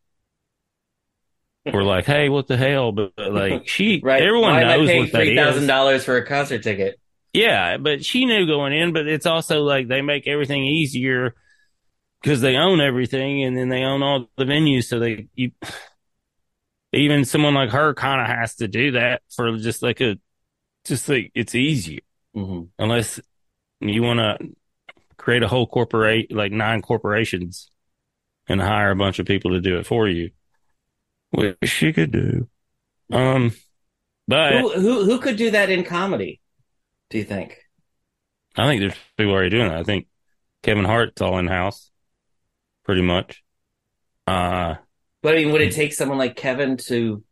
were 1.71 1.83
like, 1.83 2.05
"Hey, 2.05 2.29
what 2.29 2.47
the 2.47 2.57
hell?" 2.57 2.91
But, 2.91 3.15
but 3.15 3.31
like 3.31 3.67
she, 3.67 4.01
right. 4.03 4.23
everyone 4.23 4.53
Why 4.53 4.63
knows 4.63 4.87
what 4.87 5.11
that 5.11 5.17
three 5.17 5.35
thousand 5.35 5.67
dollars 5.67 6.03
for 6.03 6.17
a 6.17 6.25
concert 6.25 6.63
ticket? 6.63 6.99
Yeah, 7.31 7.77
but 7.77 8.03
she 8.03 8.25
knew 8.25 8.47
going 8.47 8.73
in, 8.73 8.91
but 8.91 9.07
it's 9.07 9.27
also 9.27 9.61
like 9.61 9.87
they 9.87 10.01
make 10.01 10.27
everything 10.27 10.63
easier 10.63 11.35
because 12.21 12.41
they 12.41 12.55
own 12.55 12.81
everything 12.81 13.43
and 13.43 13.55
then 13.55 13.69
they 13.69 13.83
own 13.83 14.01
all 14.01 14.29
the 14.35 14.45
venues, 14.45 14.85
so 14.85 14.99
they 14.99 15.27
you 15.35 15.51
even 16.91 17.23
someone 17.23 17.53
like 17.53 17.69
her 17.69 17.93
kind 17.93 18.19
of 18.19 18.27
has 18.27 18.55
to 18.55 18.67
do 18.67 18.93
that 18.93 19.21
for 19.35 19.55
just 19.57 19.83
like 19.83 20.01
a 20.01 20.17
just 20.85 21.07
like 21.07 21.31
it's 21.35 21.53
easier 21.53 21.99
hmm 22.33 22.63
unless 22.79 23.19
you 23.81 24.03
want 24.03 24.19
to 24.19 24.49
create 25.17 25.43
a 25.43 25.47
whole 25.47 25.67
corporate 25.67 26.31
like 26.31 26.51
nine 26.51 26.81
corporations 26.81 27.69
and 28.47 28.61
hire 28.61 28.91
a 28.91 28.95
bunch 28.95 29.19
of 29.19 29.25
people 29.27 29.51
to 29.51 29.61
do 29.61 29.77
it 29.79 29.85
for 29.87 30.07
you. 30.07 30.31
Which 31.31 31.57
she 31.65 31.93
could 31.93 32.11
do. 32.11 32.49
Um 33.11 33.51
but 34.27 34.53
Who, 34.53 34.69
who 34.69 35.05
who 35.05 35.19
could 35.19 35.35
do 35.37 35.49
that 35.51 35.69
in 35.71 35.83
comedy? 35.83 36.41
Do 37.09 37.17
you 37.17 37.23
think? 37.23 37.59
i 38.57 38.67
think 38.67 38.81
there's 38.81 38.95
people 39.17 39.33
already 39.33 39.49
doing 39.49 39.67
that 39.69 39.77
i 39.77 39.83
think 39.83 40.07
kevin 40.63 40.85
hart's 40.85 41.21
all 41.21 41.39
in 41.39 41.47
house 41.47 41.91
pretty 42.83 43.01
much. 43.01 43.43
Uh 44.27 44.75
But 45.21 45.35
I 45.35 45.37
mean, 45.37 45.51
would 45.51 45.61
it 45.61 45.73
take 45.73 45.93
someone 45.93 46.17
like 46.17 46.35
Kevin 46.35 46.77
to 46.87 47.23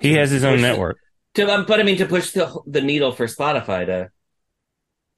he 0.00 0.14
has 0.14 0.30
his 0.30 0.44
own 0.44 0.60
network 0.60 0.98
to? 1.38 1.52
Um, 1.52 1.64
but 1.66 1.80
I 1.80 1.82
mean, 1.82 1.96
to 1.98 2.06
push 2.06 2.32
the 2.32 2.60
the 2.66 2.80
needle 2.80 3.12
for 3.12 3.26
Spotify 3.26 3.86
to, 3.86 4.10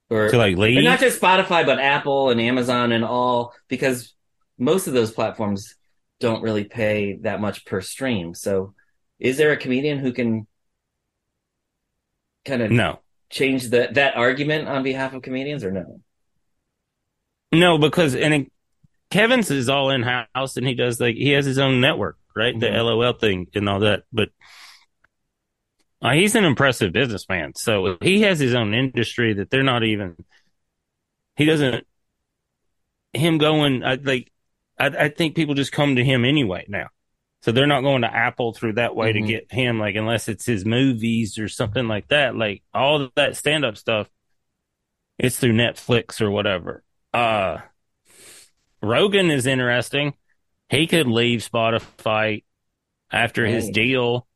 or, 0.09 0.29
to 0.29 0.39
like 0.39 0.57
leave 0.57 0.85
not 0.85 1.01
just 1.01 1.21
Spotify, 1.21 1.67
but 1.67 1.79
Apple 1.79 2.31
and 2.31 2.41
Amazon 2.41 2.93
and 2.93 3.05
all, 3.05 3.55
because 3.69 4.15
most 4.59 4.87
of 4.87 4.95
those 4.95 5.11
platforms 5.11 5.75
don't 6.21 6.43
really 6.43 6.65
pay 6.65 7.19
that 7.23 7.41
much 7.41 7.65
per 7.65 7.81
stream. 7.81 8.35
So, 8.35 8.75
is 9.19 9.37
there 9.37 9.53
a 9.53 9.57
comedian 9.57 9.99
who 9.99 10.13
can 10.13 10.47
kind 12.45 12.63
of 12.63 12.71
no 12.71 13.01
change 13.31 13.71
that 13.71 13.95
that 13.95 14.17
argument 14.17 14.69
on 14.69 14.83
behalf 14.83 15.15
of 15.15 15.23
comedians, 15.23 15.65
or 15.65 15.73
no? 15.73 16.01
No, 17.53 17.79
because 17.79 18.15
and 18.15 18.35
it, 18.35 18.53
Kevin's 19.11 19.51
is 19.51 19.69
all 19.69 19.91
in 19.91 20.03
house, 20.03 20.57
and 20.57 20.67
he 20.67 20.75
does 20.75 21.01
like 21.01 21.17
he 21.17 21.31
has 21.31 21.45
his 21.45 21.59
own 21.59 21.81
network, 21.81 22.17
right? 22.37 22.59
The 22.59 22.67
Mhm. 22.67 22.85
LOL 22.85 23.13
thing 23.13 23.49
and 23.55 23.69
all 23.69 23.81
that. 23.81 24.05
But 24.13 24.31
uh, 26.03 26.13
he's 26.13 26.35
an 26.35 26.45
impressive 26.45 26.93
businessman, 26.93 27.55
so 27.55 27.99
he 28.01 28.23
has 28.23 28.39
his 28.39 28.55
own 28.55 28.75
industry 28.75 29.35
that 29.35 29.51
they're 29.51 29.63
not 29.63 29.85
even. 29.85 30.17
He 31.37 31.45
doesn't. 31.45 31.87
Him 33.13 33.39
going, 33.39 33.83
I 33.83 33.95
like, 33.97 34.31
I, 34.79 34.87
I 34.87 35.09
think 35.09 35.35
people 35.35 35.55
just 35.55 35.73
come 35.73 35.97
to 35.97 36.05
him 36.05 36.25
anyway 36.25 36.65
now, 36.69 36.89
so 37.43 37.51
they're 37.53 37.67
not 37.67 37.81
going 37.83 38.03
to 38.03 38.15
Apple 38.15 38.53
through 38.53 38.75
that 38.75 38.95
way 38.95 39.13
Mhm. 39.13 39.15
to 39.15 39.21
get 39.33 39.53
him, 39.53 39.79
like 39.79 39.97
unless 39.97 40.29
it's 40.29 40.47
his 40.47 40.65
movies 40.65 41.39
or 41.39 41.49
something 41.49 41.89
like 41.89 42.09
that. 42.09 42.37
Like 42.37 42.63
all 42.73 43.09
that 43.17 43.37
stand 43.37 43.65
up 43.65 43.77
stuff, 43.77 44.09
it's 45.19 45.39
through 45.39 45.53
Netflix 45.55 46.21
or 46.21 46.31
whatever. 46.31 46.83
Uh 47.13 47.59
Rogan 48.83 49.31
is 49.31 49.47
interesting. 49.47 50.15
He 50.69 50.87
could 50.87 51.07
leave 51.07 51.41
Spotify 51.41 52.45
after 53.11 53.45
his 53.45 53.69
deal, 53.71 54.27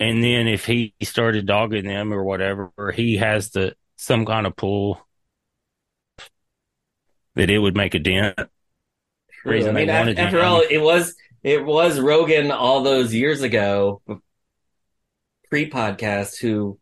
and 0.00 0.24
then 0.24 0.48
if 0.48 0.64
he 0.64 0.94
started 1.02 1.46
dogging 1.46 1.84
them 1.84 2.12
or 2.12 2.24
whatever, 2.24 2.72
he 2.94 3.18
has 3.18 3.50
the 3.50 3.76
some 3.96 4.24
kind 4.24 4.46
of 4.46 4.56
pull 4.56 5.06
that 7.34 7.50
it 7.50 7.58
would 7.58 7.76
make 7.76 7.94
a 7.94 7.98
dent. 7.98 8.38
True. 9.42 9.68
I 9.68 9.72
mean, 9.72 9.90
after 9.90 10.42
all, 10.42 10.62
it 10.68 10.80
was 10.80 11.14
it 11.42 11.64
was 11.64 12.00
Rogan 12.00 12.50
all 12.50 12.82
those 12.82 13.14
years 13.14 13.42
ago, 13.42 14.00
pre 15.50 15.70
podcast, 15.70 16.40
who 16.40 16.78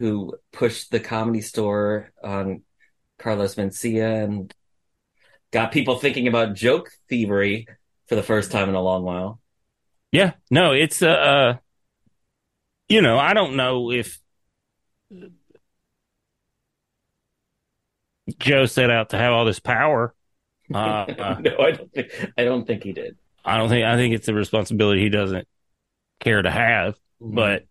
who 0.00 0.34
pushed 0.52 0.90
the 0.90 1.00
comedy 1.00 1.42
store 1.42 2.10
on 2.24 2.62
Carlos 3.18 3.54
Mencia 3.54 4.24
and 4.24 4.52
got 5.52 5.70
people 5.70 5.96
thinking 5.96 6.26
about 6.26 6.54
joke 6.54 6.90
thievery 7.08 7.68
for 8.08 8.16
the 8.16 8.22
first 8.22 8.50
time 8.50 8.68
in 8.68 8.74
a 8.74 8.82
long 8.82 9.04
while. 9.04 9.40
Yeah, 10.10 10.32
no, 10.50 10.72
it's 10.72 11.02
uh, 11.02 11.08
uh 11.08 11.56
you 12.92 13.00
know, 13.00 13.18
I 13.18 13.32
don't 13.32 13.56
know 13.56 13.90
if 13.90 14.20
Joe 18.38 18.66
set 18.66 18.90
out 18.90 19.10
to 19.10 19.18
have 19.18 19.32
all 19.32 19.44
this 19.44 19.60
power. 19.60 20.14
Uh, 20.72 21.04
no, 21.40 21.58
I 21.58 21.72
don't 21.72 21.92
think 21.92 22.32
I 22.38 22.44
don't 22.44 22.66
think 22.66 22.82
he 22.82 22.94
did. 22.94 23.18
I 23.44 23.58
don't 23.58 23.68
think 23.68 23.84
I 23.84 23.96
think 23.96 24.14
it's 24.14 24.28
a 24.28 24.32
responsibility 24.32 25.02
he 25.02 25.10
doesn't 25.10 25.46
care 26.20 26.40
to 26.40 26.50
have. 26.50 26.96
But 27.20 27.66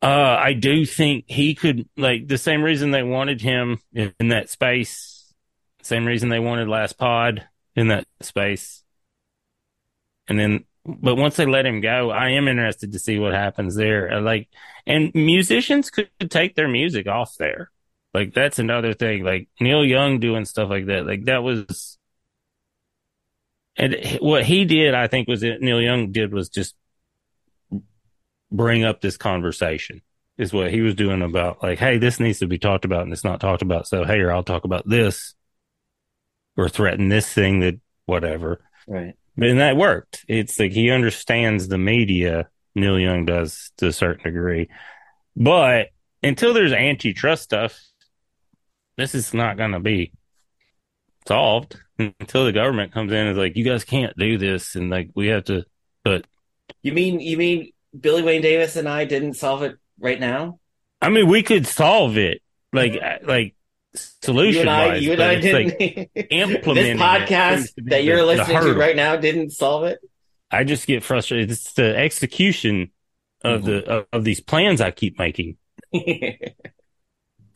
uh, 0.00 0.36
I 0.38 0.52
do 0.52 0.86
think 0.86 1.24
he 1.26 1.56
could 1.56 1.88
like 1.96 2.28
the 2.28 2.38
same 2.38 2.62
reason 2.62 2.92
they 2.92 3.02
wanted 3.02 3.40
him 3.40 3.80
in 3.92 4.28
that 4.28 4.50
space, 4.50 5.34
same 5.82 6.04
reason 6.06 6.28
they 6.28 6.38
wanted 6.38 6.68
Last 6.68 6.96
Pod 6.96 7.48
in 7.74 7.88
that 7.88 8.06
space. 8.20 8.84
And 10.28 10.38
then, 10.38 10.64
but 10.86 11.16
once 11.16 11.36
they 11.36 11.46
let 11.46 11.66
him 11.66 11.80
go, 11.80 12.10
I 12.10 12.30
am 12.30 12.48
interested 12.48 12.92
to 12.92 12.98
see 12.98 13.18
what 13.18 13.32
happens 13.32 13.74
there. 13.74 14.12
Uh, 14.12 14.20
Like, 14.20 14.48
and 14.86 15.14
musicians 15.14 15.90
could 15.90 16.10
take 16.28 16.54
their 16.54 16.68
music 16.68 17.06
off 17.06 17.36
there. 17.38 17.70
Like 18.12 18.34
that's 18.34 18.58
another 18.58 18.94
thing. 18.94 19.24
Like 19.24 19.48
Neil 19.60 19.84
Young 19.84 20.20
doing 20.20 20.44
stuff 20.44 20.70
like 20.70 20.86
that. 20.86 21.06
Like 21.06 21.24
that 21.24 21.42
was, 21.42 21.98
and 23.76 23.96
what 24.20 24.44
he 24.44 24.64
did, 24.66 24.94
I 24.94 25.08
think, 25.08 25.26
was 25.26 25.42
it 25.42 25.60
Neil 25.60 25.80
Young 25.80 26.12
did 26.12 26.32
was 26.32 26.48
just 26.48 26.76
bring 28.52 28.84
up 28.84 29.00
this 29.00 29.16
conversation. 29.16 30.02
Is 30.36 30.52
what 30.52 30.72
he 30.72 30.80
was 30.80 30.96
doing 30.96 31.22
about 31.22 31.62
like, 31.62 31.78
hey, 31.78 31.98
this 31.98 32.18
needs 32.18 32.40
to 32.40 32.48
be 32.48 32.58
talked 32.58 32.84
about 32.84 33.02
and 33.02 33.12
it's 33.12 33.22
not 33.24 33.40
talked 33.40 33.62
about. 33.62 33.86
So 33.86 34.04
hey, 34.04 34.18
or 34.18 34.32
I'll 34.32 34.42
talk 34.42 34.64
about 34.64 34.88
this 34.88 35.34
or 36.56 36.68
threaten 36.68 37.08
this 37.08 37.32
thing 37.32 37.60
that 37.60 37.80
whatever. 38.06 38.60
right. 38.86 39.14
And 39.36 39.60
that 39.60 39.76
worked. 39.76 40.24
It's 40.28 40.58
like 40.58 40.72
he 40.72 40.90
understands 40.90 41.68
the 41.68 41.78
media. 41.78 42.48
Neil 42.74 42.98
Young 42.98 43.24
does 43.24 43.70
to 43.76 43.86
a 43.88 43.92
certain 43.92 44.24
degree, 44.24 44.68
but 45.36 45.88
until 46.24 46.54
there's 46.54 46.72
antitrust 46.72 47.44
stuff, 47.44 47.80
this 48.96 49.14
is 49.14 49.32
not 49.32 49.56
going 49.56 49.72
to 49.72 49.80
be 49.80 50.12
solved 51.26 51.76
until 51.98 52.44
the 52.44 52.52
government 52.52 52.92
comes 52.92 53.12
in 53.12 53.18
and 53.18 53.30
is 53.30 53.38
like, 53.38 53.56
you 53.56 53.64
guys 53.64 53.84
can't 53.84 54.16
do 54.16 54.38
this, 54.38 54.74
and 54.74 54.90
like 54.90 55.10
we 55.14 55.28
have 55.28 55.44
to. 55.44 55.64
But 56.02 56.26
You 56.82 56.92
mean 56.92 57.20
you 57.20 57.36
mean 57.36 57.72
Billy 57.98 58.22
Wayne 58.22 58.42
Davis 58.42 58.76
and 58.76 58.88
I 58.88 59.04
didn't 59.04 59.34
solve 59.34 59.62
it 59.62 59.76
right 59.98 60.18
now? 60.18 60.58
I 61.00 61.10
mean, 61.10 61.28
we 61.28 61.42
could 61.42 61.66
solve 61.66 62.16
it, 62.16 62.42
like 62.72 62.92
mm-hmm. 62.92 63.26
like 63.26 63.54
You 63.94 64.00
solution 64.22 64.60
and 64.62 64.70
I, 64.70 64.88
wise. 64.88 65.02
you 65.04 65.12
and 65.12 65.22
I 65.22 65.34
didn't. 65.40 65.80
like 66.16 66.26
implementing 66.30 66.96
this 66.96 67.02
podcast 67.06 67.72
that 67.86 68.02
you're 68.04 68.16
the- 68.16 68.22
the 68.22 68.26
listening 68.26 68.60
to 68.62 68.74
right 68.74 68.96
now 68.96 69.16
didn't 69.16 69.50
solve 69.50 69.84
it. 69.84 69.98
I 70.50 70.64
just 70.64 70.86
get 70.86 71.02
frustrated. 71.04 71.50
It's 71.50 71.72
the 71.74 71.96
execution 71.96 72.90
of 73.42 73.62
Mhm. 73.62 73.64
the 73.66 73.84
of, 73.90 74.06
of 74.12 74.24
these 74.24 74.40
plans 74.40 74.80
I 74.80 74.90
keep 74.90 75.18
making. 75.18 75.56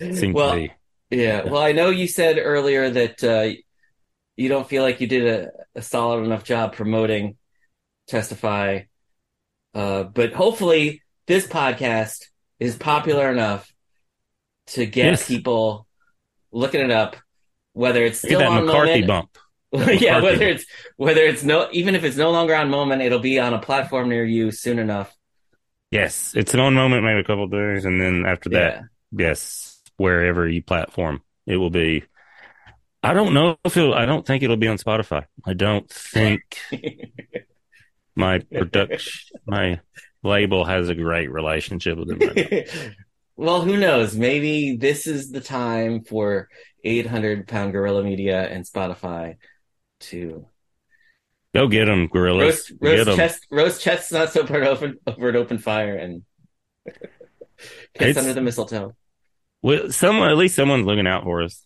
Well, 0.01 0.55
be. 0.55 0.70
yeah. 1.11 1.43
Well, 1.45 1.61
I 1.61 1.72
know 1.72 1.91
you 1.91 2.07
said 2.07 2.39
earlier 2.41 2.89
that 2.89 3.24
uh, 3.24 3.51
you 4.36 4.49
don't 4.49 4.68
feel 4.68 4.84
like 4.84 5.01
you 5.01 5.09
did 5.09 5.26
a, 5.26 5.51
a 5.74 5.82
solid 5.82 6.24
enough 6.24 6.45
job 6.45 6.74
promoting 6.74 7.36
Testify, 8.07 8.82
uh, 9.74 10.05
but 10.05 10.32
hopefully 10.34 11.03
this 11.26 11.49
podcast 11.49 12.26
is 12.61 12.76
popular 12.76 13.28
enough 13.32 13.72
to 14.68 14.86
get 14.86 15.07
Yes. 15.07 15.26
people 15.26 15.88
looking 16.53 16.80
it 16.80 16.90
up, 16.90 17.16
whether 17.72 18.05
it's 18.05 18.20
still 18.20 18.40
that 18.40 18.49
on 18.49 18.66
McCarthy 18.66 19.03
Moment. 19.03 19.07
bump. 19.07 19.38
yeah, 20.01 20.20
McCarthy 20.20 20.20
whether 20.20 20.38
bump. 20.38 20.61
it's 20.61 20.66
whether 20.96 21.20
it's 21.22 21.42
no, 21.44 21.68
even 21.72 21.94
if 21.94 22.05
it's 22.05 22.16
no 22.16 22.30
longer 22.30 22.55
on 22.55 22.70
Moment, 22.70 23.03
it'll 23.03 23.18
be 23.18 23.38
on 23.38 23.55
a 23.55 23.59
platform 23.59 24.09
near 24.09 24.24
you 24.24 24.51
soon 24.51 24.78
enough. 24.78 25.14
Yes, 25.90 26.34
it's 26.36 26.53
an 26.53 26.61
on 26.61 26.74
moment, 26.74 27.03
maybe 27.05 27.20
a 27.20 27.24
couple 27.24 27.46
days, 27.49 27.84
and 27.86 28.01
then 28.01 28.26
after 28.26 28.51
that, 28.51 28.74
Yeah. 28.74 28.82
yes, 29.12 29.80
wherever 29.96 30.46
you 30.46 30.62
platform, 30.62 31.22
it 31.46 31.57
will 31.57 31.70
be. 31.70 32.05
I 33.03 33.14
don't 33.14 33.32
know 33.32 33.57
if 33.64 33.76
it'll, 33.76 33.94
I 33.94 34.05
don't 34.05 34.26
think 34.26 34.42
it'll 34.42 34.57
be 34.57 34.68
on 34.68 34.76
Spotify. 34.76 35.24
I 35.46 35.55
don't 35.55 35.88
think 35.88 36.59
my 38.16 38.40
production, 38.40 39.38
my 39.46 39.80
label 40.22 40.64
has 40.64 40.88
a 40.88 40.94
great 40.94 41.30
relationship 41.30 41.96
with 41.96 42.09
them. 42.09 42.18
Right. 42.18 42.68
Well, 43.39 43.61
who 43.62 43.76
knows? 43.76 44.16
Maybe 44.16 44.76
this 44.76 45.07
is 45.07 45.30
the 45.30 45.41
time 45.41 46.03
for 46.03 46.49
800 46.82 47.47
pound 47.47 47.70
gorilla 47.70 48.03
media 48.03 48.43
and 48.43 48.64
Spotify 48.64 49.36
to 50.01 50.45
Go 51.55 51.68
get 51.68 51.84
them, 51.84 52.09
gorillas. 52.09 52.72
roast, 52.72 52.80
get 52.80 52.97
roast, 52.99 53.09
'em. 53.11 53.16
chest, 53.16 53.47
roast 53.51 53.80
chestnuts 53.80 54.36
over 54.36 54.61
an 54.61 54.66
open, 54.66 54.99
over 55.07 55.28
an 55.28 55.36
open 55.36 55.59
fire 55.59 55.95
and 55.95 56.22
It's- 57.95 58.16
under 58.16 58.32
the 58.32 58.41
mistletoe. 58.41 58.97
Well, 59.62 59.91
someone, 59.93 60.30
at 60.30 60.36
least 60.36 60.57
someone's 60.57 60.86
looking 60.86 61.07
out 61.07 61.22
for 61.22 61.43
us, 61.43 61.64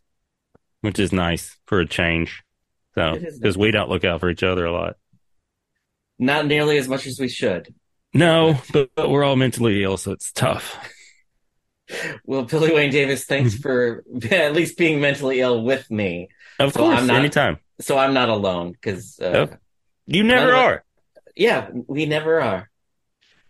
which 0.82 0.98
is 0.98 1.10
nice 1.10 1.56
for 1.66 1.80
a 1.80 1.86
change. 1.86 2.42
So, 2.94 3.18
because 3.18 3.56
we 3.56 3.70
don't 3.70 3.88
look 3.88 4.04
out 4.04 4.20
for 4.20 4.28
each 4.28 4.42
other 4.42 4.66
a 4.66 4.72
lot. 4.72 4.96
Not 6.18 6.44
nearly 6.46 6.76
as 6.76 6.86
much 6.86 7.06
as 7.06 7.18
we 7.18 7.28
should. 7.28 7.74
No, 8.12 8.60
but, 8.74 8.90
but 8.94 9.08
we're 9.08 9.24
all 9.24 9.36
mentally 9.36 9.82
ill, 9.82 9.96
so 9.96 10.12
it's 10.12 10.30
tough. 10.32 10.76
Well, 12.24 12.42
Billy 12.42 12.72
Wayne 12.72 12.90
Davis, 12.90 13.24
thanks 13.24 13.54
for 13.58 14.04
at 14.30 14.52
least 14.54 14.76
being 14.78 15.00
mentally 15.00 15.40
ill 15.40 15.62
with 15.62 15.90
me, 15.90 16.28
Of 16.58 16.72
So 16.72 16.80
course, 16.80 16.98
I'm 16.98 17.06
not- 17.06 17.16
anytime. 17.18 17.58
so 17.80 17.98
I'm 17.98 18.14
not 18.14 18.28
alone. 18.28 18.72
Because 18.72 19.18
uh, 19.20 19.30
Yep. 19.32 19.60
You 20.06 20.24
never 20.24 20.52
are. 20.54 20.84
yeah, 21.36 21.68
we 21.72 22.06
never 22.06 22.40
are. 22.40 22.68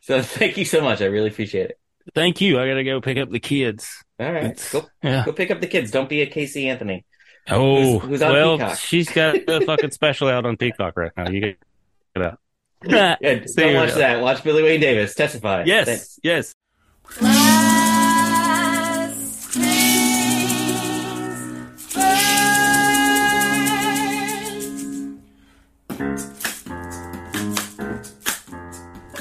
So 0.01 0.21
thank 0.39 0.57
you 0.57 0.65
so 0.65 0.81
much. 0.81 1.01
I 1.01 1.07
really 1.07 1.29
appreciate 1.29 1.71
it. 1.71 1.79
Thank 2.15 2.41
you. 2.41 2.59
I 2.61 2.67
gotta 2.69 2.85
go 2.85 3.01
pick 3.01 3.19
up 3.19 3.31
the 3.31 3.39
kids. 3.41 3.89
All 4.19 4.33
right, 4.33 4.45
It's- 4.47 4.73
go 4.73 4.87
yeah. 5.03 5.25
go 5.25 5.33
pick 5.33 5.51
up 5.51 5.61
the 5.61 5.67
kids. 5.69 5.91
Don't 5.91 6.09
be 6.09 6.21
a 6.23 6.27
Casey 6.27 6.69
Anthony. 6.69 7.05
Oh, 7.49 7.99
Who's- 7.99 8.09
who's 8.09 8.21
well, 8.21 8.59
Peacock? 8.59 8.79
she's 8.79 9.09
got 9.11 9.37
a 9.49 9.61
fucking 9.65 9.91
special 9.93 10.29
out 10.29 10.47
on 10.47 10.57
Peacock 10.57 10.97
right 10.97 11.11
now. 11.17 11.29
You 11.29 11.41
get 11.41 11.59
it 12.17 12.23
out. 12.23 12.39
Yeah, 12.85 13.17
don't 13.21 13.75
watch 13.75 13.95
that. 13.95 14.21
Watch 14.21 14.43
Billy 14.43 14.63
Wayne 14.65 14.81
Davis 14.81 15.15
testify. 15.15 15.63
Yes, 15.65 15.87
Thanks. 15.87 16.19
yes. 16.23 17.82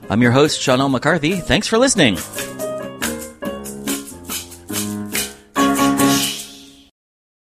I'm 0.09 0.23
your 0.23 0.31
host, 0.31 0.59
Sean 0.59 0.81
L. 0.81 0.89
McCarthy. 0.89 1.35
Thanks 1.35 1.67
for 1.67 1.77
listening. 1.77 2.17